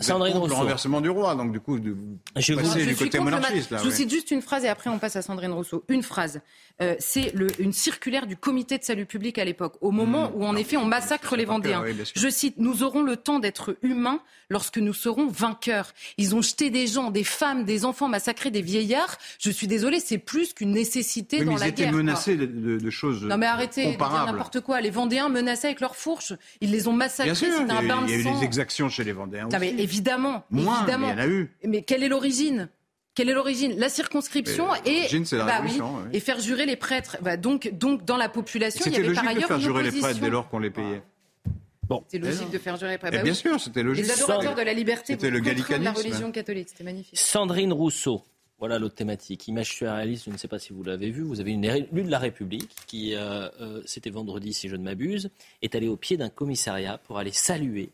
Sandrine 0.02 0.32
contre 0.34 0.46
le 0.46 0.52
Rousseau. 0.52 0.62
renversement 0.64 1.00
du 1.00 1.10
roi, 1.10 1.34
donc 1.34 1.52
du 1.52 1.60
coup, 1.60 1.78
de, 1.78 1.96
Je 2.36 2.52
vous- 2.54 2.74
du 2.78 2.96
côté 2.96 3.18
monarchiste. 3.20 3.70
Là, 3.70 3.78
Je 3.78 3.84
vous 3.84 3.90
cite 3.90 4.10
juste 4.10 4.30
une 4.30 4.42
phrase 4.42 4.64
et 4.64 4.68
après 4.68 4.90
on 4.90 4.98
passe 4.98 5.16
à 5.16 5.22
Sandrine 5.22 5.52
Rousseau. 5.52 5.84
Une 5.88 6.02
phrase. 6.02 6.40
Euh, 6.80 6.94
c'est 6.98 7.32
une 7.58 7.72
circulaire 7.72 8.26
du 8.26 8.36
comité 8.36 8.78
de 8.78 8.82
salut 8.84 9.04
public 9.06 9.38
à 9.38 9.44
l'époque, 9.44 9.74
au 9.82 9.90
moment 9.90 10.30
Mmh. 10.30 10.32
où 10.36 10.44
en 10.46 10.52
Non, 10.54 10.58
effet 10.58 10.76
on 10.78 10.84
massacre 10.86 11.36
les 11.36 11.44
cœur, 11.44 11.54
Vendéens. 11.54 11.82
oui. 11.84 11.94
Je 12.16 12.28
cite 12.28 12.54
Nous 12.58 12.82
aurons 12.82 13.02
le 13.02 13.16
temps 13.16 13.38
d'être 13.38 13.76
humains 13.82 14.20
lorsque 14.50 14.78
nous 14.78 14.92
serons 14.94 15.26
vainqueurs. 15.28 15.92
Ils 16.18 16.34
ont 16.34 16.42
jeté 16.42 16.70
des 16.70 16.86
gens, 16.86 17.10
des 17.10 17.24
femmes, 17.24 17.64
des 17.64 17.84
enfants, 17.84 18.08
massacré 18.08 18.50
des 18.50 18.62
vieillards. 18.62 19.16
Je 19.38 19.50
suis 19.50 19.66
désolée, 19.66 20.00
c'est 20.00 20.18
plus 20.18 20.52
qu'une 20.54 20.72
nécessité 20.72 21.38
Oui, 21.38 21.44
mais 21.44 21.50
dans 21.52 21.56
ils 21.56 21.60
la 21.60 21.68
étaient 21.68 21.82
guerre. 21.84 21.92
quoi. 21.92 22.02
menacés 22.02 22.36
de, 22.36 22.46
de- 22.46 22.78
de 22.78 22.90
choses 22.90 23.22
Non 23.24 23.36
mais 23.38 23.46
arrêtez 23.46 23.92
de 23.96 23.98
n'importe 23.98 24.60
quoi. 24.60 24.80
Les 24.80 24.90
Vendéens 24.90 25.28
menaçaient 25.28 25.68
avec 25.68 25.80
leurs 25.80 25.96
fourches. 25.96 26.32
Ils 26.60 26.70
les 26.70 26.88
ont 26.88 26.92
massacrés. 26.92 27.34
C'était 27.34 27.52
un 27.52 27.82
bain 27.86 28.02
il 28.06 28.10
y 28.10 28.14
a 28.14 28.16
de 28.16 28.20
eu 28.20 28.22
sang. 28.24 28.38
des 28.38 28.44
exactions 28.44 28.88
chez 28.88 29.04
les 29.04 29.12
Vendéens 29.12 29.48
Non, 29.52 29.58
mais 29.60 29.72
aussi. 29.72 29.82
Évidemment, 29.92 30.44
Moins, 30.50 30.78
évidemment. 30.82 31.08
mais 31.08 31.12
il 31.12 31.16
y 31.18 31.20
en 31.20 31.24
a 31.24 31.28
eu. 31.28 31.50
Mais 31.64 31.82
quelle 31.82 32.02
est 32.02 32.08
l'origine? 32.08 32.68
Quelle 33.14 33.28
est 33.28 33.34
l'origine? 33.34 33.74
La 33.78 33.88
circonscription 33.90 34.74
et 34.86 34.94
l'origine, 35.00 35.24
c'est 35.26 35.36
la 35.36 35.44
bah 35.44 35.52
révolution, 35.56 35.94
oui, 35.96 36.02
oui. 36.06 36.16
et 36.16 36.20
faire 36.20 36.40
jurer 36.40 36.64
les 36.64 36.76
prêtres. 36.76 37.18
Bah 37.20 37.36
donc, 37.36 37.70
donc 37.74 38.04
dans 38.06 38.16
la 38.16 38.28
population, 38.30 38.82
il 38.86 38.92
y 38.92 38.94
C'était 38.94 38.98
avait 38.98 39.08
logique 39.08 39.22
par 39.24 39.32
de 39.32 39.36
ailleurs 39.36 39.48
faire 39.48 39.56
une 39.58 39.62
jurer 39.62 39.82
les 39.82 40.00
prêtres 40.00 40.20
dès 40.20 40.30
lors 40.30 40.48
qu'on 40.48 40.58
les 40.58 40.70
payait. 40.70 41.02
C'est 42.08 42.18
logique 42.18 42.48
de 42.50 42.58
faire 42.58 42.76
jurer 42.78 42.92
les 42.92 42.98
prêtres. 42.98 43.16
Bah 43.18 43.22
bien 43.22 43.32
oui. 43.32 43.38
sûr, 43.38 43.60
c'était 43.60 43.82
logique. 43.82 44.06
Les 44.06 44.10
adorateurs 44.12 44.54
de 44.54 44.62
la 44.62 44.72
liberté 44.72 45.12
C'était 45.12 45.28
le 45.28 45.40
contraindre 45.40 45.58
la 45.60 45.74
gallicanisme. 45.74 46.06
religion 46.08 46.32
catholique. 46.32 46.68
C'était 46.70 46.84
magnifique. 46.84 47.18
Sandrine 47.18 47.72
Rousseau. 47.72 48.24
Voilà 48.58 48.78
l'autre 48.78 48.94
thématique. 48.94 49.46
Image 49.48 49.74
surréaliste, 49.74 50.24
je 50.26 50.30
ne 50.30 50.36
sais 50.38 50.48
pas 50.48 50.58
si 50.58 50.72
vous 50.72 50.82
l'avez 50.84 51.10
vu. 51.10 51.22
Vous 51.22 51.40
avez 51.40 51.50
une 51.50 51.64
élue 51.64 52.04
de 52.04 52.10
la 52.10 52.18
République 52.20 52.70
qui, 52.86 53.14
euh, 53.14 53.48
euh, 53.60 53.82
c'était 53.84 54.08
vendredi 54.08 54.52
si 54.54 54.68
je 54.68 54.76
ne 54.76 54.84
m'abuse, 54.84 55.30
est 55.62 55.74
allée 55.74 55.88
au 55.88 55.96
pied 55.96 56.16
d'un 56.16 56.30
commissariat 56.30 56.96
pour 56.98 57.18
aller 57.18 57.32
saluer 57.32 57.90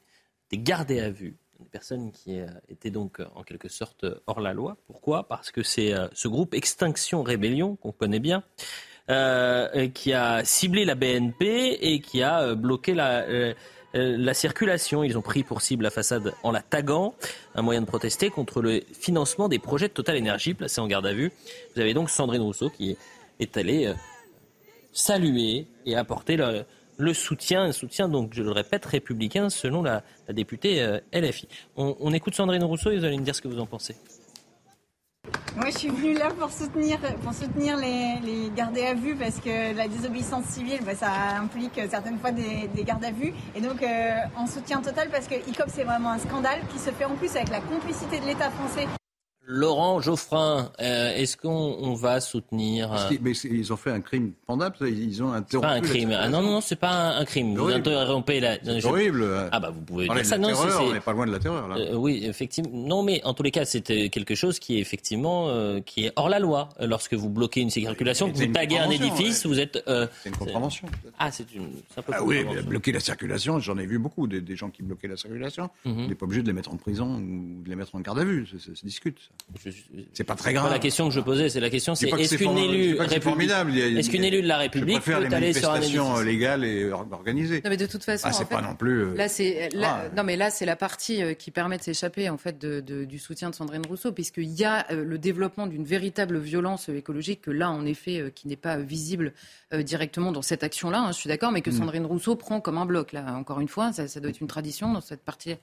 des 0.51 0.59
gardés 0.59 1.01
à 1.01 1.11
vue, 1.11 1.37
des 1.69 1.73
personnes 1.79 2.13
qui 2.13 2.41
euh, 2.41 2.47
étaient 2.71 2.91
donc 2.91 3.21
euh, 3.21 3.27
en 3.35 3.43
quelque 3.43 3.69
sorte 3.69 4.05
euh, 4.05 4.23
hors 4.27 4.41
la 4.41 4.55
loi. 4.55 4.79
Pourquoi? 4.87 5.29
Parce 5.29 5.51
que 5.51 5.63
c'est 5.63 5.95
ce 6.15 6.27
groupe 6.29 6.55
Extinction 6.55 7.23
Rébellion, 7.23 7.77
qu'on 7.77 7.93
connaît 7.93 8.21
bien, 8.21 8.43
qui 9.95 10.13
a 10.13 10.45
ciblé 10.45 10.85
la 10.85 10.95
BNP 10.95 11.79
et 11.81 12.01
qui 12.01 12.23
a 12.23 12.55
bloqué 12.55 12.95
la, 12.95 13.25
la 13.95 14.35
circulation. 14.35 15.03
Ils 15.03 15.17
ont 15.17 15.23
pris 15.23 15.45
pour 15.45 15.63
cible 15.63 15.85
la 15.85 15.91
façade 15.91 16.35
en 16.43 16.51
la 16.51 16.61
taguant, 16.61 17.15
un 17.55 17.63
moyen 17.63 17.81
de 17.81 17.87
protester 17.87 18.29
contre 18.31 18.61
le 18.61 18.83
financement 18.93 19.49
des 19.49 19.59
projets 19.59 19.89
de 19.89 19.95
Total 19.95 20.19
Energy 20.19 20.55
placés 20.55 20.81
en 20.81 20.87
garde 20.87 21.07
à 21.07 21.13
vue. 21.13 21.33
Vous 21.75 21.81
avez 21.81 21.95
donc 21.95 22.11
Sandrine 22.11 22.43
Rousseau 22.43 22.71
qui 22.71 22.97
est 23.41 23.57
allée 23.57 23.93
saluer 24.93 25.67
et 25.87 25.97
apporter 25.97 26.37
le, 26.37 26.65
le 26.99 27.15
soutien, 27.15 27.63
un 27.63 27.73
soutien 27.73 28.09
donc, 28.09 28.35
je 28.35 28.43
le 28.43 28.51
répète, 28.51 28.85
républicain 28.85 29.49
selon 29.49 29.83
la, 29.83 30.03
députée 30.29 30.83
euh, 30.83 30.99
LFI. 31.13 31.49
On, 31.77 32.13
écoute 32.13 32.35
Sandrine 32.35 32.65
Rousseau 32.65 32.91
et 32.91 32.99
vous 32.99 33.05
allez 33.05 33.17
me 33.17 33.25
dire 33.25 33.35
ce 33.35 33.41
que 33.41 33.49
vous 33.49 33.61
en 33.61 33.67
pensez. 33.67 33.97
Moi, 35.57 35.67
je 35.71 35.79
suis 35.79 35.89
venue 35.89 36.15
là 36.15 36.31
pour 36.39 36.51
soutenir, 36.51 36.99
pour 37.23 37.33
soutenir 37.33 37.77
les, 37.77 38.51
gardés 38.55 38.85
à 38.85 38.95
vue 38.95 39.15
parce 39.15 39.39
que 39.41 39.77
la 39.77 39.89
désobéissance 39.89 40.45
civile, 40.47 40.81
bah, 40.85 40.95
ça 40.95 41.11
implique 41.41 41.81
certaines 41.89 42.19
fois 42.19 42.33
des, 42.33 42.69
des 42.75 42.85
gardes 42.85 43.05
à 43.05 43.11
vue. 43.11 43.33
Et 43.55 43.61
donc, 43.61 43.83
euh, 43.83 44.11
en 44.37 44.47
soutien 44.47 44.81
total 44.81 45.09
parce 45.11 45.27
que 45.27 45.35
ICOP, 45.35 45.69
c'est 45.69 45.85
vraiment 45.85 46.11
un 46.11 46.19
scandale 46.19 46.61
qui 46.73 46.79
se 46.79 46.91
fait 46.91 47.05
en 47.05 47.17
plus 47.17 47.35
avec 47.37 47.51
la 47.51 47.61
complicité 47.61 48.21
de 48.21 48.27
l'État 48.27 48.51
français. 48.51 48.87
Laurent 49.51 50.01
Geoffrin, 50.03 50.71
euh, 50.79 51.17
est-ce 51.17 51.39
qu'on 51.39 51.49
on 51.81 51.95
va 51.95 52.21
soutenir 52.21 52.93
euh, 52.93 53.17
mais 53.23 53.33
ils 53.33 53.73
ont 53.73 53.79
fait 53.79 53.91
un 53.91 54.03
crime 54.03 54.33
pendable, 54.47 54.77
ça, 54.79 54.87
ils 54.87 55.23
ont 55.23 55.31
C'est 55.33 55.39
interrompu. 55.39 55.67
pas 55.67 55.73
un 55.73 55.81
crime. 55.81 56.13
Ah 56.15 56.29
non, 56.29 56.43
non, 56.43 56.51
non, 56.51 56.61
c'est 56.61 56.77
pas 56.77 56.91
un, 56.91 57.21
un 57.21 57.25
crime. 57.25 57.57
Vous 57.57 57.69
interrompez 57.71 58.41
la. 58.41 58.59
C'est 58.63 58.81
je- 58.81 58.87
horrible. 58.87 59.27
Ah 59.51 59.59
bah 59.59 59.71
vous 59.71 59.81
pouvez 59.81 60.07
dire 60.07 60.27
ça. 60.27 60.37
Non, 60.37 60.49
c'est- 60.51 60.55
terreur, 60.67 60.81
c'est- 60.83 60.87
on 60.89 60.93
n'est 60.93 61.01
pas 61.01 61.13
loin 61.15 61.27
de 61.27 61.33
la 61.33 61.39
terreur. 61.39 61.67
Là. 61.67 61.77
Euh, 61.79 61.95
oui, 61.95 62.21
effectivement. 62.27 62.71
Non, 62.75 63.03
mais 63.03 63.23
en 63.25 63.33
tous 63.33 63.43
les 63.43 63.51
cas, 63.51 63.65
c'était 63.65 64.11
quelque 64.11 64.35
chose 64.35 64.59
qui 64.59 64.77
est 64.77 64.81
effectivement 64.81 65.49
euh, 65.49 65.81
qui 65.81 66.05
est 66.05 66.13
hors 66.17 66.29
la 66.29 66.41
loi. 66.41 66.69
Euh, 66.81 66.87
Lorsque 66.87 67.15
vous 67.15 67.31
bloquez 67.31 67.63
une 67.63 67.71
circulation, 67.71 68.31
que 68.31 68.37
vous 68.37 68.53
taguez 68.53 68.77
un 68.79 68.91
édifice, 68.91 69.47
vous 69.47 69.59
êtes. 69.59 69.83
euh, 69.89 70.07
C'est 70.23 70.29
une 70.29 70.37
contravention. 70.37 70.89
Ah, 71.19 71.31
c'est 71.33 71.55
une. 71.55 71.71
c'est 71.91 72.01
un 72.01 72.03
peu 72.03 72.13
Ah 72.15 72.23
oui, 72.23 72.45
bloquer 72.67 72.93
la 72.93 73.01
circulation, 73.01 73.59
j'en 73.61 73.79
ai 73.79 73.87
vu 73.87 73.99
beaucoup, 73.99 74.27
des, 74.27 74.43
des 74.43 74.57
gens 74.57 74.69
qui 74.69 74.83
bloquaient 74.83 75.09
la 75.09 75.17
circulation. 75.17 75.71
Mhm. 75.87 76.05
On 76.05 76.09
n'est 76.09 76.15
pas 76.15 76.27
obligé 76.27 76.43
de 76.43 76.49
les 76.49 76.53
mettre 76.53 76.71
en 76.71 76.77
prison 76.77 77.17
ou 77.17 77.63
de 77.65 77.69
les 77.71 77.77
mettre 77.77 77.95
en 77.95 78.01
garde 78.01 78.19
à 78.19 78.25
vue, 78.25 78.47
ça, 78.47 78.59
ça 78.59 78.75
se 78.75 78.85
discute. 78.85 79.19
ça. 79.21 79.38
C'est 80.13 80.25
pas 80.25 80.35
très 80.35 80.51
c'est 80.51 80.55
grave. 80.55 80.71
la 80.71 80.79
question 80.79 81.09
que 81.09 81.15
je 81.15 81.21
posais, 81.21 81.49
c'est 81.49 81.59
la 81.61 81.71
question, 81.71 81.95
c'est 81.95 82.09
pas 82.09 82.19
est-ce 82.19 82.37
qu'une 82.37 82.59
élue 82.59 82.97
pas 82.97 83.07
est-ce 83.07 84.11
qu'une 84.11 84.25
élue 84.25 84.43
de 84.43 84.47
la 84.47 84.59
République 84.59 85.01
peut 85.03 85.15
aller 85.15 85.55
sur 85.55 85.71
un 85.71 85.81
édifice 85.81 86.21
légales 86.25 86.65
et 86.65 86.91
or- 86.93 87.07
organisées. 87.11 87.63
Non, 87.65 87.71
mais 87.71 87.79
de 87.79 87.87
toute 87.87 88.05
façon, 88.05 88.29
Ah, 88.29 88.33
c'est 88.33 88.47
pas 88.47 88.59
fait, 88.61 88.63
non 88.67 88.75
plus. 88.75 89.05
euh, 89.05 89.15
Là, 89.17 89.29
c'est 89.29 89.71
là, 89.73 90.03
Ah. 90.05 90.15
non, 90.15 90.23
mais 90.23 90.37
là, 90.37 90.51
c'est 90.51 90.67
la 90.67 90.77
partie 90.77 91.23
euh, 91.23 91.33
qui 91.33 91.51
permet 91.51 91.79
de 91.79 91.83
s'échapper 91.83 92.29
en 92.29 92.37
fait 92.37 92.59
de, 92.59 92.81
de- 92.81 93.05
du 93.07 93.19
soutien 93.19 93.49
de 93.49 93.55
Sandrine 93.55 93.87
Rousseau, 93.87 94.13
puisqu'il 94.13 94.51
y 94.51 94.65
a 94.65 94.87
euh, 94.93 95.03
le 95.03 95.17
développement 95.19 95.67
d'une 95.67 95.85
véritable 95.85 96.39
violence 96.39 96.91
euh, 96.91 96.97
écologique 96.99 97.41
que 97.41 97.51
là, 97.51 97.71
en 97.71 97.87
effet, 97.87 98.21
euh, 98.21 98.31
qui 98.31 98.49
n'est 98.49 98.57
pas 98.57 98.77
visible 98.77 99.33
euh, 99.73 99.83
directement 99.83 100.31
dans 100.31 100.43
cette 100.43 100.63
action-là. 100.63 101.01
hein, 101.01 101.13
je 101.13 101.17
suis 101.19 101.29
d'accord, 101.29 101.53
mais 101.53 101.63
que 101.63 101.71
Mm. 101.71 101.79
Sandrine 101.79 102.07
Rousseau 102.07 102.37
prend 102.37 102.61
comme 102.61 102.77
un 102.77 102.87
bloc. 102.87 103.13
Là, 103.13 103.25
encore 103.35 103.61
une 103.61 103.69
fois, 103.69 103.93
ça, 103.95 104.09
ça 104.09 104.21
doit 104.21 104.29
être 104.31 104.41
une 104.41 104.47
tradition 104.47 104.93
dans 104.93 105.01
cette 105.01 105.23
partie 105.23 105.55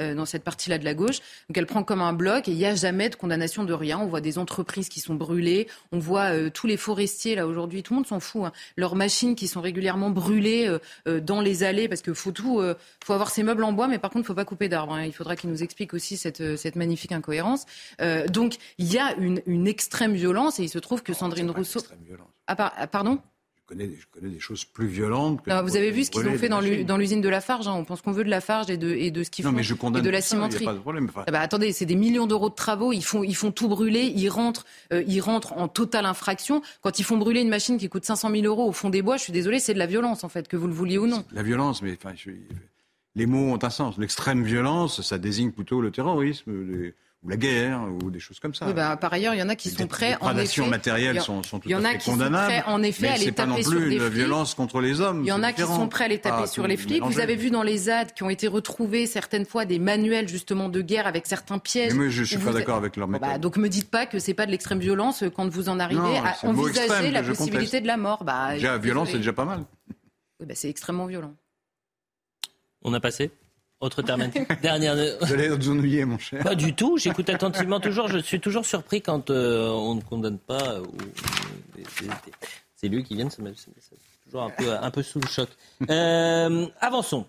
euh, 0.00 0.14
dans 0.14 0.24
cette 0.24 0.42
partie-là 0.42 0.78
de 0.78 0.84
la 0.84 0.94
gauche. 0.94 1.18
Donc 1.48 1.56
elle 1.56 1.66
prend 1.66 1.84
comme 1.84 2.00
un 2.00 2.12
bloc 2.12 2.48
et 2.48 2.50
il 2.50 2.56
n'y 2.56 2.66
a 2.66 2.74
jamais 2.74 3.08
de 3.08 3.14
condamnation 3.14 3.62
de 3.62 3.72
rien. 3.72 4.00
On 4.00 4.06
voit 4.06 4.20
des 4.20 4.38
entreprises 4.38 4.88
qui 4.88 4.98
sont 4.98 5.14
brûlées, 5.14 5.68
on 5.92 6.00
voit 6.00 6.34
euh, 6.34 6.50
tous 6.50 6.66
les 6.66 6.76
forestiers 6.76 7.36
là 7.36 7.46
aujourd'hui, 7.46 7.84
tout 7.84 7.92
le 7.92 7.98
monde 7.98 8.06
s'en 8.06 8.18
fout. 8.18 8.42
Hein. 8.44 8.52
Leurs 8.76 8.96
machines 8.96 9.36
qui 9.36 9.46
sont 9.46 9.60
régulièrement 9.60 10.10
brûlées 10.10 10.76
euh, 11.06 11.20
dans 11.20 11.40
les 11.40 11.62
allées 11.62 11.88
parce 11.88 12.02
que 12.02 12.12
faut 12.12 12.32
tout, 12.32 12.60
faut 13.04 13.12
avoir 13.12 13.30
ses 13.30 13.44
meubles 13.44 13.62
en 13.62 13.72
bois, 13.72 13.86
mais 13.86 13.98
par 13.98 14.10
contre 14.10 14.26
faut 14.26 14.34
pas 14.34 14.44
couper 14.44 14.68
d'arbres. 14.68 14.94
Hein. 14.94 15.04
Il 15.04 15.12
faudra 15.12 15.36
qu'il 15.36 15.50
nous 15.50 15.62
explique 15.62 15.94
aussi 15.94 16.16
cette, 16.16 16.56
cette 16.56 16.74
magnifique 16.76 17.12
incohérence. 17.12 17.66
donc 18.28 18.56
il 18.78 18.92
y 18.92 18.98
a 18.98 19.14
une, 19.14 19.42
une, 19.46 19.68
extrême 19.68 20.14
violence 20.14 20.58
et 20.58 20.64
il 20.64 20.68
se 20.68 20.78
trouve 20.78 21.02
que 21.02 21.12
Sandrine 21.12 21.50
Rousseau. 21.50 21.80
Ah, 22.46 22.56
ah, 22.58 22.86
pardon? 22.86 23.20
Connais, 23.66 23.90
je 23.98 24.06
connais, 24.10 24.32
des 24.32 24.40
choses 24.40 24.64
plus 24.64 24.86
violentes. 24.86 25.42
Que 25.42 25.62
vous 25.62 25.76
avez 25.76 25.90
vu 25.90 26.04
ce 26.04 26.10
qu'ils 26.10 26.26
ont 26.26 26.38
fait 26.38 26.48
dans 26.48 26.96
l'usine 26.96 27.20
de 27.20 27.28
Lafarge. 27.28 27.68
Hein. 27.68 27.74
On 27.74 27.84
pense 27.84 28.02
qu'on 28.02 28.12
veut 28.12 28.24
de 28.24 28.30
Lafarge 28.30 28.70
et 28.70 28.76
de, 28.76 28.90
et 28.90 29.10
de 29.10 29.22
ce 29.22 29.30
qu'ils 29.30 29.44
font. 29.44 29.52
Mais 29.52 29.62
je 29.62 29.74
et 29.74 30.00
de 30.02 30.10
la 30.10 30.20
cimenterie. 30.20 30.64
pas 30.64 30.74
de 30.74 30.78
problème. 30.78 31.10
Ah 31.26 31.30
bah, 31.30 31.40
attendez, 31.40 31.72
c'est 31.72 31.86
des 31.86 31.96
millions 31.96 32.26
d'euros 32.26 32.50
de 32.50 32.54
travaux. 32.54 32.92
Ils 32.92 33.04
font, 33.04 33.22
ils 33.22 33.36
font 33.36 33.52
tout 33.52 33.68
brûler. 33.68 34.12
Ils 34.14 34.28
rentrent, 34.28 34.64
euh, 34.92 35.02
ils 35.06 35.20
rentrent 35.20 35.52
en 35.54 35.68
totale 35.68 36.06
infraction. 36.06 36.62
Quand 36.82 36.98
ils 36.98 37.04
font 37.04 37.16
brûler 37.16 37.40
une 37.40 37.48
machine 37.48 37.78
qui 37.78 37.88
coûte 37.88 38.04
500 38.04 38.30
000 38.30 38.44
euros 38.44 38.68
au 38.68 38.72
fond 38.72 38.90
des 38.90 39.02
bois, 39.02 39.16
je 39.16 39.22
suis 39.22 39.32
désolé, 39.32 39.58
c'est 39.58 39.74
de 39.74 39.78
la 39.78 39.86
violence 39.86 40.24
en 40.24 40.28
fait, 40.28 40.48
que 40.48 40.56
vous 40.56 40.66
le 40.66 40.74
vouliez 40.74 40.98
ou 40.98 41.06
non. 41.06 41.24
La 41.32 41.42
violence, 41.42 41.82
mais 41.82 41.96
enfin, 41.96 42.14
les 43.14 43.26
mots 43.26 43.52
ont 43.54 43.58
un 43.62 43.70
sens. 43.70 43.98
L'extrême 43.98 44.42
violence, 44.42 45.02
ça 45.02 45.18
désigne 45.18 45.52
plutôt 45.52 45.80
le 45.80 45.90
terrorisme. 45.90 46.52
Les 46.70 46.94
ou 47.24 47.28
la 47.30 47.36
guerre, 47.36 47.80
ou 48.02 48.10
des 48.10 48.20
choses 48.20 48.38
comme 48.38 48.54
ça. 48.54 48.70
bah, 48.72 48.96
par 48.96 49.12
ailleurs, 49.12 49.34
il 49.34 49.38
y 49.38 49.42
en 49.42 49.48
a 49.48 49.56
qui 49.56 49.70
sont 49.70 49.86
prêts. 49.86 50.16
En 50.20 50.36
effet, 50.36 50.66
matérielles 50.66 51.20
sont, 51.22 51.42
sont 51.42 51.58
tout 51.58 51.70
à 51.72 51.80
fait 51.80 51.98
condamnables. 52.04 52.52
Sont 52.52 52.60
prêts, 52.60 52.72
en 52.72 52.82
effet, 52.82 53.08
à 53.08 53.16
les 53.16 53.32
taper 53.32 53.62
sur 53.62 53.72
les 53.72 53.98
flics. 53.98 54.12
violence 54.12 54.54
contre 54.54 54.80
les 54.80 55.00
hommes. 55.00 55.22
Il 55.24 55.28
y 55.28 55.32
en 55.32 55.42
a 55.42 55.52
qui 55.52 55.62
sont 55.62 55.88
prêts 55.88 56.04
à 56.04 56.08
les 56.08 56.18
taper 56.20 56.46
sur 56.46 56.66
les 56.66 56.76
flics. 56.76 57.02
Vous 57.02 57.20
avez 57.20 57.36
vu 57.36 57.50
dans 57.50 57.62
les 57.62 57.78
ZAD 57.78 58.14
qui 58.14 58.22
ont 58.22 58.30
été 58.30 58.46
retrouvés 58.46 59.06
certaines 59.06 59.46
fois 59.46 59.64
des 59.64 59.78
manuels 59.78 60.28
justement 60.28 60.68
de 60.68 60.80
guerre 60.80 61.06
avec 61.06 61.26
certains 61.26 61.58
pièges. 61.58 61.94
Mais 61.94 62.10
je 62.10 62.22
suis 62.22 62.38
pas 62.38 62.52
d'accord 62.52 62.76
avec 62.76 62.96
leur 62.96 63.08
méthode. 63.08 63.28
Bah, 63.28 63.38
donc 63.38 63.56
me 63.56 63.68
dites 63.68 63.90
pas 63.90 64.06
que 64.06 64.18
c'est 64.18 64.34
pas 64.34 64.46
de 64.46 64.50
l'extrême 64.50 64.78
violence 64.78 65.24
quand 65.34 65.48
vous 65.48 65.68
en 65.68 65.80
arrivez 65.80 66.18
à 66.18 66.36
envisager 66.46 67.10
la 67.10 67.22
possibilité 67.22 67.80
de 67.80 67.86
la 67.86 67.96
mort. 67.96 68.24
Bah, 68.24 68.54
déjà, 68.54 68.78
violence, 68.78 69.10
c'est 69.10 69.18
déjà 69.18 69.32
pas 69.32 69.44
mal. 69.44 69.64
Bah, 70.40 70.54
c'est 70.54 70.68
extrêmement 70.68 71.06
violent. 71.06 71.34
On 72.82 72.92
a 72.92 73.00
passé 73.00 73.30
autre 73.84 74.02
terme 74.02 74.28
Dernière. 74.62 74.96
Vous 75.20 75.32
allez 75.32 75.48
vous 75.48 75.70
ennuyer, 75.70 76.04
mon 76.04 76.18
cher. 76.18 76.42
Pas 76.42 76.54
du 76.54 76.74
tout. 76.74 76.98
J'écoute 76.98 77.28
attentivement 77.28 77.80
toujours. 77.80 78.08
Je 78.08 78.18
suis 78.18 78.40
toujours 78.40 78.66
surpris 78.66 79.02
quand 79.02 79.30
euh, 79.30 79.68
on 79.68 79.94
ne 79.94 80.00
condamne 80.00 80.38
pas. 80.38 80.78
C'est 82.76 82.88
lui 82.88 83.04
qui 83.04 83.16
vient. 83.16 83.28
C'est 83.30 83.42
toujours 84.24 84.42
un 84.42 84.50
peu, 84.50 84.72
un 84.72 84.90
peu 84.90 85.02
sous 85.02 85.20
le 85.20 85.28
choc. 85.28 85.48
Euh, 85.88 86.66
avançons. 86.80 87.26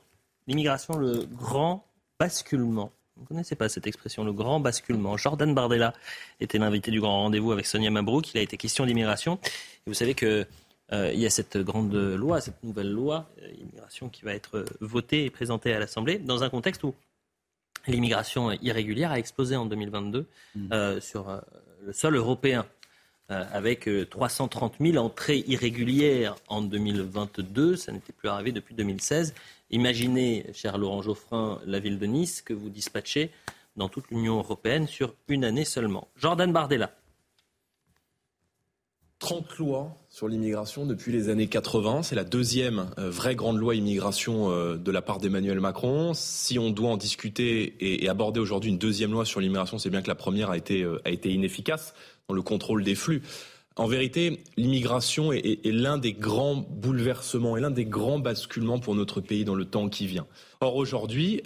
L'immigration, 0.47 0.97
le 0.97 1.26
grand 1.26 1.86
basculement. 2.20 2.91
Vous 3.16 3.24
ne 3.24 3.28
connaissez 3.28 3.56
pas 3.56 3.70
cette 3.70 3.88
expression, 3.88 4.24
le 4.24 4.34
grand 4.34 4.60
basculement. 4.60 5.16
Jordan 5.16 5.53
Bardella 5.53 5.93
était 6.41 6.58
l'invité 6.58 6.91
du 6.91 6.99
grand 6.99 7.22
rendez-vous 7.24 7.51
avec 7.53 7.66
Sonia 7.66 7.89
Mabrouk. 7.89 8.34
Il 8.34 8.38
a 8.38 8.41
été 8.41 8.58
question 8.58 8.86
d'immigration. 8.86 9.39
vous 9.88 9.93
savez 9.93 10.14
que 10.16 10.45
euh, 10.94 11.12
il 11.14 11.20
y 11.20 11.26
a 11.26 11.30
cette 11.30 11.58
grande 11.58 11.96
loi, 11.96 12.42
cette 12.42 12.64
nouvelle 12.64 12.92
loi 12.92 13.28
euh, 13.42 13.52
immigration 13.60 14.08
qui 14.10 14.24
va 14.24 14.36
être 14.36 14.58
euh, 14.58 14.66
votée 14.82 15.26
et 15.26 15.30
présentée 15.32 15.74
à 15.74 15.80
l'Assemblée 15.80 16.20
dans 16.20 16.44
un 16.44 16.50
contexte 16.50 16.84
où 16.84 16.94
l'immigration 17.88 18.52
irrégulière 18.52 19.12
a 19.12 19.18
explosé 19.18 19.56
en 19.56 19.66
2022 19.66 20.26
mmh. 20.56 21.00
sur 21.00 21.40
le 21.86 21.94
sol 21.94 22.16
européen. 22.16 22.66
avec 23.30 23.88
330 24.10 24.76
000 24.80 24.98
entrées 24.98 25.44
irrégulières 25.48 26.36
en 26.48 26.64
2022. 26.64 27.76
Ça 27.76 27.92
n'était 27.92 28.12
plus 28.12 28.28
arrivé 28.28 28.52
depuis 28.52 28.74
2016. 28.74 29.36
Imaginez, 29.70 30.48
cher 30.54 30.80
Laurent 30.80 31.04
Geoffrin, 31.04 31.60
la 31.68 31.78
ville 31.78 32.00
de 32.00 32.08
Nice 32.08 32.42
que 32.42 32.56
vous 32.56 32.70
dispatchez 32.72 33.30
dans 33.76 33.88
toute 33.88 34.10
l'Union 34.10 34.38
européenne 34.38 34.88
sur 34.88 35.14
une 35.28 35.44
année 35.44 35.66
seulement. 35.66 36.08
Jordan 36.16 36.52
Bardella. 36.52 36.92
30 39.26 39.58
lois 39.58 39.96
sur 40.08 40.28
l'immigration 40.28 40.86
depuis 40.86 41.12
les 41.12 41.30
années 41.30 41.48
80. 41.48 42.04
C'est 42.04 42.14
la 42.14 42.24
deuxième 42.24 42.92
euh, 43.00 43.10
vraie 43.10 43.34
grande 43.34 43.58
loi 43.58 43.74
immigration 43.74 44.52
euh, 44.52 44.78
de 44.78 44.92
la 44.92 45.02
part 45.02 45.18
d'Emmanuel 45.18 45.60
Macron. 45.60 46.14
Si 46.14 46.60
on 46.60 46.70
doit 46.70 46.92
en 46.92 46.98
discuter 46.98 47.74
et, 47.80 48.08
aborder 48.08 48.40
aujourd'hui 48.40 48.70
une 48.70 48.78
deuxième 48.78 49.12
loi 49.12 49.26
sur 49.26 49.40
l'immigration, 49.40 49.80
c'est 49.80 49.90
bien 49.90 50.04
que 50.04 50.10
la 50.10 50.14
première 50.14 50.52
a 50.52 50.58
été, 50.58 50.84
euh, 50.84 51.02
a 51.06 51.10
été 51.10 51.34
inefficace 51.34 51.96
dans 52.30 52.36
le 52.36 52.44
contrôle 52.44 52.84
des 52.84 52.94
flux. 52.94 53.24
En 53.78 53.88
vérité, 53.88 54.44
l'immigration 54.58 55.34
est, 55.34 55.60
l'un 55.66 55.98
des 55.98 56.14
grands 56.14 56.58
bouleversements 56.58 57.58
et 57.58 57.62
l'un 57.62 57.72
des 57.72 57.86
grands 57.86 58.20
basculements 58.20 58.78
pour 58.78 58.94
notre 58.94 59.22
pays 59.22 59.44
dans 59.44 59.56
le 59.56 59.66
temps 59.66 59.90
qui 59.90 60.06
vient. 60.06 60.28
Or, 60.62 60.76
aujourd'hui, 60.76 61.42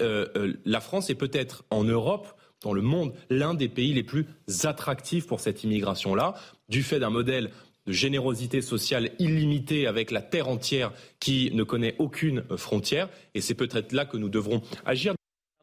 la 0.65 0.79
France 0.79 1.09
est 1.09 1.15
peut-être 1.15 1.63
en 1.71 1.85
Europe 1.85 2.27
dans 2.61 2.73
le 2.73 2.81
monde 2.81 3.13
l'un 3.29 3.53
des 3.53 3.69
pays 3.69 3.93
les 3.93 4.03
plus 4.03 4.27
attractifs 4.63 5.27
pour 5.27 5.39
cette 5.39 5.63
immigration-là, 5.63 6.35
du 6.67 6.83
fait 6.83 6.99
d'un 6.99 7.09
modèle 7.09 7.51
de 7.89 7.93
générosité 7.93 8.61
sociale 8.61 9.09
illimitée 9.17 9.87
avec 9.87 10.11
la 10.11 10.21
terre 10.21 10.47
entière 10.47 10.91
qui 11.19 11.49
ne 11.55 11.63
connaît 11.63 11.95
aucune 11.97 12.43
frontière. 12.55 13.09
Et 13.33 13.41
c'est 13.41 13.55
peut-être 13.55 13.93
là 13.93 14.05
que 14.05 14.15
nous 14.15 14.29
devrons 14.29 14.61
agir. 14.85 15.15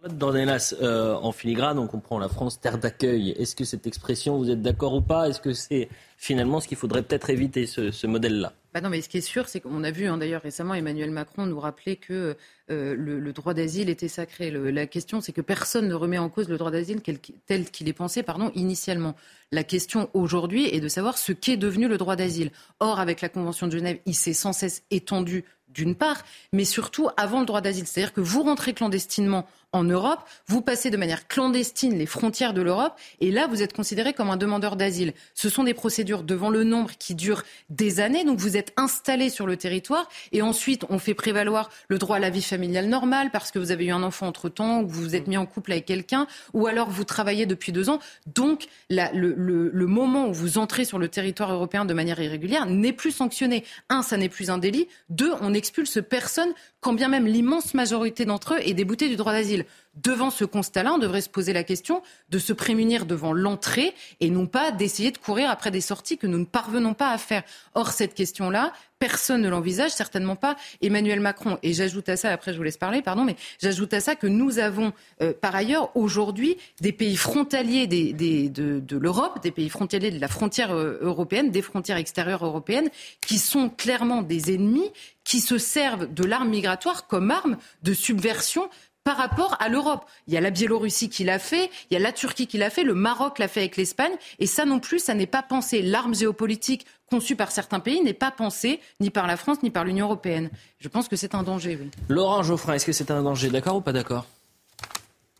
Dornelas, 0.09 0.75
euh, 0.81 1.15
en 1.15 1.33
filigrane, 1.33 1.79
on 1.79 1.87
comprend 1.87 2.19
la 2.19 2.29
France 2.29 2.61
terre 2.61 2.79
d'accueil. 2.79 3.31
Est-ce 3.31 3.57
que 3.57 3.65
cette 3.65 3.87
expression, 3.87 4.39
vous 4.39 4.51
êtes 4.51 4.63
d'accord 4.63 4.95
ou 4.95 5.01
pas? 5.01 5.29
Est-ce 5.29 5.41
que 5.41 5.53
c'est 5.53 5.89
finalement 6.17 6.61
ce 6.61 6.69
qu'il 6.69 6.77
faudrait 6.77 7.03
peut-être 7.03 7.31
éviter, 7.31 7.67
ce, 7.67 8.07
modèle-là? 8.07 8.53
Bah 8.73 8.81
non, 8.81 8.89
mais 8.89 9.01
ce 9.01 9.09
qui 9.09 9.19
est 9.19 9.23
sûr, 9.23 9.49
c'est 9.49 9.61
qu'on 9.61 9.85
a 9.85 9.91
vu 9.91 10.07
hein, 10.07 10.19
d'ailleurs 10.19 10.43
récemment 10.43 10.75
Emmanuel 10.75 11.11
Macron 11.11 11.47
nous 11.47 11.59
rappeler 11.59 11.97
que 11.97 12.37
euh, 12.71 12.95
le, 12.97 13.33
droit 13.33 13.55
d'asile 13.55 13.89
était 13.89 14.09
sacré. 14.09 14.51
la 14.51 14.87
question, 14.87 15.21
c'est 15.21 15.33
que 15.33 15.41
personne 15.41 15.89
ne 15.89 15.95
remet 15.95 16.19
en 16.19 16.29
cause 16.29 16.49
le 16.49 16.59
droit 16.59 16.71
d'asile 16.71 17.01
tel 17.47 17.71
qu'il 17.71 17.89
est 17.89 17.93
pensé, 17.93 18.23
pardon, 18.23 18.51
initialement. 18.55 19.15
La 19.53 19.65
question 19.65 20.11
aujourd'hui 20.13 20.67
est 20.75 20.81
de 20.81 20.89
savoir 20.89 21.19
ce 21.19 21.33
qu'est 21.33 21.57
devenu 21.57 21.89
le 21.89 21.99
droit 21.99 22.17
d'asile. 22.17 22.51
Or, 22.81 23.01
avec 23.01 23.21
la 23.21 23.29
Convention 23.29 23.67
de 23.67 23.73
Genève, 23.73 23.99
il 24.05 24.15
s'est 24.15 24.33
sans 24.33 24.53
cesse 24.53 24.83
étendu 24.91 25.45
d'une 25.77 25.95
part, 25.95 26.25
mais 26.53 26.65
surtout 26.65 27.09
avant 27.17 27.41
le 27.41 27.47
droit 27.47 27.61
d'asile. 27.61 27.87
C'est-à-dire 27.87 28.13
que 28.13 28.21
vous 28.21 28.43
rentrez 28.43 28.73
clandestinement 28.73 29.47
en 29.73 29.85
Europe, 29.85 30.21
vous 30.47 30.63
passez 30.63 30.91
de 30.91 30.97
manière 30.97 31.29
clandestine 31.29 31.99
les 31.99 32.07
frontières 32.07 32.55
de 32.55 32.63
l'Europe, 32.63 32.95
et 33.21 33.31
là, 33.31 33.47
vous 33.47 33.63
êtes 33.63 33.75
considéré 33.75 34.15
comme 34.15 34.31
un 34.31 34.37
demandeur 34.37 34.77
d'asile. 34.77 35.13
Ce 35.35 35.49
sont 35.49 35.65
des 35.65 35.75
procédures 35.75 36.23
devant 36.23 36.49
le 36.51 36.65
nombre 36.65 36.93
qui 36.99 37.15
durent 37.15 37.43
des 37.69 38.01
années, 38.01 38.25
donc 38.25 38.39
vous 38.39 38.57
êtes 38.57 38.73
installé 38.77 39.29
sur 39.29 39.47
le 39.47 39.57
territoire, 39.57 40.09
et 40.33 40.41
ensuite, 40.41 40.85
on 40.89 40.99
fait 40.99 41.15
prévaloir 41.15 41.71
le 41.89 41.99
droit 41.99 42.17
à 42.17 42.21
la 42.21 42.31
vie 42.31 42.43
familiale 42.43 42.87
normale, 42.87 43.31
parce 43.31 43.51
que 43.51 43.59
vous 43.59 43.71
avez 43.71 43.87
eu 43.87 43.91
un 43.91 44.03
enfant 44.03 44.29
entre-temps, 44.29 44.81
ou 44.81 44.89
vous 44.89 45.03
vous 45.03 45.15
êtes 45.15 45.27
mis 45.27 45.37
en 45.37 45.47
couple 45.47 45.73
avec 45.73 45.85
quelqu'un, 45.85 46.27
ou 46.55 46.67
alors 46.67 46.89
vous 46.89 47.05
travaillez 47.05 47.47
depuis 47.47 47.73
deux 47.73 47.91
ans. 47.91 47.99
Donc, 48.35 48.67
le, 48.89 49.35
le 49.71 49.87
moment 49.87 50.29
où 50.29 50.33
vous 50.33 50.59
entrez 50.59 50.85
sur 50.85 50.99
le 50.99 51.09
territoire 51.09 51.53
européen 51.53 51.85
de 51.85 51.93
manière 51.93 52.21
irrégulière 52.21 52.67
n'est 52.67 52.93
plus 52.93 53.11
sanctionné. 53.11 53.65
Un, 53.89 54.03
ça 54.03 54.17
n'est 54.17 54.29
plus 54.29 54.51
un 54.51 54.59
délit. 54.59 54.89
Deux, 55.11 55.33
on 55.41 55.53
expulse 55.53 55.99
personne 56.09 56.53
quand 56.81 56.93
bien 56.93 57.09
même 57.09 57.27
l'immense 57.27 57.75
majorité 57.75 58.25
d'entre 58.25 58.55
eux 58.55 58.61
est 58.61 58.75
déboutée 58.75 59.09
du 59.09 59.17
droit 59.17 59.33
d'asile. 59.33 59.66
Devant 59.97 60.31
ce 60.31 60.45
constat-là, 60.45 60.93
on 60.95 60.99
devrait 60.99 61.23
se 61.23 61.31
poser 61.31 61.55
la 61.55 61.65
question 61.65 62.03
de 62.29 62.39
se 62.39 62.53
prémunir 62.53 63.07
devant 63.07 63.33
l'entrée 63.33 63.95
et 64.21 64.29
non 64.29 64.47
pas 64.47 64.71
d'essayer 64.71 65.11
de 65.11 65.19
courir 65.19 65.51
après 65.51 65.71
des 65.71 65.81
sorties 65.81 66.19
que 66.19 66.27
nous 66.27 66.39
ne 66.39 66.45
parvenons 66.45 66.93
pas 66.93 67.11
à 67.11 67.19
faire. 67.19 67.43
Or, 67.75 67.93
cette 67.93 68.15
question-là, 68.15 68.73
personne 68.99 69.43
ne 69.43 69.49
l'envisage, 69.49 69.91
certainement 69.91 70.37
pas 70.37 70.57
Emmanuel 70.83 71.21
Macron. 71.21 71.59
Et 71.63 71.73
j'ajoute 71.73 72.09
à 72.09 72.17
ça, 72.17 72.31
après 72.31 72.53
je 72.53 72.59
vous 72.59 72.63
laisse 72.63 72.77
parler, 72.77 73.03
pardon, 73.03 73.25
mais 73.25 73.37
j'ajoute 73.61 73.93
à 73.95 74.01
ça 74.01 74.17
que 74.17 74.27
nous 74.27 74.59
avons 74.59 74.93
euh, 75.23 75.33
par 75.39 75.55
ailleurs 75.55 75.95
aujourd'hui 75.97 76.57
des 76.81 76.93
pays 76.93 77.17
frontaliers 77.17 77.87
de, 77.87 78.97
l'Europe, 78.97 79.43
des 79.43 79.51
pays 79.51 79.69
frontaliers 79.69 80.11
de 80.11 80.21
la 80.21 80.29
frontière 80.29 80.73
euh, 80.73 80.99
européenne, 81.01 81.51
des 81.51 81.63
frontières 81.63 81.99
extérieures 81.99 82.45
européennes, 82.45 82.89
qui 83.21 83.39
sont 83.39 83.69
clairement 83.69 84.23
des 84.23 84.55
ennemis, 84.55 84.91
qui 85.25 85.41
se 85.41 85.59
servent 85.59 86.13
de 86.13 86.25
l'arme 86.25 86.49
migratoire 86.49 87.07
comme 87.07 87.31
arme 87.31 87.57
de 87.83 87.93
subversion 87.93 88.69
par 89.07 89.17
rapport 89.17 89.57
à 89.61 89.69
l'Europe. 89.69 90.05
Il 90.27 90.35
y 90.35 90.37
a 90.37 90.41
la 90.41 90.51
Biélorussie 90.51 91.09
qui 91.09 91.23
l'a 91.23 91.39
fait, 91.39 91.71
il 91.89 91.95
y 91.95 91.97
a 91.97 92.01
la 92.01 92.11
Turquie 92.11 92.49
qui 92.49 92.59
l'a 92.59 92.71
fait, 92.71 92.83
le 92.83 92.93
Maroc 92.93 93.39
l'a 93.39 93.47
fait 93.47 93.61
avec 93.61 93.77
l'Espagne, 93.77 94.11
et 94.41 94.47
ça 94.49 94.65
non 94.65 94.81
plus, 94.81 94.99
ça 94.99 95.15
n'est 95.15 95.29
pas 95.29 95.45
pensé. 95.45 95.81
L'arme 95.81 96.13
géopolitique 96.13 96.85
conçue 97.09 97.37
par 97.37 97.53
certains 97.53 97.79
pays 97.79 98.03
n'est 98.03 98.15
pas 98.15 98.33
pensée 98.33 98.81
ni 98.99 99.11
par 99.11 99.29
la 99.29 99.37
France 99.37 99.63
ni 99.63 99.71
par 99.71 99.85
l'Union 99.85 100.07
européenne. 100.07 100.51
Je 100.81 100.89
pense 100.89 101.07
que 101.07 101.15
c'est 101.15 101.37
un 101.37 101.45
danger, 101.45 101.79
oui. 101.81 101.89
Laurent 102.09 102.43
Geoffrin, 102.43 102.73
est-ce 102.75 102.85
que 102.85 102.91
c'est 102.91 103.13
un 103.13 103.23
danger 103.23 103.49
D'accord 103.49 103.77
ou 103.77 103.81
pas 103.81 103.93
d'accord 103.93 104.27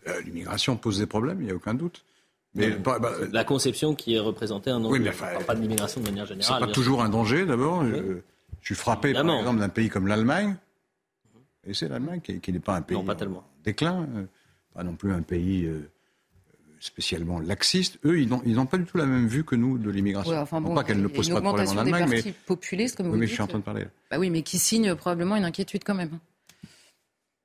euh, 0.07 0.21
L'immigration 0.21 0.77
pose 0.77 1.01
des 1.01 1.07
problèmes, 1.07 1.41
il 1.41 1.47
n'y 1.47 1.53
a 1.53 1.57
aucun 1.57 1.75
doute. 1.75 2.05
Mais, 2.55 2.71
bah, 2.71 3.01
la 3.33 3.43
conception 3.43 3.97
qui 3.97 4.15
est 4.15 4.21
représentée 4.21 4.71
un 4.71 4.79
danger. 4.79 5.01
Oui, 5.01 5.01
mais 5.01 5.45
pas 5.45 5.57
de 5.57 5.61
l'immigration 5.61 6.01
de 6.01 6.07
manière 6.07 6.27
générale. 6.27 6.61
C'est 6.61 6.67
pas 6.67 6.73
toujours 6.73 7.03
un 7.03 7.09
danger, 7.09 7.45
d'abord. 7.45 7.85
Je, 7.85 8.21
suis 8.63 8.77
frappé, 8.77 9.13
par 9.13 9.29
exemple, 9.29 9.59
d'un 9.59 9.69
pays 9.69 9.89
comme 9.89 10.07
l'Allemagne. 10.07 10.55
Et 11.67 11.75
c'est 11.75 11.89
l'Allemagne 11.89 12.21
qui, 12.21 12.53
n'est 12.53 12.61
pas 12.61 12.77
un 12.77 12.83
pays. 12.83 12.97
Non, 12.97 13.05
pas 13.05 13.15
tellement 13.15 13.45
déclin, 13.65 14.07
euh, 14.17 14.25
pas 14.75 14.85
non 14.85 14.95
plus 14.95 15.13
un 15.13 15.23
pays 15.23 15.65
euh, 15.65 15.91
spécialement 16.81 17.41
laxiste. 17.41 17.99
Eux, 18.05 18.21
ils 18.21 18.29
n'ont 18.29 18.67
pas 18.67 18.79
du 18.79 18.85
tout 18.85 18.97
la 18.97 19.07
même 19.07 19.27
vue 19.27 19.45
que 19.45 19.57
nous 19.57 19.79
de 19.79 19.91
l'immigration. 19.91 20.33
Ouais, 20.33 20.39
enfin 20.39 20.63
pas 20.63 20.85
qu'elle 20.85 21.03
ne 21.03 21.09
pose 21.09 21.29
pas 21.29 21.41
de 21.41 21.41
problème 21.41 21.69
en 21.69 21.77
Allemagne, 21.79 22.07
mais 22.09 22.33
populistes, 22.47 22.97
comme 22.97 23.07
oui, 23.07 23.13
vous 23.13 23.19
mais 23.19 23.27
je 23.27 23.33
suis 23.33 23.43
en 23.43 23.47
train 23.47 23.59
de 23.59 23.65
parler. 23.65 23.87
Bah 24.11 24.19
oui, 24.19 24.31
mais 24.31 24.43
qui 24.43 24.59
signe 24.59 24.95
probablement 24.95 25.37
une 25.37 25.45
inquiétude 25.45 25.83
quand 25.85 25.95
même. 25.95 26.19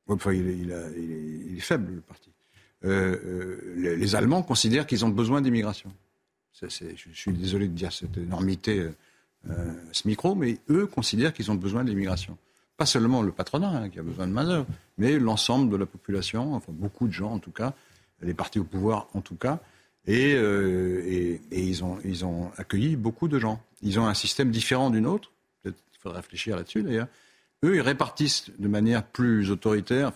enfin, 0.08 0.34
il, 0.34 0.48
est, 0.48 0.58
il, 0.58 1.58
est, 1.58 1.62
faible 1.62 1.96
le 1.96 2.02
parti. 2.02 2.30
euh, 2.86 3.18
euh, 3.24 3.74
les, 3.78 3.96
les 3.96 4.16
Allemands 4.16 4.44
considèrent 4.44 4.86
qu'ils 4.86 5.06
ont 5.06 5.10
besoin 5.10 5.42
d'immigration. 5.42 5.92
Je 6.62 6.68
suis 7.14 7.32
désolé 7.32 7.68
de 7.68 7.74
dire 7.74 7.92
cette 7.92 8.18
énormité 8.18 8.80
euh, 9.50 9.72
à 9.90 9.94
ce 9.94 10.08
micro, 10.08 10.36
mais 10.36 10.60
eux 10.70 10.86
considèrent 10.86 11.34
qu'ils 11.34 11.50
ont 11.50 11.56
besoin 11.56 11.84
de 11.84 11.90
l'immigration. 11.90 12.38
Pas 12.78 12.86
seulement 12.86 13.22
le 13.22 13.32
patronat 13.32 13.70
hein, 13.70 13.90
qui 13.90 14.00
a 14.00 14.04
besoin 14.04 14.28
de 14.28 14.32
main-d'œuvre, 14.32 14.66
mais 14.98 15.20
l'ensemble 15.20 15.72
de 15.72 15.78
la 15.78 15.86
population, 15.86 16.56
enfin 16.56 16.72
beaucoup 16.72 17.08
de 17.08 17.14
gens 17.14 17.32
en 17.32 17.40
tout 17.40 17.52
cas, 17.52 17.74
les 18.22 18.34
partis 18.34 18.60
au 18.60 18.64
pouvoir 18.64 19.08
en 19.14 19.22
tout 19.22 19.36
cas. 19.36 19.60
Et, 20.08 20.34
euh, 20.36 21.38
ils, 21.52 21.84
ont, 21.84 22.00
ils 22.04 22.26
ont 22.26 22.52
accueilli 22.58 22.96
beaucoup 22.96 23.28
de 23.28 23.38
gens. 23.38 23.62
Ils 23.84 24.00
ont 24.00 24.08
un 24.08 24.16
système 24.16 24.50
différent 24.50 24.90
d'une 24.90 25.06
autre. 25.06 25.32
Peut-être 25.62 25.78
qu'il 25.92 26.00
faudrait 26.00 26.20
réfléchir 26.20 26.56
là-dessus 26.56 26.82
d'ailleurs. 26.82 27.08
Eux, 27.64 27.76
ils 27.76 27.82
répartissent 27.82 28.50
de 28.58 28.68
manière 28.68 29.04
plus 29.04 29.52
autoritaire, 29.52 30.12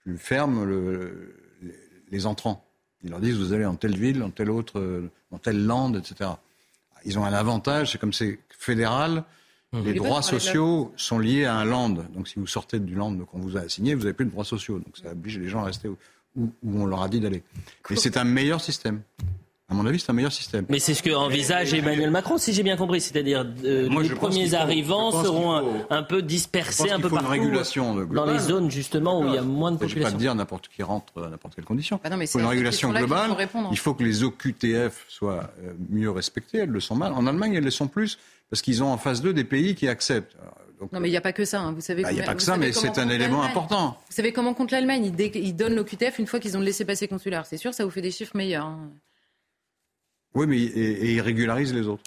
plus 0.00 0.18
ferme 0.18 0.64
le- 0.64 1.34
les, 2.10 2.26
entrants. 2.26 2.66
Ils 3.02 3.10
leur 3.10 3.20
disent 3.20 3.38
vous 3.38 3.54
allez 3.54 3.64
en 3.64 3.76
telle 3.76 3.96
ville, 3.96 4.22
en 4.22 4.30
telle 4.30 4.50
autre, 4.50 5.08
dans 5.30 5.38
telle 5.38 5.64
lande, 5.64 5.96
etc. 5.96 6.30
Ils 7.06 7.18
ont 7.18 7.24
un 7.24 7.32
avantage, 7.32 7.92
c'est 7.92 7.98
comme 7.98 8.12
c'est 8.12 8.38
fédéral. 8.50 9.24
Les 9.80 9.90
est 9.90 9.94
pas 9.94 10.04
droits 10.04 10.22
sociaux 10.22 10.92
sont 10.96 11.18
liés 11.18 11.44
à 11.46 11.54
un 11.56 11.64
land. 11.64 11.88
Donc 12.14 12.28
si 12.28 12.38
vous 12.38 12.46
sortez 12.46 12.78
du 12.78 12.94
land 12.94 13.16
qu'on 13.18 13.38
vous 13.38 13.56
a 13.56 13.60
assigné, 13.60 13.94
vous 13.94 14.02
n'avez 14.02 14.12
plus 14.12 14.26
de 14.26 14.30
droits 14.30 14.44
sociaux. 14.44 14.78
Donc 14.78 14.96
ça 15.02 15.12
oblige 15.12 15.38
les 15.38 15.48
gens 15.48 15.60
à 15.62 15.64
rester 15.64 15.88
où, 15.88 15.96
où- 16.36 16.52
où 16.62 16.82
on 16.82 16.86
leur 16.86 17.02
a 17.02 17.08
dit 17.08 17.20
d'aller. 17.20 17.42
Et 17.90 17.96
c'est 17.96 18.16
un 18.16 18.24
meilleur 18.24 18.60
système. 18.60 19.00
À 19.72 19.74
mon 19.74 19.86
avis, 19.86 19.98
c'est 20.00 20.10
un 20.10 20.12
meilleur 20.12 20.32
système. 20.32 20.66
Mais 20.68 20.78
c'est 20.78 20.92
ce 20.94 21.02
que 21.02 21.10
envisage 21.10 21.72
Emmanuel 21.72 22.10
Macron, 22.10 22.36
si 22.36 22.52
j'ai 22.52 22.62
bien 22.62 22.76
compris. 22.76 23.00
C'est-à-dire, 23.00 23.46
euh, 23.64 23.88
les 23.88 24.04
je 24.08 24.14
premiers 24.14 24.48
faut- 24.48 24.56
arrivants 24.56 25.10
je 25.10 25.24
seront 25.24 25.84
un, 25.88 26.02
peu 26.02 26.18
Je 26.18 26.24
dispersés, 26.24 26.90
un 26.90 26.96
peu 27.00 27.08
faut 27.08 27.14
une 27.16 27.22
partout, 27.22 27.30
régulation 27.30 27.94
de- 27.94 28.04
dans 28.04 28.24
les 28.26 28.32
globale. 28.32 28.40
zones 28.40 28.70
justement 28.70 29.20
où 29.20 29.28
il 29.28 29.34
y 29.34 29.38
a 29.38 29.42
moins 29.42 29.70
de 29.72 29.76
Il 29.76 29.78
ne 29.78 29.88
s'agit 29.88 29.94
pas 29.94 30.00
population. 30.10 30.16
de 30.18 30.20
dire 30.22 30.34
n'importe 30.34 30.68
qui 30.68 30.82
rentre 30.82 31.12
à 31.24 31.28
n'importe 31.30 31.54
quelle 31.54 31.64
condition. 31.64 31.98
Bah 32.04 32.10
non, 32.10 32.16
mais 32.18 32.26
il 32.26 32.28
faut 32.28 32.38
c'est 32.38 32.44
une 32.44 32.50
régulation 32.50 32.90
globale. 32.90 33.30
Il 33.70 33.78
faut 33.78 33.94
que 33.94 34.04
les 34.04 34.22
OQTF 34.22 35.06
soient 35.08 35.50
euh, 35.64 35.72
mieux 35.90 36.10
respectées. 36.10 36.58
Elles 36.58 36.68
le 36.68 36.80
sont 36.80 36.94
mal. 36.94 37.12
En 37.14 37.26
Allemagne, 37.26 37.54
elles 37.54 37.64
le 37.64 37.70
sont 37.70 37.88
plus 37.88 38.18
parce 38.50 38.60
qu'ils 38.60 38.82
ont 38.82 38.92
en 38.92 38.98
face 38.98 39.22
d'eux 39.22 39.32
des 39.32 39.44
pays 39.44 39.74
qui 39.74 39.88
acceptent. 39.88 40.36
Donc, 40.80 40.92
Non, 40.92 40.98
mais 41.00 41.08
il 41.08 41.12
n'y 41.12 41.16
a 41.16 41.20
pas 41.22 41.32
que 41.32 41.44
ça. 41.44 41.60
hein. 41.60 41.72
Vous 41.72 41.80
savez. 41.80 42.02
bah, 42.02 42.10
il 42.10 42.16
n'y 42.16 42.20
a 42.20 42.24
pas 42.24 42.34
que 42.34 42.42
ça, 42.42 42.56
mais 42.56 42.72
c'est 42.72 42.98
un 42.98 43.08
élément 43.08 43.42
important. 43.42 43.96
Vous 44.10 44.14
savez 44.16 44.32
comment 44.32 44.52
compte 44.52 44.72
l'Allemagne? 44.72 45.12
Ils, 45.34 45.54
donnent 45.56 45.76
l'OQTF 45.76 46.18
une 46.18 46.26
fois 46.26 46.40
qu'ils 46.40 46.56
ont 46.56 46.60
le 46.60 46.66
laissé-passer 46.66 47.06
consulaire. 47.06 47.46
C'est 47.46 47.56
sûr, 47.56 47.72
ça 47.72 47.84
vous 47.84 47.90
fait 47.90 48.02
des 48.02 48.10
chiffres 48.10 48.36
meilleurs. 48.36 48.66
hein. 48.66 48.90
Oui, 50.34 50.46
mais 50.46 50.58
et, 50.58 50.90
et 51.06 51.12
ils 51.14 51.20
régularisent 51.20 51.74
les 51.74 51.86
autres. 51.86 52.02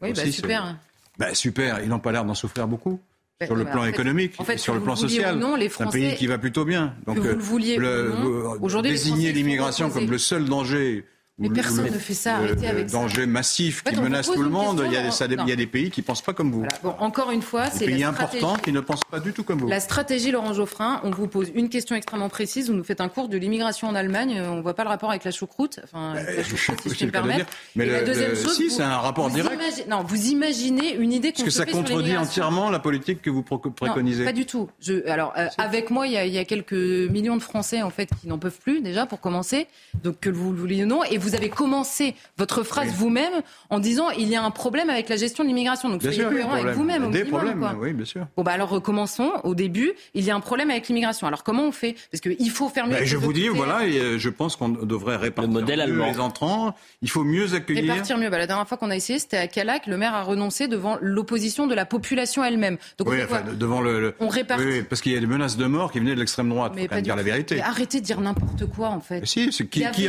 Oui, 0.00 0.12
bah, 0.12 0.30
super. 0.30 0.76
Bah, 1.18 1.34
super. 1.34 1.80
Ils 1.82 1.88
n'ont 1.88 1.98
pas 1.98 2.12
l'air 2.12 2.24
d'en 2.24 2.34
souffrir 2.34 2.66
beaucoup. 2.68 3.00
Bah, 3.40 3.46
sur 3.46 3.54
le 3.54 3.64
bah, 3.64 3.70
plan 3.70 3.80
en 3.82 3.84
fait- 3.84 3.90
économique, 3.90 4.34
en 4.38 4.44
fait, 4.44 4.54
et 4.54 4.58
sur 4.58 4.74
le 4.74 4.80
plan 4.80 4.94
le 4.94 4.98
social. 4.98 5.38
non, 5.38 5.54
les 5.54 5.68
c'est 5.68 5.84
un 5.84 5.90
pays 5.90 6.16
qui 6.16 6.26
va 6.26 6.38
plutôt 6.38 6.64
bien. 6.64 6.96
Donc, 7.06 7.18
vous 7.18 7.58
euh, 7.58 8.58
le 8.60 8.68
Français, 8.68 8.82
désigner 8.82 9.32
l'immigration 9.32 9.90
comme 9.90 10.10
le 10.10 10.18
seul 10.18 10.44
danger. 10.46 11.04
Mais 11.38 11.50
personne 11.50 11.84
le- 11.84 11.90
ne 11.92 11.98
fait 11.98 12.14
ça, 12.14 12.36
arrêtez 12.36 12.62
le 12.62 12.68
avec 12.68 12.90
ça. 12.90 12.98
danger 12.98 13.26
massif 13.26 13.82
En 13.86 13.90
fait, 13.90 13.96
qui 13.96 14.02
menace 14.02 14.26
tout 14.30 14.42
le 14.42 14.48
monde. 14.48 14.82
Il 14.86 14.92
y, 14.92 14.96
a, 14.96 15.02
question, 15.02 15.26
ça- 15.26 15.28
non. 15.28 15.44
il 15.46 15.50
y 15.50 15.52
a 15.52 15.56
des 15.56 15.66
pays 15.68 15.90
qui 15.90 16.00
ne 16.00 16.04
pensent 16.06 16.22
pas 16.22 16.32
comme 16.32 16.50
vous. 16.50 16.58
Voilà. 16.60 16.74
Bon, 16.82 16.94
encore 16.98 17.30
une 17.30 17.42
fois, 17.42 17.68
Des 17.68 17.78
c'est 17.78 17.84
pays 17.86 18.02
importants 18.02 18.56
qui 18.56 18.72
ne 18.72 18.80
pensent 18.80 19.04
pas 19.04 19.20
du 19.20 19.32
tout 19.32 19.44
comme 19.44 19.60
vous. 19.60 19.68
La 19.68 19.78
stratégie 19.80 20.32
Laurent 20.32 20.52
Geoffrin, 20.52 21.00
on 21.04 21.10
vous 21.10 21.28
pose 21.28 21.50
une 21.54 21.68
question 21.68 21.94
extrêmement 21.94 22.28
précise, 22.28 22.68
vous 22.70 22.74
nous 22.76 22.82
faites 22.82 23.00
un 23.00 23.08
cours 23.08 23.28
de 23.28 23.36
l'immigration 23.38 23.86
en 23.88 23.94
Allemagne, 23.94 24.38
euh, 24.38 24.50
on 24.50 24.56
ne 24.56 24.62
voit 24.62 24.74
pas 24.74 24.82
le 24.82 24.88
rapport 24.88 25.10
avec 25.10 25.24
la 25.24 25.30
choucroute, 25.30 25.78
enfin, 25.84 26.14
avec 26.14 26.38
la 26.38 26.42
choucroute, 26.44 26.80
si 26.82 26.88
je 26.90 26.94
puis 26.94 27.06
me 27.06 27.10
permettre. 27.12 27.36
dire. 27.38 27.46
Mais 27.76 27.86
la 27.86 28.02
deuxième 28.02 28.34
chose, 28.34 28.56
si, 28.56 28.70
c'est 28.70 28.82
un 28.82 28.98
rapport 28.98 29.30
direct. 29.30 29.56
Non, 29.88 30.02
vous 30.02 30.26
imaginez 30.26 30.94
une 30.94 31.12
idée 31.12 31.28
qu'on 31.32 31.42
Parce 31.42 31.44
que 31.44 31.50
ça 31.50 31.66
contredit 31.66 32.16
entièrement 32.16 32.68
la 32.70 32.80
politique 32.80 33.22
que 33.22 33.30
vous 33.30 33.42
préconisez. 33.44 34.24
Pas 34.24 34.32
du 34.32 34.44
tout. 34.46 34.68
Je, 34.80 35.06
alors, 35.08 35.32
euh, 35.38 35.46
avec 35.58 35.90
moi, 35.90 36.06
il 36.08 36.14
y, 36.14 36.16
a, 36.16 36.24
il 36.26 36.32
y 36.32 36.38
a 36.38 36.44
quelques 36.44 36.72
millions 36.72 37.36
de 37.36 37.42
Français 37.42 37.82
en 37.82 37.90
fait 37.90 38.08
qui 38.20 38.26
n'en 38.28 38.38
peuvent 38.38 38.58
plus 38.58 38.80
déjà 38.80 39.06
pour 39.06 39.20
commencer. 39.20 39.66
Donc 40.02 40.20
que 40.20 40.30
vous 40.30 40.52
le 40.52 40.58
vouliez 40.58 40.82
ou 40.84 40.86
non, 40.86 41.04
et 41.04 41.18
vous 41.18 41.27
avez 41.34 41.48
commencé 41.48 42.14
votre 42.36 42.62
phrase 42.62 42.92
vous-même 42.92 43.32
en 43.70 43.78
disant 43.78 44.10
il 44.10 44.28
y 44.28 44.36
a 44.36 44.42
un 44.42 44.50
problème 44.50 44.90
avec 44.90 45.08
la 45.08 45.16
gestion 45.16 45.44
de 45.44 45.48
l'immigration. 45.48 45.88
Donc 45.88 46.00
Bien 46.00 46.10
soyez 46.10 46.22
sûr, 46.22 46.30
cohérent 46.30 46.52
avec 46.52 46.74
vous-même. 46.74 47.04
au 47.04 47.10
Des 47.10 47.22
minimum, 47.24 47.38
problèmes, 47.40 47.58
quoi. 47.60 47.76
oui, 47.80 47.92
bien 47.92 48.04
sûr. 48.04 48.26
Bon 48.36 48.42
bah 48.42 48.52
alors 48.52 48.68
recommençons 48.68 49.30
au 49.44 49.54
début. 49.54 49.92
Il 50.14 50.24
y 50.24 50.30
a 50.30 50.34
un 50.34 50.40
problème 50.40 50.70
avec 50.70 50.88
l'immigration. 50.88 51.26
Alors 51.26 51.42
comment 51.44 51.64
on 51.64 51.72
fait? 51.72 51.94
Parce 52.10 52.20
qu'il 52.20 52.50
faut 52.50 52.68
faire 52.68 52.86
mieux. 52.86 52.96
Avec 52.96 53.06
je 53.08 53.16
vous 53.16 53.32
dis, 53.32 53.48
voilà, 53.48 53.86
et, 53.86 53.98
euh, 53.98 54.18
je 54.18 54.28
pense 54.28 54.56
qu'on 54.56 54.68
devrait 54.68 55.16
répartir 55.16 55.52
modèle 55.52 55.78
mieux 55.78 55.82
allemand. 55.84 56.06
les 56.10 56.20
entrants. 56.20 56.74
Il 57.02 57.10
faut 57.10 57.24
mieux 57.24 57.54
accueillir. 57.54 57.92
Répartir 57.92 58.18
mieux. 58.18 58.30
Bah, 58.30 58.38
la 58.38 58.46
dernière 58.46 58.66
fois 58.68 58.76
qu'on 58.78 58.90
a 58.90 58.96
essayé, 58.96 59.18
c'était 59.18 59.36
à 59.36 59.46
Calac. 59.48 59.86
Le 59.86 59.96
maire 59.96 60.14
a 60.14 60.22
renoncé 60.22 60.68
devant 60.68 60.98
l'opposition 61.00 61.66
de 61.66 61.74
la 61.74 61.84
population 61.86 62.44
elle-même. 62.44 62.76
Donc 62.98 63.08
on 63.08 63.12
Oui, 63.12 63.18
enfin, 63.22 63.42
devant 63.58 63.80
le. 63.80 64.00
le- 64.00 64.14
On 64.20 64.28
répartit. 64.28 64.64
Oui, 64.64 64.82
parce 64.82 65.00
qu'il 65.00 65.12
y 65.12 65.16
a 65.16 65.20
des 65.20 65.26
menaces 65.26 65.56
de 65.56 65.66
mort 65.66 65.92
qui 65.92 65.98
venaient 66.00 66.14
de 66.14 66.20
l'extrême 66.20 66.48
droite. 66.48 66.72
Faut 66.72 66.78
même 66.78 66.88
pas 66.88 67.00
dire 67.00 67.16
la 67.16 67.22
vérité. 67.22 67.56
Mais 67.56 67.62
arrêtez 67.62 68.00
de 68.00 68.04
dire 68.04 68.20
n'importe 68.20 68.66
quoi 68.66 68.88
en 68.88 69.00
fait. 69.00 69.20
Mais 69.20 69.26
si, 69.26 69.48
qui, 69.50 69.84
qui 69.92 70.04
y 70.04 70.08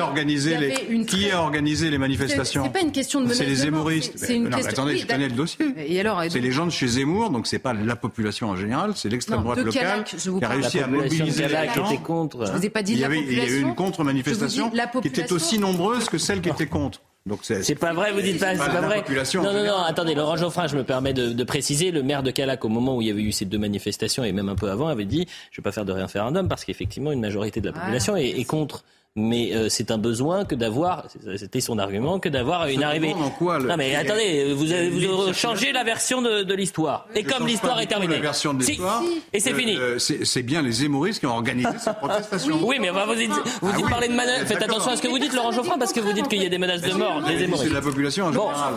les, 0.57 0.85
une 0.89 1.05
qui 1.09 1.21
très- 1.23 1.31
a 1.31 1.41
organisé 1.41 1.89
les 1.89 1.97
manifestations 1.97 2.63
C'est 2.63 2.69
pas 2.73 2.81
une 2.81 2.91
question 2.91 3.19
de 3.19 3.25
menace 3.25 3.37
C'est 3.37 3.45
les 3.45 3.55
zémoristes. 3.55 4.13
c'est- 4.15 4.35
une 4.35 4.43
non, 4.49 4.57
mais 4.57 4.67
attendez, 4.67 4.93
oui, 4.93 4.99
je 4.99 5.07
connais 5.07 5.27
le 5.27 5.35
dossier. 5.35 5.65
Et 5.77 5.99
alors 5.99 6.23
et 6.23 6.29
C'est 6.29 6.39
donc- 6.39 6.45
les 6.45 6.51
gens 6.51 6.65
de 6.65 6.71
chez 6.71 6.87
Zemmour, 6.87 7.29
donc 7.29 7.47
c'est 7.47 7.59
pas 7.59 7.73
la 7.73 7.95
population 7.95 8.49
en 8.49 8.55
général, 8.55 8.93
c'est 8.95 9.09
l'extrême 9.09 9.41
droite 9.43 9.59
locale 9.59 9.73
Calac, 9.73 10.15
je 10.17 10.29
vous 10.29 10.39
qui 10.39 10.45
a 10.45 10.47
parle. 10.47 10.61
réussi 10.61 10.77
La 10.77 10.83
à 10.83 10.87
population 10.87 11.17
mobiliser 11.25 11.47
les 11.47 11.73
gens. 11.75 11.85
était 11.91 12.01
contre. 12.03 12.45
Je 12.45 12.51
vous 12.51 12.65
ai 12.65 12.69
pas 12.69 12.83
dit 12.83 12.93
Il 12.93 12.97
y, 12.97 13.01
la 13.01 13.07
avait, 13.07 13.19
il 13.19 13.23
y 13.25 13.27
a 13.27 13.31
eu 13.31 13.35
population. 13.39 13.67
une 13.69 13.75
contre-manifestation 13.75 14.69
qui 14.69 14.77
était 14.77 14.87
population. 14.91 15.35
aussi 15.35 15.59
nombreuse 15.59 16.09
que 16.09 16.17
celle 16.17 16.41
qui 16.41 16.49
était 16.49 16.67
contre. 16.67 17.01
Donc 17.25 17.39
c'est 17.43 17.61
C'est 17.63 17.75
pas 17.75 17.93
vrai, 17.93 18.11
vous 18.13 18.21
dites 18.21 18.39
pas, 18.39 18.53
c'est 18.53 18.57
pas 18.57 18.81
vrai. 18.81 19.01
population 19.01 19.43
Non, 19.43 19.51
non, 19.53 19.63
non, 19.65 19.77
attendez, 19.85 20.15
Laurent 20.15 20.37
Geoffrin, 20.37 20.67
je 20.67 20.77
me 20.77 20.83
permets 20.83 21.13
de, 21.13 21.29
de 21.33 21.43
préciser, 21.43 21.91
le 21.91 22.01
maire 22.01 22.23
de 22.23 22.31
Calac, 22.31 22.63
au 22.63 22.69
moment 22.69 22.95
où 22.95 23.01
il 23.01 23.07
y 23.09 23.11
avait 23.11 23.21
eu 23.21 23.33
ces 23.33 23.45
deux 23.45 23.57
manifestations, 23.57 24.23
et 24.23 24.31
même 24.31 24.47
un 24.49 24.55
peu 24.55 24.69
avant, 24.71 24.87
avait 24.87 25.05
dit, 25.05 25.27
je 25.51 25.57
vais 25.59 25.63
pas 25.63 25.73
faire 25.73 25.85
de 25.85 25.91
référendum, 25.91 26.47
parce 26.47 26.63
qu'effectivement, 26.63 27.11
une 27.11 27.19
majorité 27.19 27.59
de 27.61 27.67
la 27.67 27.73
population 27.73 28.15
est, 28.15 28.29
est 28.29 28.45
contre. 28.45 28.83
Mais 29.21 29.53
euh, 29.53 29.67
c'est 29.69 29.91
un 29.91 29.97
besoin 29.97 30.45
que 30.45 30.55
d'avoir, 30.55 31.05
c'était 31.37 31.59
son 31.61 31.77
argument, 31.77 32.19
que 32.19 32.29
d'avoir 32.29 32.67
une 32.67 32.83
arrivée. 32.83 33.13
dans 33.13 33.29
quoi, 33.31 33.59
le- 33.59 33.67
non 33.67 33.75
mais 33.77 33.93
attendez, 33.95 34.53
vous 34.53 34.71
avez 34.71 34.89
vous 34.89 35.33
changé 35.33 35.71
la 35.73 35.83
version 35.83 36.21
de, 36.21 36.43
de 36.43 36.53
l'histoire. 36.53 37.05
Et 37.15 37.23
Je 37.23 37.27
comme 37.27 37.45
l'histoire 37.45 37.79
est 37.81 37.85
terminée. 37.87 38.15
La 38.15 38.21
version 38.21 38.53
de 38.53 38.63
Si. 38.63 38.71
l'histoire. 38.71 39.01
Et 39.33 39.39
c'est 39.39 39.51
Euh, 39.53 39.55
fini. 39.57 39.75
euh, 39.77 39.99
c'est 39.99 40.23
c'est 40.25 40.41
bien 40.43 40.61
les 40.61 40.71
zémoristes 40.71 41.19
qui 41.19 41.25
ont 41.25 41.33
organisé 41.35 41.69
cette 41.79 41.97
protestation. 41.99 42.59
Oui, 42.63 42.77
mais 42.79 42.89
on 42.89 42.93
va 42.93 43.05
vous 43.05 43.15
dites, 43.15 43.29
vous 43.29 43.69
Ah 43.71 43.75
dites 43.75 43.85
oui, 43.85 43.91
parler 43.91 44.07
de 44.07 44.13
menaces. 44.13 44.43
Faites 44.45 44.61
attention 44.61 44.91
à 44.91 44.95
ce 44.95 45.01
que 45.01 45.07
vous 45.07 45.19
dites, 45.19 45.33
Laurent 45.33 45.51
Geoffrin, 45.51 45.77
parce 45.77 45.91
que 45.93 45.99
vous 45.99 46.13
dites 46.13 46.27
qu'il 46.27 46.41
y 46.41 46.45
a 46.45 46.49
des 46.49 46.57
menaces 46.57 46.81
de 46.81 46.93
mort, 46.93 47.21
des 47.21 47.27
C'est 47.33 47.37
de 47.39 47.43
hémorroïdes. 47.45 47.73
la 47.73 47.81
population 47.81 48.25
en 48.27 48.31
Bon. 48.31 48.47
général. 48.49 48.73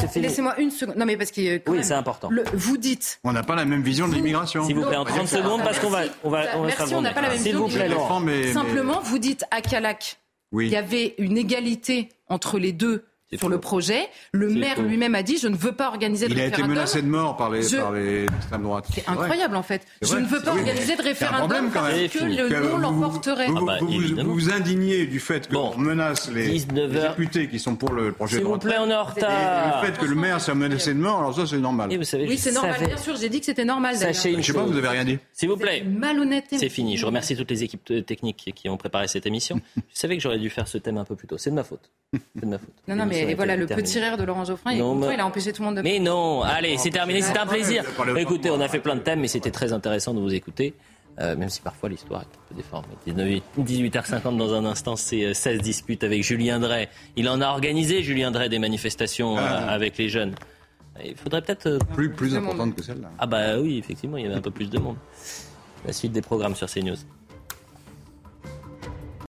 C'est 0.00 0.10
fini. 0.12 0.26
Laissez-moi 0.26 0.54
une 0.58 0.70
seconde. 0.70 0.96
Non 0.96 1.06
mais 1.06 1.16
parce 1.16 1.30
que 1.30 1.60
Oui, 1.70 1.78
c'est 1.82 1.94
important. 1.94 2.28
le- 2.30 2.44
vous 2.54 2.76
dites. 2.76 3.20
On 3.24 3.32
n'a 3.32 3.42
pas 3.42 3.54
la 3.54 3.64
même 3.64 3.82
vision 3.82 4.08
de 4.08 4.14
l'immigration. 4.14 4.64
S'il 4.66 4.74
vous 4.76 4.82
plaît, 4.86 4.96
en 4.96 5.04
30 5.04 5.28
secondes, 5.28 5.62
parce 5.62 5.78
qu'on 5.78 5.90
va, 5.90 6.00
on 6.24 6.30
va, 6.30 6.40
on 6.56 6.62
va 6.62 6.66
Merci, 6.66 6.94
on 6.94 7.00
n'a 7.02 7.12
pas 7.12 7.20
la 7.22 7.28
même 7.30 7.38
S'il 7.38 7.54
vous 7.56 7.66
vision. 7.66 7.80
plaît, 7.80 7.88
Laurent. 7.88 8.20
Simplement, 8.52 9.00
vous 9.02 9.18
dites 9.18 9.44
à 9.50 9.60
Oui. 10.52 10.66
il 10.66 10.72
y 10.72 10.76
avait 10.76 11.14
une 11.18 11.36
égalité 11.36 12.08
entre 12.28 12.58
les 12.58 12.72
deux 12.72 13.04
sur 13.38 13.48
le 13.48 13.58
projet. 13.58 14.08
Le 14.32 14.48
maire 14.48 14.80
lui-même 14.82 15.14
a 15.14 15.22
dit 15.22 15.38
je 15.38 15.48
ne 15.48 15.56
veux 15.56 15.72
pas 15.72 15.88
organiser 15.88 16.26
de 16.28 16.32
Il 16.32 16.38
a 16.40 16.42
été 16.44 16.50
référendum. 16.56 16.74
menacé 16.76 17.02
de 17.02 17.06
mort 17.08 17.36
par 17.36 17.50
les, 17.50 17.62
Je- 17.62 17.76
par 17.76 17.92
les 17.92 18.26
l'extrême 18.26 18.62
droite. 18.62 18.86
C'est 18.94 19.08
incroyable 19.08 19.56
en 19.56 19.62
fait. 19.62 19.82
Je 20.02 20.16
ne 20.16 20.26
veux 20.26 20.40
pas 20.40 20.50
organiser 20.52 20.96
de 20.96 20.96
c'est 20.96 21.00
un 21.00 21.04
référendum 21.04 21.48
problème, 21.48 21.70
quand 21.72 21.80
parce 21.80 22.08
que 22.08 22.24
le 22.24 22.60
non 22.60 22.70
vous- 22.70 22.76
l'emporterait. 22.78 23.46
Vous, 23.48 23.58
Ah 23.58 23.64
bah, 23.66 23.76
vous- 23.80 23.88
vous- 23.88 24.22
vous 24.24 24.34
vous 24.34 24.50
indignez 24.52 25.06
du 25.06 25.20
fait 25.20 25.50
Bon. 25.50 25.70
qu'on 25.70 25.78
menace 25.80 26.30
les, 26.30 26.48
19 26.48 26.92
les 26.92 26.98
heures. 26.98 27.10
députés 27.16 27.48
qui 27.48 27.58
sont 27.58 27.76
pour 27.76 27.92
le 27.92 28.12
projet 28.12 28.34
S'il 28.36 28.40
de 28.40 28.46
vous 28.46 28.52
retraite. 28.54 28.74
plaît, 28.74 28.82
on 28.84 28.90
est 28.90 28.94
en 28.94 29.02
Et 29.02 29.06
le 29.06 29.14
retard. 29.14 29.84
fait 29.84 29.98
que 29.98 30.04
le 30.06 30.14
maire 30.14 30.40
soit 30.40 30.54
menacé 30.54 30.94
de 30.94 30.98
mort, 30.98 31.18
alors 31.20 31.34
ça 31.34 31.46
c'est 31.46 31.58
normal. 31.58 31.92
Et 31.92 31.96
vous 31.96 32.04
savez, 32.04 32.26
Oui, 32.28 32.38
c'est 32.38 32.52
normal. 32.52 32.80
Bien 32.86 32.96
sûr, 32.96 33.16
j'ai 33.16 33.28
dit 33.28 33.40
que 33.40 33.46
c'était 33.46 33.64
normal. 33.64 33.96
Sachez 33.96 34.30
une 34.32 34.40
Je 34.42 34.46
sais 34.48 34.52
pas, 34.52 34.64
vous 34.64 34.76
avez 34.76 34.88
rien 34.88 35.04
dit. 35.04 35.18
S'il 35.32 35.48
vous 35.48 35.54
Vous 35.56 35.60
plaît. 35.60 35.82
malhonnêteté. 35.84 36.58
C'est 36.58 36.68
fini. 36.68 36.96
Je 36.96 37.06
remercie 37.06 37.36
toutes 37.36 37.50
les 37.50 37.62
équipes 37.64 37.84
techniques 38.06 38.52
qui 38.54 38.68
ont 38.68 38.76
préparé 38.76 39.08
cette 39.08 39.26
émission. 39.26 39.60
Je 39.76 39.98
savais 39.98 40.16
que 40.16 40.22
j'aurais 40.22 40.38
dû 40.38 40.50
faire 40.50 40.68
ce 40.68 40.78
thème 40.78 40.98
un 40.98 41.04
peu 41.04 41.14
plus 41.16 41.26
tôt. 41.26 41.38
C'est 41.38 41.50
de 41.50 41.54
ma 41.54 41.64
faute. 41.64 41.90
C'est 42.12 42.42
de 42.42 42.46
ma 42.46 42.58
faute. 42.58 42.68
Non, 42.88 42.96
non, 42.96 43.06
mais 43.06 43.23
était 43.24 43.34
voilà, 43.34 43.56
le 43.56 43.66
terminée. 43.66 43.86
petit 43.88 43.98
rire 43.98 44.16
de 44.16 44.24
Laurent 44.24 44.44
Geoffrin, 44.44 44.72
il, 44.72 44.78
Non, 44.78 44.92
une 44.94 45.00
mais- 45.00 45.06
fois, 45.06 45.14
il 45.14 45.20
a 45.20 45.26
empêché 45.26 45.52
tout 45.52 45.62
le 45.62 45.66
monde 45.66 45.76
de. 45.76 45.82
Mais 45.82 45.98
non, 45.98 46.42
allez, 46.42 46.76
c'est 46.78 46.90
terminé, 46.90 47.20
c'était 47.22 47.38
un 47.38 47.46
plaisir. 47.46 47.84
Écoutez, 48.16 48.50
on 48.50 48.60
a 48.60 48.68
fait 48.68 48.78
plein 48.80 48.94
de 48.94 49.00
thèmes, 49.00 49.20
mais 49.20 49.28
c'était 49.28 49.50
très 49.50 49.72
intéressant 49.72 50.14
de 50.14 50.20
vous 50.20 50.32
écouter, 50.34 50.74
euh, 51.20 51.36
même 51.36 51.48
si 51.48 51.60
parfois 51.60 51.88
l'histoire 51.88 52.22
est 52.22 52.24
un 52.24 52.48
peu 52.48 52.54
déformée. 52.54 52.88
19 53.06 53.40
18h50 53.58 54.36
dans 54.36 54.54
un 54.54 54.64
instant, 54.64 54.96
c'est 54.96 55.24
euh, 55.24 55.34
16 55.34 55.60
disputes 55.60 56.04
avec 56.04 56.22
Julien 56.22 56.58
Drey. 56.60 56.88
Il 57.16 57.28
en 57.28 57.40
a 57.40 57.48
organisé, 57.48 58.02
Julien 58.02 58.30
Drey, 58.30 58.48
des 58.48 58.58
manifestations 58.58 59.36
euh, 59.38 59.40
Ah. 59.42 59.70
avec 59.72 59.96
les 59.98 60.08
jeunes. 60.08 60.34
Il 61.04 61.16
faudrait 61.16 61.42
peut-être... 61.42 61.66
euh, 61.66 61.78
Plus, 61.94 62.10
plus 62.10 62.36
importante 62.36 62.76
que 62.76 62.82
celle-là. 62.82 63.10
Ah 63.18 63.26
bah 63.26 63.58
oui, 63.58 63.78
effectivement, 63.78 64.16
il 64.16 64.24
y 64.24 64.26
avait 64.26 64.36
un 64.36 64.40
peu 64.40 64.52
plus 64.52 64.70
de 64.70 64.78
monde. 64.78 64.96
La 65.86 65.92
suite 65.92 66.12
des 66.12 66.22
programmes 66.22 66.54
sur 66.54 66.68
CNews. 66.68 66.94